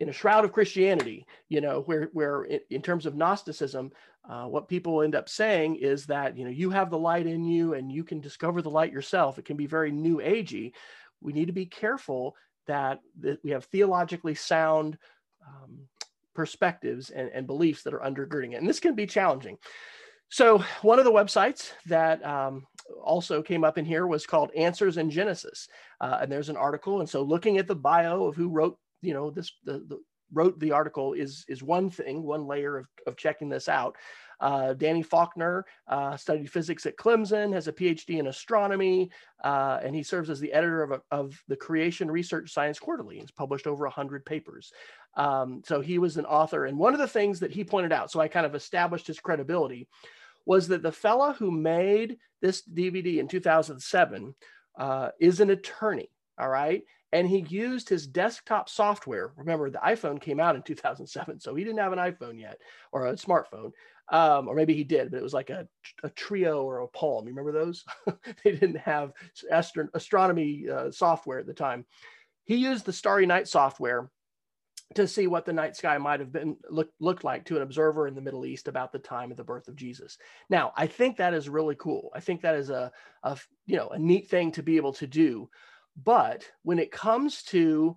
in 0.00 0.08
a 0.08 0.12
shroud 0.12 0.44
of 0.44 0.52
Christianity. 0.52 1.26
You 1.48 1.60
know, 1.60 1.82
where 1.82 2.08
where 2.12 2.44
in, 2.44 2.60
in 2.70 2.82
terms 2.82 3.06
of 3.06 3.14
Gnosticism, 3.14 3.92
uh, 4.28 4.44
what 4.44 4.68
people 4.68 5.02
end 5.02 5.14
up 5.14 5.28
saying 5.28 5.76
is 5.76 6.06
that 6.06 6.36
you 6.36 6.44
know 6.44 6.50
you 6.50 6.70
have 6.70 6.90
the 6.90 6.98
light 6.98 7.26
in 7.26 7.44
you 7.44 7.74
and 7.74 7.90
you 7.90 8.04
can 8.04 8.20
discover 8.20 8.62
the 8.62 8.70
light 8.70 8.92
yourself. 8.92 9.38
It 9.38 9.44
can 9.44 9.56
be 9.56 9.66
very 9.66 9.90
new 9.90 10.18
agey. 10.18 10.72
We 11.20 11.32
need 11.32 11.46
to 11.46 11.52
be 11.52 11.66
careful 11.66 12.34
that, 12.66 13.00
that 13.20 13.38
we 13.42 13.50
have 13.50 13.64
theologically 13.66 14.34
sound 14.34 14.98
um, 15.46 15.88
perspectives 16.34 17.10
and, 17.10 17.30
and 17.32 17.46
beliefs 17.46 17.82
that 17.82 17.94
are 17.94 18.00
undergirding 18.00 18.52
it. 18.52 18.56
And 18.56 18.68
this 18.68 18.80
can 18.80 18.94
be 18.94 19.06
challenging. 19.06 19.58
So, 20.30 20.64
one 20.80 20.98
of 20.98 21.04
the 21.04 21.12
websites 21.12 21.72
that 21.86 22.24
um, 22.24 22.66
also 23.02 23.42
came 23.42 23.64
up 23.64 23.76
in 23.76 23.84
here 23.84 24.06
was 24.06 24.24
called 24.24 24.50
Answers 24.56 24.96
in 24.96 25.10
Genesis. 25.10 25.68
Uh, 26.00 26.20
and 26.22 26.32
there's 26.32 26.48
an 26.48 26.56
article. 26.56 27.00
And 27.00 27.08
so, 27.08 27.22
looking 27.22 27.58
at 27.58 27.66
the 27.66 27.74
bio 27.74 28.24
of 28.24 28.34
who 28.34 28.48
wrote, 28.48 28.78
you 29.02 29.12
know, 29.12 29.30
this, 29.30 29.52
the, 29.64 29.84
the 29.88 30.00
wrote 30.32 30.58
the 30.58 30.72
article 30.72 31.12
is 31.12 31.44
is 31.48 31.62
one 31.62 31.90
thing, 31.90 32.22
one 32.22 32.46
layer 32.46 32.78
of, 32.78 32.88
of 33.06 33.16
checking 33.16 33.48
this 33.48 33.68
out. 33.68 33.96
Uh, 34.40 34.74
Danny 34.74 35.02
Faulkner 35.02 35.64
uh, 35.86 36.16
studied 36.16 36.50
physics 36.50 36.84
at 36.84 36.96
Clemson, 36.96 37.52
has 37.52 37.68
a 37.68 37.72
PhD 37.72 38.18
in 38.18 38.26
astronomy, 38.26 39.08
uh, 39.44 39.78
and 39.84 39.94
he 39.94 40.02
serves 40.02 40.28
as 40.30 40.40
the 40.40 40.52
editor 40.52 40.82
of, 40.82 40.90
a, 40.90 41.00
of 41.12 41.40
the 41.46 41.54
Creation 41.54 42.10
Research 42.10 42.52
Science 42.52 42.80
Quarterly. 42.80 43.20
He's 43.20 43.30
published 43.30 43.68
over 43.68 43.84
100 43.84 44.26
papers. 44.26 44.72
Um, 45.16 45.62
so 45.64 45.80
he 45.80 45.98
was 45.98 46.16
an 46.16 46.26
author. 46.26 46.64
And 46.64 46.76
one 46.76 46.92
of 46.92 46.98
the 46.98 47.06
things 47.06 47.38
that 47.38 47.52
he 47.52 47.62
pointed 47.62 47.92
out, 47.92 48.10
so 48.10 48.18
I 48.18 48.26
kind 48.26 48.44
of 48.44 48.56
established 48.56 49.06
his 49.06 49.20
credibility, 49.20 49.86
was 50.44 50.66
that 50.68 50.82
the 50.82 50.90
fella 50.90 51.36
who 51.38 51.52
made 51.52 52.18
this 52.40 52.62
DVD 52.62 53.18
in 53.18 53.28
2007 53.28 54.34
uh, 54.76 55.10
is 55.20 55.38
an 55.38 55.50
attorney. 55.50 56.10
All 56.36 56.48
right 56.48 56.82
and 57.12 57.28
he 57.28 57.44
used 57.48 57.88
his 57.88 58.06
desktop 58.06 58.68
software. 58.68 59.32
Remember, 59.36 59.70
the 59.70 59.78
iPhone 59.78 60.20
came 60.20 60.40
out 60.40 60.56
in 60.56 60.62
2007, 60.62 61.40
so 61.40 61.54
he 61.54 61.64
didn't 61.64 61.78
have 61.78 61.92
an 61.92 61.98
iPhone 61.98 62.40
yet 62.40 62.58
or 62.90 63.06
a 63.06 63.12
smartphone, 63.14 63.72
um, 64.08 64.48
or 64.48 64.54
maybe 64.54 64.74
he 64.74 64.84
did, 64.84 65.10
but 65.10 65.18
it 65.18 65.22
was 65.22 65.34
like 65.34 65.50
a, 65.50 65.68
a 66.02 66.10
Treo 66.10 66.64
or 66.64 66.80
a 66.80 66.88
Palm. 66.88 67.26
You 67.26 67.34
remember 67.34 67.52
those? 67.52 67.84
they 68.44 68.52
didn't 68.52 68.78
have 68.78 69.12
astro- 69.50 69.88
astronomy 69.94 70.66
uh, 70.68 70.90
software 70.90 71.38
at 71.38 71.46
the 71.46 71.54
time. 71.54 71.84
He 72.44 72.56
used 72.56 72.84
the 72.86 72.92
Starry 72.92 73.26
Night 73.26 73.46
software 73.46 74.10
to 74.94 75.08
see 75.08 75.26
what 75.26 75.44
the 75.44 75.52
night 75.52 75.76
sky 75.76 75.96
might 75.98 76.20
have 76.20 76.32
been 76.32 76.56
look, 76.68 76.90
looked 77.00 77.24
like 77.24 77.44
to 77.46 77.56
an 77.56 77.62
observer 77.62 78.06
in 78.06 78.14
the 78.14 78.20
Middle 78.20 78.44
East 78.44 78.68
about 78.68 78.92
the 78.92 78.98
time 78.98 79.30
of 79.30 79.36
the 79.36 79.44
birth 79.44 79.68
of 79.68 79.76
Jesus. 79.76 80.18
Now, 80.50 80.72
I 80.76 80.86
think 80.86 81.16
that 81.16 81.34
is 81.34 81.48
really 81.48 81.76
cool. 81.76 82.10
I 82.14 82.20
think 82.20 82.42
that 82.42 82.54
is 82.54 82.70
a, 82.70 82.92
a 83.22 83.38
you 83.66 83.76
know 83.76 83.88
a 83.88 83.98
neat 83.98 84.28
thing 84.28 84.52
to 84.52 84.62
be 84.62 84.76
able 84.76 84.92
to 84.94 85.06
do. 85.06 85.48
But 85.96 86.44
when 86.62 86.78
it 86.78 86.90
comes 86.90 87.42
to 87.44 87.96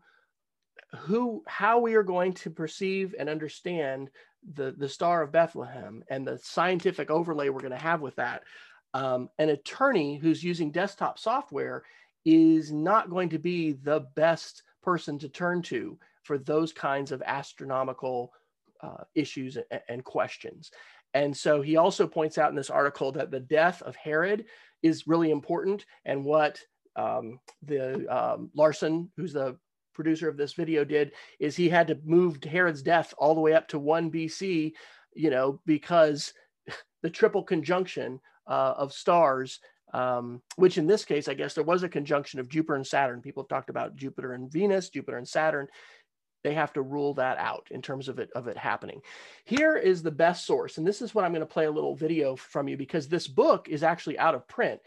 who 0.99 1.43
how 1.47 1.79
we 1.79 1.95
are 1.95 2.03
going 2.03 2.33
to 2.33 2.49
perceive 2.49 3.15
and 3.17 3.29
understand 3.29 4.09
the 4.53 4.73
the 4.77 4.89
star 4.89 5.21
of 5.21 5.31
Bethlehem 5.31 6.03
and 6.09 6.25
the 6.25 6.37
scientific 6.39 7.09
overlay 7.09 7.49
we're 7.49 7.59
going 7.59 7.71
to 7.71 7.77
have 7.77 8.01
with 8.01 8.15
that, 8.15 8.43
um, 8.93 9.29
an 9.39 9.49
attorney 9.49 10.17
who's 10.17 10.43
using 10.43 10.71
desktop 10.71 11.19
software 11.19 11.83
is 12.25 12.71
not 12.71 13.09
going 13.09 13.29
to 13.29 13.39
be 13.39 13.73
the 13.73 14.07
best 14.15 14.63
person 14.81 15.19
to 15.19 15.29
turn 15.29 15.61
to 15.63 15.97
for 16.23 16.37
those 16.37 16.73
kinds 16.73 17.11
of 17.11 17.21
astronomical 17.25 18.31
uh, 18.81 19.03
issues 19.13 19.57
and, 19.57 19.81
and 19.89 20.03
questions. 20.03 20.71
And 21.13 21.35
so 21.35 21.61
he 21.61 21.77
also 21.77 22.07
points 22.07 22.37
out 22.37 22.49
in 22.49 22.55
this 22.55 22.69
article 22.69 23.11
that 23.13 23.31
the 23.31 23.39
death 23.39 23.81
of 23.81 23.95
Herod 23.95 24.45
is 24.83 25.07
really 25.07 25.31
important 25.31 25.85
and 26.03 26.25
what 26.25 26.59
um, 26.95 27.39
the 27.63 28.07
um, 28.07 28.49
Larson, 28.55 29.11
who's 29.15 29.33
the 29.33 29.57
producer 29.93 30.27
of 30.27 30.37
this 30.37 30.53
video, 30.53 30.83
did 30.83 31.11
is 31.39 31.55
he 31.55 31.69
had 31.69 31.87
to 31.87 31.99
move 32.03 32.43
Herod's 32.43 32.81
death 32.81 33.13
all 33.17 33.35
the 33.35 33.41
way 33.41 33.53
up 33.53 33.67
to 33.69 33.79
one 33.79 34.11
BC, 34.11 34.73
you 35.13 35.29
know, 35.29 35.61
because 35.65 36.33
the 37.01 37.09
triple 37.09 37.43
conjunction 37.43 38.19
uh, 38.47 38.73
of 38.77 38.93
stars 38.93 39.59
um, 39.95 40.41
which 40.57 40.77
in 40.77 40.87
this 40.87 41.05
case, 41.05 41.29
I 41.29 41.35
guess 41.35 41.53
there 41.53 41.63
was 41.63 41.83
a 41.83 41.89
conjunction 41.89 42.41
of 42.41 42.49
Jupiter 42.49 42.75
and 42.75 42.85
Saturn. 42.85 43.21
People 43.21 43.43
have 43.43 43.47
talked 43.47 43.69
about 43.69 43.95
Jupiter 43.95 44.33
and 44.33 44.51
Venus, 44.51 44.89
Jupiter 44.89 45.17
and 45.17 45.27
Saturn. 45.27 45.67
They 46.43 46.53
have 46.53 46.73
to 46.73 46.81
rule 46.81 47.13
that 47.15 47.37
out 47.37 47.69
in 47.71 47.81
terms 47.81 48.09
of 48.09 48.19
it 48.19 48.29
of 48.35 48.47
it 48.47 48.57
happening. 48.57 49.01
Here 49.45 49.77
is 49.77 50.03
the 50.03 50.11
best 50.11 50.45
source, 50.45 50.77
and 50.77 50.85
this 50.85 51.01
is 51.01 51.15
what 51.15 51.23
I'm 51.23 51.31
going 51.31 51.39
to 51.39 51.45
play 51.45 51.65
a 51.65 51.71
little 51.71 51.95
video 51.95 52.35
from 52.35 52.67
you 52.67 52.75
because 52.75 53.07
this 53.07 53.27
book 53.27 53.69
is 53.69 53.83
actually 53.83 54.19
out 54.19 54.35
of 54.35 54.47
print. 54.47 54.81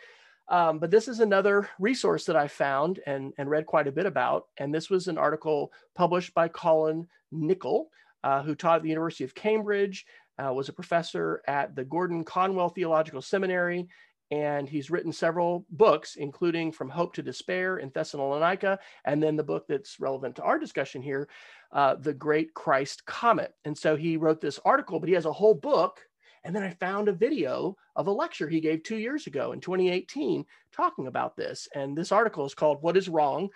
Um, 0.51 0.78
but 0.78 0.90
this 0.90 1.09
is 1.09 1.20
another 1.20 1.68
resource 1.78 2.24
that 2.24 2.36
I 2.36 2.49
found 2.49 3.01
and, 3.07 3.32
and 3.38 3.51
read 3.51 3.66
quite 3.66 3.86
a 3.86 3.92
bit 3.92 4.07
about. 4.07 4.46
And 4.57 4.74
this 4.74 4.88
was 4.88 5.07
an 5.07 5.18
article 5.18 5.72
published 5.94 6.32
by 6.34 6.49
Colin 6.49 7.07
Nicholl, 7.32 7.86
uh, 8.24 8.42
who 8.42 8.55
taught 8.55 8.76
at 8.76 8.82
the 8.82 8.88
University 8.88 9.24
of 9.24 9.34
Cambridge, 9.34 10.07
uh, 10.38 10.53
was 10.53 10.68
a 10.68 10.72
professor 10.72 11.42
at 11.46 11.74
the 11.74 11.84
Gordon 11.84 12.24
Conwell 12.24 12.70
Theological 12.70 13.20
Seminary, 13.20 13.88
and 14.30 14.68
he's 14.68 14.90
written 14.90 15.12
several 15.12 15.64
books, 15.70 16.16
including 16.16 16.70
From 16.70 16.88
Hope 16.88 17.14
to 17.14 17.22
Despair 17.22 17.78
in 17.78 17.90
Thessalonica, 17.90 18.78
and 19.05 19.22
then 19.22 19.36
the 19.36 19.42
book 19.42 19.66
that's 19.68 19.99
relevant 20.01 20.36
to 20.36 20.42
our 20.42 20.59
discussion 20.59 21.03
here, 21.03 21.28
uh, 21.72 21.94
The 21.96 22.12
Great 22.14 22.55
Christ 22.55 23.05
Comet. 23.07 23.55
And 23.64 23.76
so 23.76 23.96
he 23.96 24.16
wrote 24.16 24.40
this 24.40 24.61
article, 24.64 25.01
but 25.01 25.09
he 25.09 25.14
has 25.14 25.26
a 25.26 25.32
whole 25.32 25.55
book. 25.55 26.01
And 26.45 26.55
then 26.55 26.62
I 26.62 26.70
found 26.70 27.09
a 27.09 27.12
video 27.12 27.76
of 27.97 28.07
a 28.07 28.12
lecture 28.12 28.49
he 28.49 28.61
gave 28.61 28.82
two 28.82 28.97
years 28.97 29.26
ago 29.26 29.53
in 29.53 29.61
2018 29.61 30.45
talking 30.72 31.07
about 31.07 31.36
this. 31.36 31.68
And 31.74 31.97
this 31.97 32.12
article 32.12 32.45
is 32.45 32.55
called 32.55 32.82
What 32.82 32.97
is 32.97 33.09
Wrong 33.09 33.49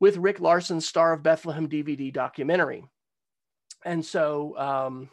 with 0.00 0.16
Rick 0.16 0.40
Larson's 0.40 0.88
Star 0.88 1.12
of 1.12 1.22
Bethlehem 1.22 1.68
DVD 1.68 2.12
documentary. 2.12 2.84
And 3.84 4.04
so, 4.04 4.58
um, 4.58 5.10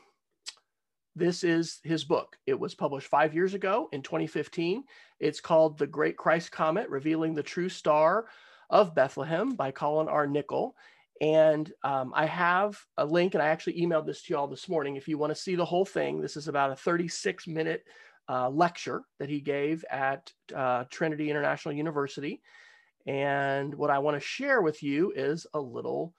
this 1.16 1.44
is 1.44 1.80
his 1.84 2.06
book. 2.06 2.38
It 2.46 2.58
was 2.58 2.74
published 2.74 3.08
five 3.08 3.34
years 3.34 3.54
ago 3.54 3.90
in 3.92 4.02
2015. 4.02 4.84
It's 5.20 5.42
called 5.42 5.78
The 5.78 5.88
Great 5.88 6.16
Christ 6.16 6.52
Comet 6.52 6.90
Revealing 6.90 7.36
the 7.36 7.44
True 7.44 7.70
Star 7.70 8.28
of 8.70 8.96
Bethlehem 8.96 9.56
by 9.56 9.72
Colin 9.72 10.08
R. 10.08 10.26
Nicholl. 10.26 10.74
And 11.22 11.72
um, 11.84 12.12
I 12.16 12.26
have 12.26 12.84
a 12.98 13.06
link, 13.06 13.36
and 13.36 13.44
I 13.44 13.50
actually 13.50 13.80
emailed 13.80 14.08
this 14.08 14.24
to 14.24 14.34
you 14.34 14.38
all 14.38 14.48
this 14.48 14.68
morning. 14.68 14.96
If 14.96 15.08
you 15.08 15.20
want 15.20 15.30
to 15.30 15.40
see 15.40 15.56
the 15.56 15.64
whole 15.64 15.86
thing, 15.86 16.20
this 16.20 16.36
is 16.36 16.48
about 16.48 16.72
a 16.72 16.76
36 16.76 17.48
minute 17.48 17.84
uh, 18.28 18.50
lecture 18.50 19.04
that 19.20 19.30
he 19.30 19.40
gave 19.40 19.86
at 19.92 20.34
uh, 20.56 20.86
Trinity 20.90 21.30
International 21.30 21.76
University. 21.76 22.42
And 23.06 23.74
what 23.76 23.92
I 23.92 24.00
want 24.00 24.16
to 24.16 24.26
share 24.26 24.62
with 24.62 24.82
you 24.82 25.14
is 25.16 25.46
a 25.54 25.60
little 25.60 26.16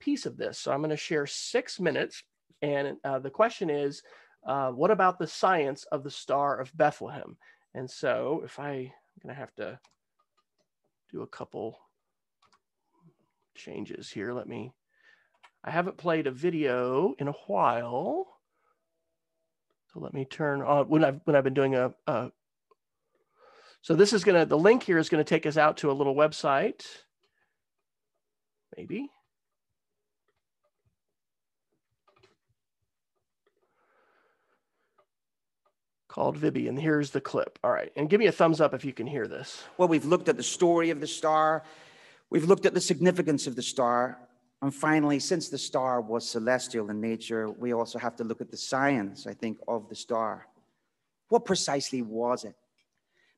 piece 0.00 0.26
of 0.26 0.36
this. 0.36 0.58
So 0.58 0.70
I'm 0.70 0.80
going 0.80 0.90
to 0.90 0.96
share 0.98 1.26
six 1.26 1.80
minutes. 1.80 2.22
And 2.60 2.98
uh, 3.04 3.20
the 3.20 3.30
question 3.30 3.70
is, 3.70 4.02
uh, 4.46 4.70
what 4.70 4.90
about 4.90 5.18
the 5.18 5.26
science 5.26 5.84
of 5.84 6.04
the 6.04 6.10
Star 6.10 6.60
of 6.60 6.76
Bethlehem? 6.76 7.38
And 7.74 7.90
so 7.90 8.42
if 8.44 8.58
I, 8.58 8.70
I'm 8.70 9.22
going 9.22 9.34
to 9.34 9.40
have 9.40 9.54
to 9.54 9.78
do 11.10 11.22
a 11.22 11.26
couple 11.26 11.78
changes 13.54 14.10
here. 14.10 14.32
Let 14.32 14.48
me, 14.48 14.72
I 15.64 15.70
haven't 15.70 15.96
played 15.96 16.26
a 16.26 16.30
video 16.30 17.14
in 17.18 17.28
a 17.28 17.34
while. 17.46 18.26
So 19.92 20.00
let 20.00 20.14
me 20.14 20.24
turn 20.24 20.62
on, 20.62 20.88
when 20.88 21.04
I've, 21.04 21.20
when 21.24 21.36
I've 21.36 21.44
been 21.44 21.54
doing 21.54 21.74
a, 21.74 21.94
a 22.06 22.30
so 23.82 23.96
this 23.96 24.12
is 24.12 24.22
going 24.22 24.38
to, 24.38 24.46
the 24.46 24.56
link 24.56 24.84
here 24.84 24.98
is 24.98 25.08
going 25.08 25.22
to 25.22 25.28
take 25.28 25.44
us 25.44 25.56
out 25.56 25.78
to 25.78 25.90
a 25.90 25.92
little 25.92 26.14
website. 26.14 26.84
Maybe. 28.76 29.10
called 36.12 36.38
Vibby. 36.38 36.68
And 36.68 36.78
here's 36.78 37.10
the 37.10 37.22
clip. 37.22 37.58
All 37.64 37.70
right. 37.70 37.90
And 37.96 38.08
give 38.10 38.20
me 38.20 38.26
a 38.26 38.32
thumbs 38.32 38.60
up 38.60 38.74
if 38.74 38.84
you 38.84 38.92
can 38.92 39.06
hear 39.06 39.26
this. 39.26 39.64
Well, 39.78 39.88
we've 39.88 40.04
looked 40.04 40.28
at 40.28 40.36
the 40.36 40.42
story 40.42 40.90
of 40.90 41.00
the 41.00 41.06
star, 41.06 41.62
we've 42.32 42.48
looked 42.48 42.64
at 42.64 42.72
the 42.72 42.80
significance 42.80 43.46
of 43.46 43.56
the 43.56 43.62
star. 43.62 44.18
And 44.62 44.74
finally, 44.74 45.18
since 45.18 45.50
the 45.50 45.58
star 45.58 46.00
was 46.00 46.26
celestial 46.26 46.88
in 46.88 46.98
nature, 46.98 47.50
we 47.50 47.74
also 47.74 47.98
have 47.98 48.16
to 48.16 48.24
look 48.24 48.40
at 48.40 48.50
the 48.50 48.56
science, 48.56 49.26
I 49.26 49.34
think, 49.34 49.58
of 49.68 49.86
the 49.90 49.94
star. 49.94 50.46
What 51.28 51.44
precisely 51.44 52.00
was 52.00 52.44
it? 52.44 52.54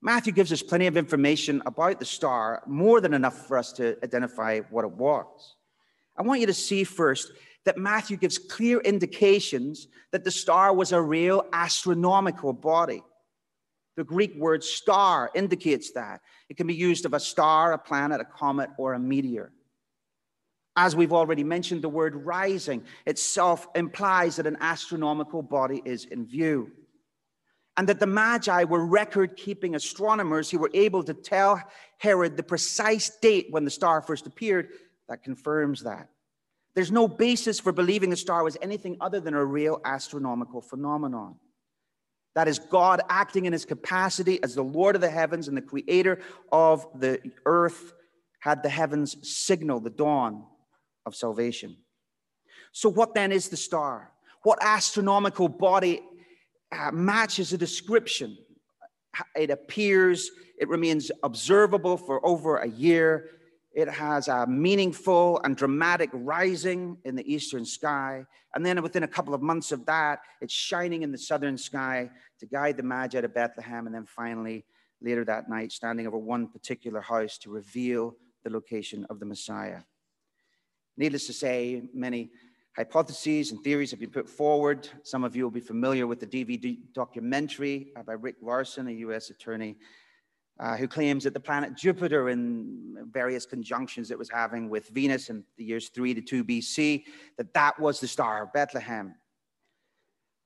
Matthew 0.01 0.33
gives 0.33 0.53
us 0.53 0.63
plenty 0.63 0.87
of 0.87 0.97
information 0.97 1.61
about 1.67 1.99
the 1.99 2.05
star, 2.05 2.63
more 2.67 3.01
than 3.01 3.15
enough 3.15 3.49
for 3.49 3.59
us 3.59 3.73
to 3.73 3.97
identify 4.05 4.61
what 4.71 4.85
it 4.85 4.93
was. 4.93 5.57
I 6.17 6.23
want 6.23 6.41
you 6.41 6.47
to 6.47 6.55
see 6.55 6.85
first 6.85 7.33
that 7.65 7.79
Matthew 7.79 8.17
gives 8.17 8.39
clear 8.39 8.79
indications 8.81 9.89
that 10.13 10.23
the 10.23 10.31
star 10.31 10.73
was 10.73 10.93
a 10.93 11.03
real 11.03 11.47
astronomical 11.53 12.53
body. 12.53 13.03
The 13.97 14.05
Greek 14.05 14.35
word 14.37 14.65
star 14.65 15.31
indicates 15.35 15.93
that. 15.93 16.21
It 16.49 16.57
can 16.57 16.67
be 16.67 16.75
used 16.75 17.07
of 17.07 17.15
a 17.15 17.21
star, 17.21 17.73
a 17.73 17.79
planet, 17.79 18.21
a 18.21 18.25
comet, 18.25 18.71
or 18.77 18.95
a 18.95 18.99
meteor. 18.99 19.53
As 20.77 20.97
we've 20.97 21.13
already 21.13 21.45
mentioned, 21.45 21.83
the 21.83 21.89
word 21.89 22.17
rising 22.27 22.85
itself 23.07 23.69
implies 23.77 24.37
that 24.37 24.47
an 24.47 24.57
astronomical 24.61 25.43
body 25.43 25.81
is 25.85 26.07
in 26.07 26.27
view. 26.27 26.73
And 27.77 27.89
that 27.89 28.01
the 28.01 28.07
Magi 28.07 28.65
were 28.65 28.85
record 28.85 29.37
keeping 29.37 29.75
astronomers 29.75 30.51
who 30.51 30.59
were 30.59 30.71
able 30.75 31.03
to 31.05 31.15
tell 31.15 31.63
Herod 31.99 32.37
the 32.37 32.43
precise 32.43 33.11
date 33.21 33.49
when 33.51 33.65
the 33.65 33.71
star 33.71 34.03
first 34.03 34.27
appeared. 34.27 34.71
That 35.09 35.23
confirms 35.23 35.83
that. 35.83 36.09
There's 36.75 36.93
no 36.93 37.07
basis 37.07 37.61
for 37.61 37.73
believing 37.73 38.11
the 38.11 38.17
star 38.17 38.43
was 38.43 38.57
anything 38.61 38.97
other 39.01 39.21
than 39.21 39.35
a 39.35 39.45
real 39.45 39.81
astronomical 39.85 40.61
phenomenon. 40.61 41.37
That 42.35 42.49
is 42.49 42.59
God 42.59 43.01
acting 43.09 43.47
in 43.47 43.53
his 43.53 43.65
capacity 43.65 44.43
as 44.43 44.55
the 44.55 44.63
Lord 44.63 44.97
of 44.97 45.01
the 45.01 45.11
heavens 45.11 45.49
and 45.49 45.57
the 45.57 45.63
creator 45.63 46.21
of 46.51 46.87
the 46.95 47.21
earth 47.47 47.93
had 48.41 48.63
the 48.63 48.69
heavens 48.69 49.17
signal 49.23 49.81
the 49.81 49.91
dawn 49.91 50.45
of 51.07 51.15
salvation. 51.15 51.77
So, 52.73 52.89
what 52.89 53.15
then 53.15 53.31
is 53.31 53.49
the 53.49 53.57
star? 53.57 54.13
What 54.43 54.59
astronomical 54.61 55.49
body 55.49 56.03
uh, 56.73 56.91
matches 56.93 57.51
the 57.51 57.59
description? 57.59 58.37
It 59.37 59.51
appears, 59.51 60.31
it 60.59 60.69
remains 60.69 61.13
observable 61.23 61.97
for 61.97 62.25
over 62.27 62.57
a 62.57 62.69
year. 62.69 63.31
It 63.75 63.89
has 63.89 64.29
a 64.29 64.47
meaningful 64.47 65.41
and 65.43 65.57
dramatic 65.57 66.09
rising 66.13 66.97
in 67.05 67.17
the 67.17 67.33
eastern 67.33 67.65
sky. 67.65 68.25
And 68.55 68.65
then 68.65 68.81
within 68.83 69.03
a 69.03 69.09
couple 69.09 69.35
of 69.35 69.43
months 69.43 69.73
of 69.73 69.85
that, 69.87 70.21
it's 70.41 70.55
shining 70.55 71.03
in 71.03 71.11
the 71.11 71.19
southern 71.19 71.59
sky 71.59 72.09
to 72.39 72.47
guide 72.47 72.77
the 72.77 72.85
Magi 72.85 73.21
to 73.21 73.29
Bethlehem. 73.29 73.87
And 73.87 73.95
then 73.95 74.07
finally, 74.07 74.65
later 75.03 75.25
that 75.25 75.51
night, 75.51 75.73
standing 75.73 76.07
over 76.07 76.17
one 76.17 76.47
particular 76.47 77.01
house 77.01 77.37
to 77.39 77.51
reveal 77.51 78.15
the 78.45 78.51
location 78.51 79.07
of 79.11 79.19
the 79.19 79.27
Messiah. 79.27 79.81
Needless 80.97 81.27
to 81.27 81.33
say, 81.33 81.83
many 81.93 82.31
hypotheses 82.77 83.51
and 83.51 83.61
theories 83.65 83.91
have 83.91 83.99
been 83.99 84.11
put 84.11 84.29
forward. 84.29 84.89
Some 85.03 85.25
of 85.25 85.35
you 85.35 85.43
will 85.43 85.51
be 85.51 85.59
familiar 85.59 86.07
with 86.07 86.21
the 86.21 86.27
DVD 86.27 86.79
documentary 86.93 87.93
by 88.07 88.13
Rick 88.13 88.37
Larson, 88.41 88.87
a 88.87 88.93
US 88.93 89.31
attorney 89.31 89.77
uh, 90.61 90.77
who 90.77 90.87
claims 90.87 91.25
that 91.25 91.35
the 91.35 91.41
planet 91.41 91.75
Jupiter, 91.77 92.29
in 92.29 92.97
various 93.11 93.45
conjunctions 93.45 94.11
it 94.11 94.19
was 94.19 94.31
having 94.31 94.71
with 94.71 94.89
Venus 94.89 95.29
in 95.29 95.45
the 95.57 95.65
years 95.65 95.89
3 95.89 96.15
to 96.15 96.21
2 96.21 96.45
BC, 96.45 97.05
that 97.37 97.53
that 97.55 97.79
was 97.79 98.01
the 98.01 98.07
star 98.07 98.45
of 98.45 98.53
Bethlehem. 98.53 99.15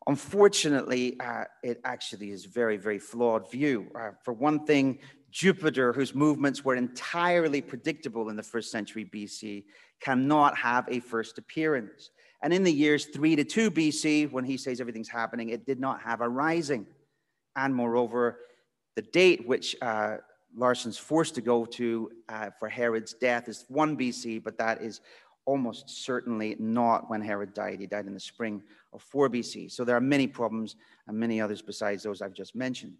Unfortunately, 0.06 1.20
uh, 1.20 1.44
it 1.62 1.80
actually 1.84 2.30
is 2.30 2.46
a 2.46 2.48
very, 2.48 2.78
very 2.78 2.98
flawed 2.98 3.50
view. 3.50 3.88
Uh, 3.94 4.10
for 4.24 4.32
one 4.32 4.64
thing, 4.64 4.98
Jupiter, 5.30 5.92
whose 5.92 6.14
movements 6.14 6.64
were 6.64 6.76
entirely 6.76 7.60
predictable 7.60 8.30
in 8.30 8.36
the 8.36 8.42
first 8.42 8.70
century 8.70 9.04
BC, 9.04 9.64
cannot 10.00 10.56
have 10.56 10.88
a 10.88 11.00
first 11.00 11.36
appearance. 11.36 12.10
And 12.42 12.54
in 12.54 12.62
the 12.62 12.72
years 12.72 13.06
3 13.06 13.36
to 13.36 13.44
2 13.44 13.70
BC, 13.70 14.32
when 14.32 14.44
he 14.44 14.56
says 14.56 14.80
everything's 14.80 15.08
happening, 15.08 15.50
it 15.50 15.66
did 15.66 15.78
not 15.78 16.00
have 16.00 16.22
a 16.22 16.28
rising. 16.28 16.86
And 17.56 17.74
moreover, 17.74 18.38
the 18.98 19.02
date 19.02 19.46
which 19.46 19.76
uh, 19.80 20.16
Larson's 20.56 20.98
forced 20.98 21.36
to 21.36 21.40
go 21.40 21.64
to 21.64 22.10
uh, 22.28 22.50
for 22.58 22.68
Herod's 22.68 23.14
death 23.14 23.48
is 23.48 23.64
1 23.68 23.96
BC, 23.96 24.42
but 24.42 24.58
that 24.58 24.82
is 24.82 25.02
almost 25.44 25.88
certainly 26.04 26.56
not 26.58 27.08
when 27.08 27.20
Herod 27.20 27.54
died. 27.54 27.78
He 27.78 27.86
died 27.86 28.06
in 28.06 28.12
the 28.12 28.18
spring 28.18 28.60
of 28.92 29.00
4 29.00 29.30
BC. 29.30 29.70
So 29.70 29.84
there 29.84 29.94
are 29.94 30.00
many 30.00 30.26
problems 30.26 30.74
and 31.06 31.16
many 31.16 31.40
others 31.40 31.62
besides 31.62 32.02
those 32.02 32.20
I've 32.20 32.32
just 32.32 32.56
mentioned. 32.56 32.94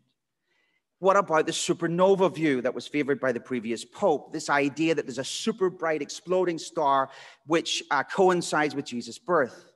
What 1.01 1.17
about 1.17 1.47
the 1.47 1.53
supernova 1.53 2.33
view 2.33 2.63
that 2.63 2.77
was 2.77 2.87
favored 2.87 3.19
by 3.19 3.33
the 3.33 3.41
previous 3.41 3.85
pope? 3.85 4.33
This 4.33 4.49
idea 4.49 4.95
that 4.95 5.05
there's 5.05 5.19
a 5.19 5.25
super 5.25 5.69
bright 5.69 6.01
exploding 6.01 6.59
star 6.59 7.11
which 7.45 7.83
uh, 7.91 8.05
coincides 8.05 8.77
with 8.77 8.85
Jesus' 8.85 9.19
birth. 9.19 9.73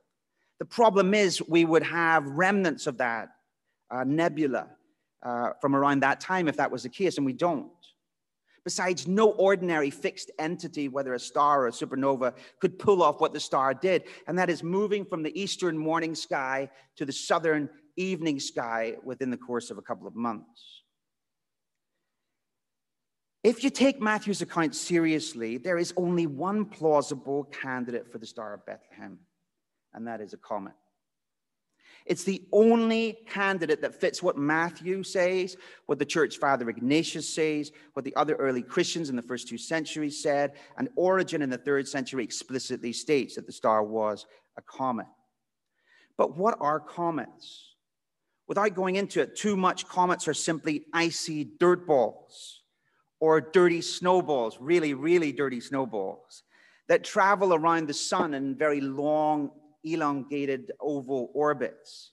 The 0.61 0.67
problem 0.67 1.15
is 1.15 1.43
we 1.43 1.65
would 1.65 1.83
have 1.83 2.25
remnants 2.27 2.87
of 2.87 2.99
that 2.99 3.31
uh, 3.91 4.05
nebula 4.05 4.69
uh, 5.23 5.51
from 5.61 5.75
around 5.77 6.01
that 6.01 6.21
time 6.21 6.49
if 6.49 6.57
that 6.57 6.71
was 6.71 6.83
the 6.83 6.89
case, 6.89 7.17
and 7.17 7.27
we 7.27 7.33
don't. 7.33 7.71
Besides, 8.65 9.09
no 9.09 9.31
ordinary 9.33 9.91
fixed 9.91 10.31
entity, 10.39 10.89
whether 10.89 11.15
a 11.15 11.19
star 11.19 11.63
or 11.63 11.69
a 11.69 11.73
supernova, 11.73 12.35
could 12.61 12.79
pull 12.79 13.03
off 13.03 13.21
what 13.21 13.33
the 13.33 13.41
star 13.41 13.75
did, 13.75 14.05
and 14.29 14.39
that 14.39 14.51
is 14.51 14.63
moving 14.63 15.05
from 15.05 15.23
the 15.23 15.41
eastern 15.41 15.77
morning 15.77 16.15
sky 16.15 16.71
to 16.97 17.05
the 17.05 17.13
southern 17.13 17.69
evening 17.97 18.39
sky 18.39 18.95
within 19.05 19.31
the 19.31 19.37
course 19.37 19.71
of 19.71 19.79
a 19.79 19.83
couple 19.83 20.07
of 20.07 20.15
months. 20.15 20.83
If 23.43 23.65
you 23.65 23.71
take 23.71 24.01
Matthew's 24.01 24.41
account 24.41 24.77
seriously, 24.77 25.59
there 25.59 25.77
is 25.77 25.93
only 25.97 26.29
one 26.29 26.65
plausible 26.65 27.45
candidate 27.45 28.11
for 28.11 28.19
the 28.19 28.27
Star 28.27 28.55
of 28.55 28.65
Bethlehem, 28.65 29.19
and 29.93 30.07
that 30.07 30.21
is 30.21 30.33
a 30.33 30.37
comet. 30.37 30.75
It's 32.07 32.25
the 32.25 32.43
only 32.53 33.19
candidate 33.29 33.81
that 33.83 34.01
fits 34.01 34.23
what 34.23 34.37
Matthew 34.37 35.03
says, 35.03 35.57
what 35.87 35.99
the 35.99 36.05
church 36.05 36.39
father 36.39 36.69
Ignatius 36.69 37.33
says, 37.33 37.71
what 37.93 38.05
the 38.05 38.17
other 38.17 38.35
early 38.35 38.63
Christians 38.63 39.09
in 39.09 39.17
the 39.17 39.23
first 39.23 39.49
two 39.49 39.59
centuries 39.59 40.23
said, 40.23 40.53
and 40.77 40.89
Origen 40.97 41.43
in 41.43 41.51
the 41.51 41.59
third 41.59 41.87
century 41.87 42.25
explicitly 42.25 42.93
states 42.93 43.37
that 43.37 43.47
the 43.47 43.53
star 43.53 43.83
was 43.85 44.27
a 44.57 44.63
comet. 44.63 45.07
But 46.17 46.37
what 46.37 46.57
are 46.61 46.81
comets? 46.81 47.75
Without 48.49 48.75
going 48.75 48.97
into 48.97 49.21
it 49.21 49.37
too 49.37 49.57
much, 49.57 49.89
comets 49.89 50.27
are 50.29 50.35
simply 50.35 50.87
icy 50.93 51.45
dirt 51.45 51.87
balls 51.87 52.63
or 53.21 53.41
dirty 53.41 53.81
snowballs, 53.81 54.59
really, 54.61 54.95
really 54.95 55.33
dirty 55.33 55.61
snowballs 55.61 56.43
that 56.89 57.05
travel 57.05 57.55
around 57.55 57.87
the 57.87 57.95
sun 57.95 58.35
in 58.35 58.57
very 58.57 58.81
long 58.81 59.51
elongated 59.85 60.73
oval 60.81 61.31
orbits. 61.35 62.13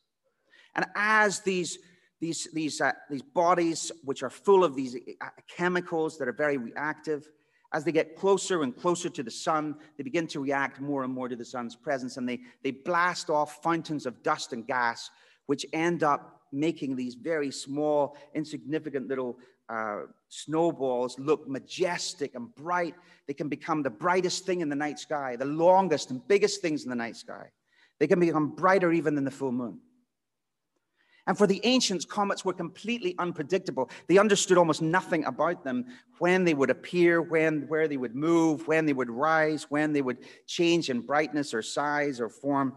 And 0.76 0.86
as 0.96 1.40
these, 1.42 1.80
these, 2.20 2.48
these, 2.54 2.82
uh, 2.82 2.92
these 3.10 3.22
bodies, 3.22 3.92
which 4.04 4.24
are 4.24 4.30
full 4.30 4.64
of 4.64 4.76
these 4.76 4.96
uh, 4.96 5.28
chemicals 5.48 6.18
that 6.18 6.28
are 6.28 6.34
very 6.34 6.58
reactive, 6.58 7.28
as 7.74 7.84
they 7.84 7.92
get 7.92 8.16
closer 8.16 8.64
and 8.64 8.76
closer 8.76 9.10
to 9.10 9.24
the 9.24 9.32
sun, 9.32 9.76
they 9.98 10.04
begin 10.04 10.26
to 10.28 10.40
react 10.40 10.82
more 10.82 11.04
and 11.04 11.14
more 11.14 11.28
to 11.28 11.36
the 11.36 11.46
sun's 11.46 11.76
presence, 11.76 12.18
and 12.18 12.28
they, 12.28 12.40
they 12.64 12.72
blast 12.72 13.30
off 13.30 13.62
fountains 13.62 14.06
of 14.06 14.24
dust 14.24 14.54
and 14.54 14.66
gas, 14.66 15.12
which 15.46 15.66
end 15.72 16.04
up 16.04 16.42
making 16.52 16.96
these 16.96 17.14
very 17.14 17.52
small, 17.52 18.18
insignificant 18.34 19.08
little 19.08 19.38
uh, 19.70 20.02
snowballs 20.30 21.20
look 21.20 21.48
majestic 21.48 22.34
and 22.34 22.54
bright. 22.56 22.96
They 23.28 23.36
can 23.36 23.50
become 23.50 23.84
the 23.84 23.92
brightest 23.92 24.46
thing 24.46 24.62
in 24.62 24.70
the 24.70 24.76
night 24.76 24.98
sky, 24.98 25.36
the 25.36 25.46
longest 25.46 26.10
and 26.10 26.28
biggest 26.28 26.62
things 26.62 26.84
in 26.84 26.90
the 26.90 26.96
night 26.96 27.18
sky. 27.18 27.52
They 28.00 28.08
can 28.08 28.20
become 28.20 28.56
brighter 28.56 28.92
even 28.92 29.16
than 29.16 29.26
the 29.26 29.32
full 29.32 29.52
moon. 29.52 29.80
And 31.28 31.38
for 31.38 31.46
the 31.46 31.62
ancients, 31.64 32.06
comets 32.06 32.44
were 32.44 32.54
completely 32.54 33.14
unpredictable. 33.20 33.92
They 34.08 34.18
understood 34.18 34.58
almost 34.58 34.82
nothing 34.82 35.26
about 35.26 35.64
them 35.64 35.86
when 36.18 36.44
they 36.44 36.56
would 36.56 36.72
appear, 36.72 37.22
when, 37.22 37.68
where 37.68 37.88
they 37.88 37.98
would 37.98 38.16
move, 38.16 38.68
when 38.68 38.88
they 38.88 38.94
would 38.94 39.12
rise, 39.12 39.70
when 39.70 39.94
they 39.94 40.02
would 40.02 40.18
change 40.48 40.90
in 40.90 41.02
brightness 41.02 41.54
or 41.54 41.62
size 41.62 42.20
or 42.20 42.30
form. 42.30 42.76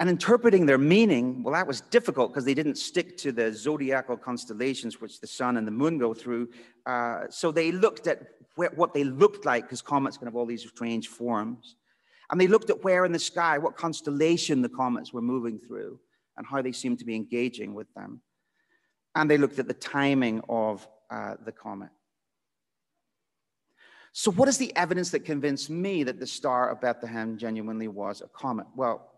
And 0.00 0.08
interpreting 0.08 0.64
their 0.64 0.78
meaning, 0.78 1.42
well, 1.42 1.52
that 1.52 1.66
was 1.66 1.82
difficult 1.82 2.32
because 2.32 2.46
they 2.46 2.54
didn't 2.54 2.76
stick 2.76 3.18
to 3.18 3.32
the 3.32 3.52
zodiacal 3.52 4.16
constellations 4.16 4.98
which 4.98 5.20
the 5.20 5.26
sun 5.26 5.58
and 5.58 5.66
the 5.66 5.72
moon 5.72 5.98
go 5.98 6.14
through. 6.14 6.48
Uh, 6.86 7.24
so 7.28 7.52
they 7.52 7.72
looked 7.72 8.06
at 8.06 8.22
what 8.54 8.94
they 8.94 9.04
looked 9.04 9.44
like 9.44 9.64
because 9.64 9.82
comets 9.82 10.16
can 10.16 10.26
have 10.26 10.34
all 10.34 10.46
these 10.46 10.66
strange 10.66 11.08
forms. 11.08 11.76
And 12.30 12.40
they 12.40 12.46
looked 12.46 12.70
at 12.70 12.82
where 12.82 13.04
in 13.04 13.12
the 13.12 13.18
sky, 13.18 13.58
what 13.58 13.76
constellation 13.76 14.62
the 14.62 14.68
comets 14.68 15.12
were 15.12 15.22
moving 15.22 15.58
through, 15.58 16.00
and 16.36 16.46
how 16.46 16.60
they 16.60 16.72
seemed 16.72 16.98
to 16.98 17.04
be 17.04 17.14
engaging 17.14 17.74
with 17.74 17.92
them. 17.94 18.20
And 19.14 19.30
they 19.30 19.38
looked 19.38 19.58
at 19.58 19.68
the 19.68 19.74
timing 19.74 20.42
of 20.48 20.86
uh, 21.10 21.34
the 21.44 21.52
comet. 21.52 21.90
So, 24.12 24.30
what 24.30 24.48
is 24.48 24.58
the 24.58 24.74
evidence 24.76 25.10
that 25.10 25.26
convinced 25.26 25.68
me 25.68 26.02
that 26.04 26.18
the 26.18 26.26
Star 26.26 26.70
of 26.70 26.80
Bethlehem 26.80 27.36
genuinely 27.36 27.86
was 27.86 28.22
a 28.22 28.28
comet? 28.28 28.66
Well, 28.74 29.12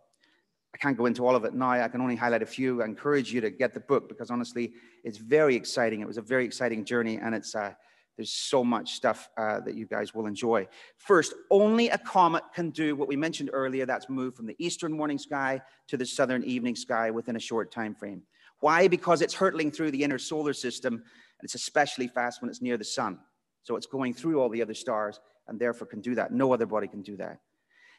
I 0.75 0.77
can't 0.79 0.97
go 0.97 1.07
into 1.07 1.27
all 1.27 1.35
of 1.35 1.45
it 1.45 1.55
now. 1.55 1.71
I 1.71 1.89
can 1.89 2.01
only 2.01 2.17
highlight 2.17 2.43
a 2.43 2.47
few. 2.47 2.83
I 2.83 2.85
encourage 2.85 3.33
you 3.33 3.41
to 3.41 3.51
get 3.51 3.75
the 3.75 3.81
book 3.81 4.09
because 4.09 4.31
honestly, 4.31 4.75
it's 5.05 5.19
very 5.19 5.57
exciting. 5.57 6.01
It 6.01 6.07
was 6.07 6.19
a 6.19 6.23
very 6.23 6.45
exciting 6.45 6.85
journey, 6.85 7.17
and 7.17 7.35
it's 7.35 7.55
uh, 7.55 7.75
there's 8.19 8.33
so 8.33 8.65
much 8.65 8.95
stuff 8.95 9.31
uh, 9.37 9.61
that 9.61 9.77
you 9.77 9.87
guys 9.87 10.13
will 10.13 10.27
enjoy. 10.27 10.67
First, 10.97 11.35
only 11.53 11.89
a 11.89 11.99
comet 11.99 12.43
can 12.53 12.71
do 12.71 12.97
what 12.97 13.07
we 13.07 13.15
mentioned 13.15 13.49
earlier. 13.53 13.87
That's 13.87 14.11
move 14.11 14.35
from 14.35 14.47
the 14.47 14.57
eastern 14.59 14.93
morning 14.93 15.19
sky 15.19 15.63
to 15.87 15.97
the 15.97 16.05
southern 16.05 16.43
evening 16.43 16.75
sky 16.75 17.13
within 17.13 17.37
a 17.37 17.41
short 17.41 17.71
time 17.71 17.95
frame. 17.95 18.23
Why? 18.59 18.89
Because 18.89 19.23
it's 19.23 19.35
hurtling 19.35 19.71
through 19.71 19.93
the 19.93 20.03
inner 20.03 20.19
solar 20.19 20.53
system, 20.53 20.95
and 20.95 21.45
it's 21.45 21.55
especially 21.55 22.09
fast 22.09 22.43
when 22.43 22.51
it's 22.51 22.61
near 22.61 22.77
the 22.77 22.85
sun. 22.85 23.21
So 23.63 23.77
it's 23.77 23.87
going 23.87 24.15
through 24.15 24.41
all 24.41 24.49
the 24.49 24.63
other 24.63 24.75
stars, 24.75 25.21
and 25.47 25.61
therefore 25.61 25.87
can 25.87 26.01
do 26.01 26.17
that. 26.17 26.33
No 26.33 26.53
other 26.53 26.67
body 26.67 26.89
can 26.89 27.03
do 27.03 27.17
that. 27.19 27.39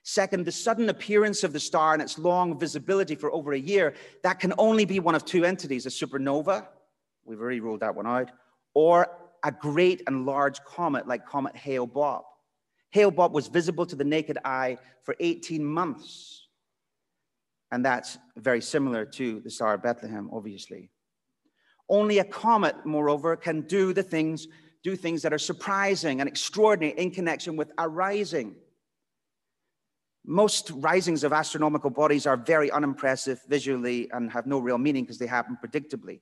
Second, 0.04 0.46
the 0.46 0.52
sudden 0.52 0.90
appearance 0.90 1.46
of 1.46 1.54
the 1.54 1.62
star 1.62 1.94
and 1.94 2.02
its 2.02 2.20
long 2.20 2.60
visibility 2.60 3.16
for 3.16 3.32
over 3.32 3.54
a 3.54 3.60
year, 3.60 3.94
that 4.24 4.42
can 4.42 4.54
only 4.58 4.84
be 4.84 5.00
one 5.00 5.16
of 5.16 5.24
two 5.24 5.46
entities, 5.46 5.86
a 5.86 5.90
supernova, 5.90 6.68
we've 7.24 7.40
already 7.40 7.62
ruled 7.62 7.80
that 7.80 7.96
one 7.96 8.08
out, 8.08 8.32
or 8.74 9.08
a 9.44 9.52
great 9.52 10.04
and 10.08 10.26
large 10.26 10.64
comet 10.64 11.08
like 11.08 11.26
Comet 11.26 11.56
Hale 11.56 11.88
Bopp. 11.88 12.24
Hale 12.92 13.12
Bopp 13.12 13.32
was 13.32 13.48
visible 13.48 13.86
to 13.86 13.96
the 13.96 14.04
naked 14.04 14.38
eye 14.44 14.78
for 15.04 15.16
18 15.20 15.64
months. 15.64 16.48
And 17.72 17.86
that's 17.86 18.18
very 18.36 18.62
similar 18.62 19.06
to 19.06 19.42
the 19.42 19.50
Star 19.50 19.76
of 19.76 19.84
Bethlehem, 19.84 20.30
obviously. 20.34 20.90
Only 21.88 22.20
a 22.20 22.24
comet, 22.24 22.76
moreover, 22.86 23.36
can 23.36 23.62
do 23.62 23.94
the 23.94 24.04
things, 24.04 24.48
do 24.84 24.96
things 24.96 25.22
that 25.22 25.34
are 25.34 25.40
surprising 25.40 26.20
and 26.20 26.28
extraordinary 26.28 27.00
in 27.00 27.12
connection 27.12 27.56
with 27.56 27.72
a 27.78 27.88
rising. 27.88 28.56
Most 30.26 30.72
risings 30.72 31.24
of 31.24 31.34
astronomical 31.34 31.90
bodies 31.90 32.28
are 32.28 32.38
very 32.38 32.70
unimpressive 32.72 33.42
visually 33.48 34.10
and 34.12 34.32
have 34.32 34.46
no 34.46 34.60
real 34.60 34.78
meaning 34.78 35.04
because 35.04 35.18
they 35.18 35.28
happen 35.28 35.58
predictably. 35.64 36.22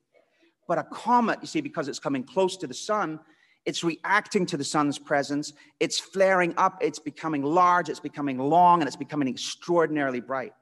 But 0.68 0.78
a 0.78 0.84
comet, 0.84 1.40
you 1.42 1.48
see, 1.48 1.62
because 1.62 1.88
it's 1.88 2.00
coming 2.00 2.24
close 2.24 2.58
to 2.58 2.68
the 2.68 2.74
sun, 2.74 3.20
it's 3.66 3.84
reacting 3.84 4.46
to 4.48 4.58
the 4.58 4.64
sun's 4.64 4.98
presence. 4.98 5.54
It's 5.80 6.00
flaring 6.00 6.54
up. 6.58 6.78
It's 6.82 7.00
becoming 7.00 7.44
large. 7.44 7.90
It's 7.90 8.00
becoming 8.00 8.38
long, 8.38 8.82
and 8.82 8.88
it's 8.88 8.96
becoming 8.96 9.28
extraordinarily 9.28 10.22
bright. 10.22 10.54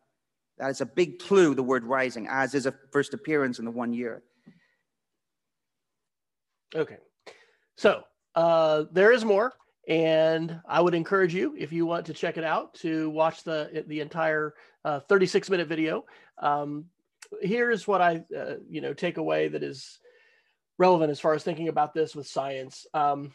That 0.58 0.70
is 0.70 0.82
a 0.82 0.86
big 0.86 1.20
clue, 1.20 1.53
the 1.53 1.64
word 1.64 1.84
rising, 1.84 2.28
as 2.30 2.56
is 2.56 2.66
a 2.66 2.74
first 2.91 3.14
appearance 3.14 3.60
in 3.60 3.66
the 3.66 3.72
one 3.72 3.93
year. 3.93 4.24
Okay. 6.74 6.97
So 7.76 8.03
uh, 8.36 8.86
there 8.91 9.12
is 9.12 9.24
more. 9.24 9.53
And 9.88 10.60
I 10.68 10.82
would 10.82 10.95
encourage 10.95 11.34
you, 11.34 11.56
if 11.56 11.72
you 11.72 11.86
want 11.86 12.08
to 12.08 12.14
check 12.14 12.38
it 12.38 12.43
out, 12.43 12.74
to 12.76 13.10
watch 13.12 13.43
the 13.43 13.84
the 13.88 13.99
entire 13.99 14.56
uh, 14.84 15.01
36 15.01 15.47
minute 15.49 15.68
video. 15.68 16.06
Um, 16.39 16.86
here's 17.42 17.88
what 17.88 18.02
I, 18.02 18.24
uh, 18.36 18.56
you 18.70 18.82
know, 18.82 18.94
take 18.94 19.18
away 19.18 19.48
that 19.48 19.64
is 19.64 20.00
relevant 20.78 21.12
as 21.12 21.20
far 21.20 21.34
as 21.34 21.44
thinking 21.44 21.68
about 21.68 21.94
this 21.94 22.16
with 22.16 22.28
science. 22.28 22.86
Um, 22.94 23.34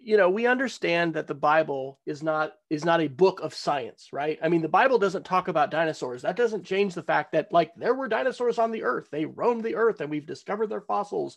you 0.00 0.16
know, 0.16 0.30
we 0.30 0.46
understand 0.46 1.14
that 1.14 1.26
the 1.26 1.34
Bible 1.34 1.98
is 2.06 2.22
not 2.22 2.52
is 2.70 2.84
not 2.84 3.00
a 3.00 3.08
book 3.08 3.40
of 3.40 3.54
science, 3.54 4.08
right? 4.12 4.38
I 4.42 4.48
mean, 4.48 4.62
the 4.62 4.68
Bible 4.68 4.98
doesn't 4.98 5.24
talk 5.24 5.48
about 5.48 5.70
dinosaurs. 5.70 6.22
That 6.22 6.36
doesn't 6.36 6.64
change 6.64 6.94
the 6.94 7.02
fact 7.02 7.32
that 7.32 7.52
like 7.52 7.72
there 7.76 7.94
were 7.94 8.08
dinosaurs 8.08 8.58
on 8.58 8.70
the 8.70 8.84
earth. 8.84 9.08
They 9.10 9.24
roamed 9.24 9.64
the 9.64 9.74
earth 9.74 10.00
and 10.00 10.08
we've 10.08 10.26
discovered 10.26 10.68
their 10.68 10.80
fossils. 10.80 11.36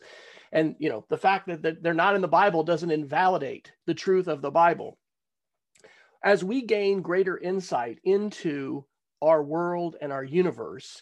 And 0.52 0.76
you 0.80 0.90
know, 0.90 1.06
the 1.10 1.18
fact 1.18 1.48
that 1.48 1.82
they're 1.82 1.94
not 1.94 2.16
in 2.16 2.22
the 2.22 2.28
Bible 2.28 2.64
doesn't 2.64 2.92
invalidate 2.92 3.72
the 3.88 3.96
truth 3.96 4.28
of 4.28 4.42
the 4.42 4.52
Bible. 4.52 4.98
As 6.24 6.44
we 6.44 6.62
gain 6.62 7.02
greater 7.02 7.38
insight 7.38 7.98
into 8.04 8.86
our 9.24 9.42
world 9.42 9.96
and 10.00 10.12
our 10.12 10.24
universe, 10.24 11.02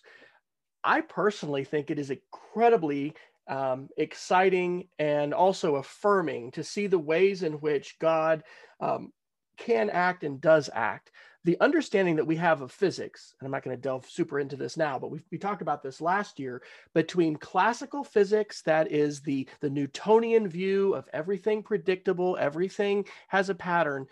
I 0.84 1.02
personally 1.02 1.64
think 1.64 1.90
it 1.90 2.00
is 2.00 2.12
incredibly 2.12 3.14
um, 3.48 3.90
exciting 3.98 4.88
and 5.00 5.34
also 5.34 5.76
affirming 5.76 6.52
to 6.52 6.64
see 6.64 6.88
the 6.88 7.00
ways 7.00 7.44
in 7.44 7.54
which 7.54 7.98
God 8.00 8.44
um, 8.80 9.12
can 9.58 9.90
act 9.90 10.24
and 10.24 10.40
does 10.40 10.70
act. 10.74 11.12
The 11.46 11.60
understanding 11.62 12.18
that 12.18 12.28
we 12.28 12.36
have 12.36 12.62
of 12.62 12.72
physics, 12.72 13.34
and 13.40 13.48
I'm 13.48 13.52
not 13.52 13.64
going 13.64 13.76
to 13.76 13.82
delve 13.82 14.08
super 14.10 14.40
into 14.40 14.58
this 14.58 14.76
now, 14.76 15.00
but 15.00 15.10
we 15.10 15.22
we 15.32 15.38
talked 15.38 15.62
about 15.62 15.82
this 15.82 16.02
last 16.02 16.38
year 16.38 16.62
between 16.94 17.38
classical 17.38 18.04
physics, 18.04 18.62
that 18.64 18.92
is 18.92 19.22
the, 19.22 19.48
the 19.62 19.70
Newtonian 19.70 20.48
view 20.48 20.94
of 20.94 21.08
everything 21.14 21.64
predictable, 21.64 22.38
everything 22.40 23.06
has 23.30 23.50
a 23.50 23.56
pattern, 23.56 24.06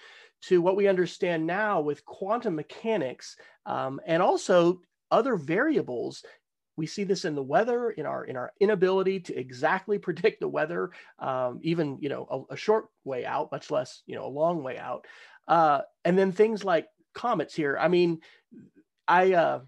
to 0.43 0.61
what 0.61 0.77
we 0.77 0.87
understand 0.87 1.45
now 1.45 1.81
with 1.81 2.05
quantum 2.05 2.55
mechanics 2.55 3.35
um, 3.65 3.99
and 4.05 4.23
also 4.23 4.79
other 5.11 5.35
variables 5.35 6.23
we 6.77 6.85
see 6.85 7.03
this 7.03 7.25
in 7.25 7.35
the 7.35 7.43
weather, 7.43 7.89
in 7.89 8.05
our 8.05 8.23
in 8.23 8.37
our 8.37 8.53
inability 8.59 9.19
to 9.21 9.35
exactly 9.35 9.97
predict 10.07 10.39
the 10.39 10.47
weather, 10.47 10.91
um, 11.19 11.59
even 11.63 11.97
you 11.99 12.07
know 12.07 12.47
a, 12.49 12.53
a, 12.53 12.57
short 12.57 12.85
way 13.03 13.25
out, 13.25 13.51
much 13.51 13.69
less 13.69 14.03
you 14.05 14.15
know 14.15 14.25
a 14.25 14.29
long 14.29 14.63
way 14.63 14.77
out. 14.77 15.05
Uh, 15.47 15.81
and 16.05 16.17
then 16.17 16.31
things 16.31 16.63
like 16.63 16.87
comets 17.13 17.53
here. 17.53 17.77
I 17.79 17.87
mean, 17.87 18.21
I 19.07 19.33
uh, 19.33 19.59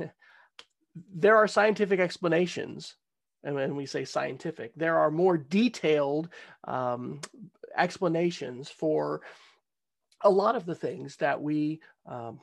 there 1.14 1.36
are 1.36 1.46
scientific 1.46 2.00
explanations, 2.00 2.96
and 3.44 3.54
when 3.54 3.76
we 3.76 3.86
say 3.86 4.04
scientific, 4.04 4.72
there 4.74 4.98
are 4.98 5.10
more 5.10 5.36
detailed 5.36 6.30
um, 6.64 7.20
explanations 7.76 8.70
for 8.70 9.20
a 10.22 10.30
lot 10.30 10.56
of 10.56 10.64
the 10.64 10.74
things 10.74 11.16
that 11.16 11.42
we 11.42 11.80
um, 12.06 12.40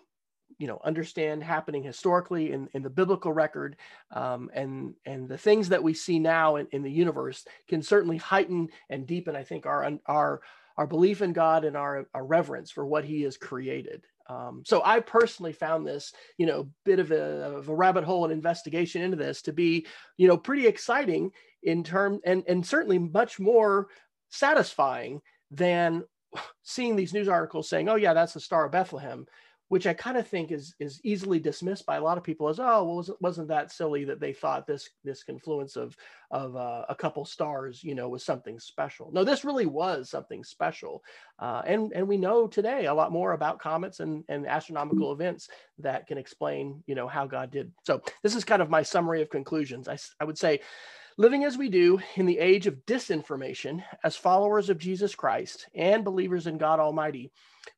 you 0.58 0.68
know 0.68 0.80
understand 0.84 1.44
happening 1.44 1.84
historically 1.84 2.52
in, 2.52 2.68
in 2.74 2.84
the 2.84 2.90
biblical 2.90 3.32
record 3.32 3.78
um, 4.12 4.50
and 4.54 4.94
and 5.06 5.30
the 5.30 5.38
things 5.38 5.70
that 5.70 5.84
we 5.84 5.94
see 5.94 6.20
now 6.20 6.58
in, 6.58 6.68
in 6.72 6.84
the 6.84 6.92
universe 6.92 7.46
can 7.68 7.82
certainly 7.82 8.18
heighten 8.18 8.68
and 8.90 9.08
deepen 9.08 9.36
i 9.36 9.44
think 9.44 9.66
our 9.66 9.92
our 10.08 10.42
our 10.78 10.88
belief 10.88 11.22
in 11.22 11.34
god 11.34 11.66
and 11.66 11.76
our, 11.76 12.08
our 12.14 12.26
reverence 12.26 12.72
for 12.72 12.86
what 12.86 13.04
he 13.04 13.22
has 13.24 13.38
created. 13.38 14.06
Um, 14.30 14.62
so 14.66 14.82
i 14.86 15.00
personally 15.00 15.54
found 15.54 15.88
this 15.88 16.14
you 16.38 16.46
know 16.46 16.70
bit 16.86 17.00
of 17.00 17.12
a, 17.12 17.56
of 17.58 17.70
a 17.70 17.76
rabbit 17.76 18.04
hole 18.04 18.26
and 18.26 18.34
investigation 18.34 19.02
into 19.02 19.18
this 19.18 19.42
to 19.44 19.54
be 19.54 19.88
you 20.18 20.28
know 20.28 20.38
pretty 20.38 20.68
exciting 20.68 21.32
in 21.64 21.84
term 21.84 22.20
and 22.26 22.44
and 22.48 22.66
certainly 22.66 23.00
much 23.00 23.40
more 23.40 23.88
satisfying 24.30 25.22
than 25.50 26.04
seeing 26.62 26.96
these 26.96 27.14
news 27.14 27.28
articles 27.28 27.68
saying 27.68 27.90
oh 27.90 27.96
yeah 27.96 28.14
that's 28.14 28.34
the 28.34 28.40
star 28.40 28.66
of 28.66 28.72
bethlehem 28.72 29.26
which 29.70 29.88
I 29.88 29.94
kind 29.94 30.18
of 30.18 30.28
think 30.28 30.52
is 30.52 30.76
is 30.80 31.00
easily 31.04 31.40
dismissed 31.40 31.86
by 31.86 31.96
a 31.96 32.04
lot 32.04 32.18
of 32.18 32.24
people 32.24 32.50
as 32.50 32.60
oh 32.60 32.64
well 32.64 32.96
wasn't, 32.96 33.22
wasn't 33.22 33.48
that 33.48 33.72
silly 33.72 34.04
that 34.06 34.20
they 34.20 34.34
thought 34.34 34.68
this 34.68 34.90
this 35.04 35.24
confluence 35.24 35.76
of 35.76 35.96
of 36.32 36.56
uh, 36.56 36.86
a 36.90 36.96
couple 36.96 37.24
stars 37.26 37.84
you 37.84 37.96
know 37.96 38.10
was 38.10 38.24
something 38.24 38.60
special. 38.60 39.10
No 39.14 39.24
this 39.24 39.46
really 39.46 39.66
was 39.66 40.10
something 40.10 40.44
special 40.44 41.04
uh, 41.40 41.62
and 41.66 41.94
and 41.94 42.08
we 42.08 42.18
know 42.18 42.48
today 42.48 42.88
a 42.88 42.94
lot 42.94 43.12
more 43.12 43.32
about 43.34 43.60
comets 43.60 44.00
and 44.02 44.24
and 44.28 44.46
astronomical 44.46 45.12
events 45.14 45.50
that 45.78 46.08
can 46.08 46.18
explain 46.18 46.84
you 46.86 46.96
know 46.96 47.08
how 47.08 47.26
God 47.26 47.52
did. 47.52 47.72
So 47.84 48.02
this 48.24 48.36
is 48.36 48.44
kind 48.44 48.62
of 48.62 48.70
my 48.70 48.84
summary 48.84 49.22
of 49.22 49.30
conclusions. 49.30 49.88
I, 49.88 49.98
I 50.20 50.26
would 50.26 50.38
say 50.38 50.60
Living 51.20 51.44
as 51.44 51.58
we 51.58 51.68
do 51.68 52.00
in 52.16 52.26
the 52.26 52.40
age 52.40 52.66
of 52.66 52.86
disinformation, 52.86 53.84
as 54.06 54.16
followers 54.16 54.70
of 54.70 54.78
Jesus 54.78 55.14
Christ 55.14 55.68
and 55.76 56.06
believers 56.06 56.48
in 56.48 56.58
God 56.58 56.80
Almighty, 56.80 57.30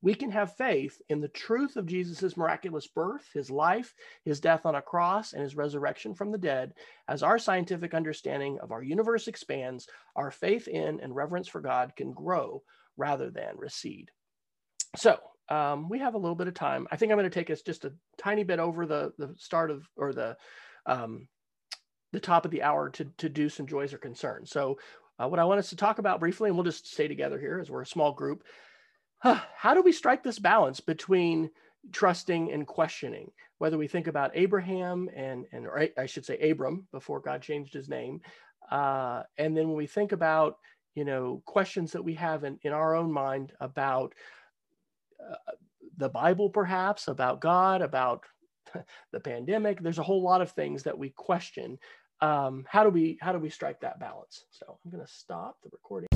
we 0.01 0.13
can 0.13 0.31
have 0.31 0.55
faith 0.55 1.01
in 1.09 1.21
the 1.21 1.27
truth 1.27 1.75
of 1.75 1.85
Jesus' 1.85 2.37
miraculous 2.37 2.87
birth, 2.87 3.27
his 3.33 3.49
life, 3.49 3.93
his 4.25 4.39
death 4.39 4.65
on 4.65 4.75
a 4.75 4.81
cross, 4.81 5.33
and 5.33 5.41
his 5.41 5.55
resurrection 5.55 6.13
from 6.13 6.31
the 6.31 6.37
dead. 6.37 6.73
As 7.07 7.23
our 7.23 7.37
scientific 7.37 7.93
understanding 7.93 8.59
of 8.61 8.71
our 8.71 8.83
universe 8.83 9.27
expands, 9.27 9.87
our 10.15 10.31
faith 10.31 10.67
in 10.67 10.99
and 11.01 11.15
reverence 11.15 11.47
for 11.47 11.61
God 11.61 11.93
can 11.95 12.11
grow 12.13 12.63
rather 12.97 13.29
than 13.29 13.57
recede. 13.57 14.11
So, 14.95 15.17
um, 15.49 15.89
we 15.89 15.99
have 15.99 16.13
a 16.13 16.17
little 16.17 16.35
bit 16.35 16.47
of 16.47 16.53
time. 16.53 16.87
I 16.91 16.95
think 16.95 17.11
I'm 17.11 17.17
going 17.17 17.29
to 17.29 17.39
take 17.39 17.49
us 17.49 17.61
just 17.61 17.83
a 17.83 17.93
tiny 18.17 18.43
bit 18.43 18.59
over 18.59 18.85
the 18.85 19.11
the 19.17 19.33
start 19.37 19.69
of 19.69 19.85
or 19.97 20.13
the 20.13 20.37
um, 20.85 21.27
the 22.13 22.19
top 22.19 22.45
of 22.45 22.51
the 22.51 22.63
hour 22.63 22.89
to, 22.89 23.05
to 23.17 23.29
do 23.29 23.49
some 23.49 23.67
joys 23.67 23.93
or 23.93 23.97
concerns. 23.97 24.51
So, 24.51 24.77
uh, 25.19 25.27
what 25.27 25.39
I 25.39 25.45
want 25.45 25.59
us 25.59 25.69
to 25.69 25.75
talk 25.75 25.99
about 25.99 26.19
briefly, 26.19 26.49
and 26.49 26.57
we'll 26.57 26.63
just 26.63 26.91
stay 26.91 27.07
together 27.07 27.39
here 27.39 27.59
as 27.59 27.69
we're 27.69 27.83
a 27.83 27.87
small 27.87 28.13
group. 28.13 28.43
Huh, 29.21 29.39
how 29.55 29.73
do 29.73 29.81
we 29.81 29.91
strike 29.91 30.23
this 30.23 30.39
balance 30.39 30.79
between 30.79 31.49
trusting 31.91 32.51
and 32.51 32.67
questioning? 32.67 33.31
Whether 33.59 33.77
we 33.77 33.87
think 33.87 34.07
about 34.07 34.31
Abraham 34.33 35.09
and 35.15 35.45
and 35.51 35.65
or 35.67 35.87
I 35.97 36.05
should 36.07 36.25
say 36.25 36.37
Abram 36.49 36.87
before 36.91 37.19
God 37.19 37.41
changed 37.41 37.73
his 37.73 37.89
name, 37.89 38.21
uh, 38.71 39.23
and 39.37 39.55
then 39.55 39.67
when 39.67 39.77
we 39.77 39.87
think 39.87 40.11
about 40.11 40.57
you 40.95 41.05
know 41.05 41.43
questions 41.45 41.91
that 41.91 42.03
we 42.03 42.15
have 42.15 42.43
in, 42.43 42.59
in 42.63 42.73
our 42.73 42.95
own 42.95 43.11
mind 43.11 43.53
about 43.59 44.13
uh, 45.23 45.35
the 45.97 46.09
Bible, 46.09 46.49
perhaps 46.49 47.07
about 47.07 47.39
God, 47.39 47.83
about 47.83 48.23
the 49.11 49.19
pandemic. 49.19 49.79
There's 49.79 49.99
a 49.99 50.03
whole 50.03 50.23
lot 50.23 50.41
of 50.41 50.51
things 50.51 50.83
that 50.83 50.97
we 50.97 51.11
question 51.11 51.77
um, 52.21 52.65
how 52.67 52.83
do 52.83 52.89
we 52.89 53.17
how 53.21 53.31
do 53.31 53.39
we 53.39 53.49
strike 53.49 53.81
that 53.81 53.99
balance? 53.99 54.45
So 54.51 54.77
I'm 54.85 54.91
going 54.91 55.05
to 55.05 55.11
stop 55.11 55.57
the 55.63 55.69
recording. 55.71 56.07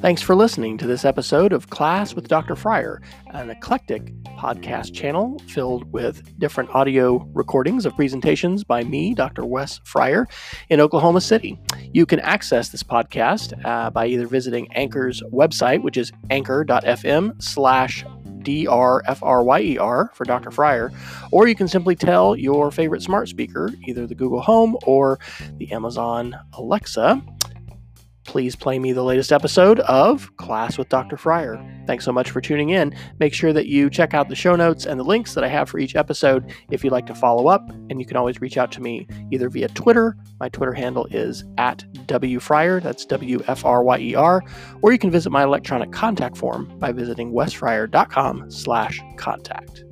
Thanks 0.00 0.22
for 0.22 0.36
listening 0.36 0.78
to 0.78 0.86
this 0.86 1.04
episode 1.04 1.52
of 1.52 1.70
Class 1.70 2.14
with 2.14 2.28
Dr. 2.28 2.54
Fryer, 2.54 3.02
an 3.32 3.50
eclectic 3.50 4.14
podcast 4.38 4.94
channel 4.94 5.42
filled 5.48 5.92
with 5.92 6.38
different 6.38 6.70
audio 6.70 7.28
recordings 7.34 7.84
of 7.84 7.96
presentations 7.96 8.62
by 8.62 8.84
me, 8.84 9.12
Dr. 9.12 9.44
Wes 9.44 9.80
Fryer, 9.82 10.28
in 10.68 10.80
Oklahoma 10.80 11.20
City. 11.20 11.58
You 11.92 12.06
can 12.06 12.20
access 12.20 12.68
this 12.68 12.84
podcast 12.84 13.60
uh, 13.64 13.90
by 13.90 14.06
either 14.06 14.28
visiting 14.28 14.72
Anchor's 14.72 15.20
website, 15.32 15.82
which 15.82 15.96
is 15.96 16.12
anchor.fm 16.30 17.42
slash 17.42 18.04
D-R-F-R-Y-E-R 18.42 20.10
for 20.14 20.24
Dr. 20.24 20.52
Fryer, 20.52 20.92
or 21.32 21.48
you 21.48 21.56
can 21.56 21.66
simply 21.66 21.96
tell 21.96 22.36
your 22.36 22.70
favorite 22.70 23.02
smart 23.02 23.28
speaker, 23.28 23.72
either 23.84 24.06
the 24.06 24.14
Google 24.14 24.42
Home 24.42 24.76
or 24.86 25.18
the 25.56 25.72
Amazon 25.72 26.38
Alexa, 26.52 27.20
please 28.28 28.54
play 28.54 28.78
me 28.78 28.92
the 28.92 29.02
latest 29.02 29.32
episode 29.32 29.80
of 29.80 30.36
Class 30.36 30.76
with 30.76 30.90
Dr. 30.90 31.16
Fryer. 31.16 31.56
Thanks 31.86 32.04
so 32.04 32.12
much 32.12 32.30
for 32.30 32.42
tuning 32.42 32.68
in. 32.68 32.94
Make 33.18 33.32
sure 33.32 33.54
that 33.54 33.68
you 33.68 33.88
check 33.88 34.12
out 34.12 34.28
the 34.28 34.36
show 34.36 34.54
notes 34.54 34.84
and 34.84 35.00
the 35.00 35.04
links 35.04 35.32
that 35.32 35.44
I 35.44 35.48
have 35.48 35.70
for 35.70 35.78
each 35.78 35.96
episode 35.96 36.52
if 36.70 36.84
you'd 36.84 36.92
like 36.92 37.06
to 37.06 37.14
follow 37.14 37.48
up, 37.48 37.66
and 37.88 37.98
you 37.98 38.04
can 38.06 38.18
always 38.18 38.38
reach 38.42 38.58
out 38.58 38.70
to 38.72 38.82
me 38.82 39.08
either 39.32 39.48
via 39.48 39.68
Twitter. 39.68 40.14
My 40.38 40.50
Twitter 40.50 40.74
handle 40.74 41.06
is 41.06 41.42
at 41.56 41.86
WFryer, 42.06 42.82
that's 42.82 43.06
W 43.06 43.42
F 43.48 43.64
R 43.64 43.82
Y 43.82 43.98
E 43.98 44.14
R, 44.14 44.42
or 44.82 44.92
you 44.92 44.98
can 44.98 45.10
visit 45.10 45.30
my 45.30 45.42
electronic 45.42 45.90
contact 45.90 46.36
form 46.36 46.70
by 46.78 46.92
visiting 46.92 47.32
wesfryer.com 47.32 48.50
slash 48.50 49.00
contact. 49.16 49.84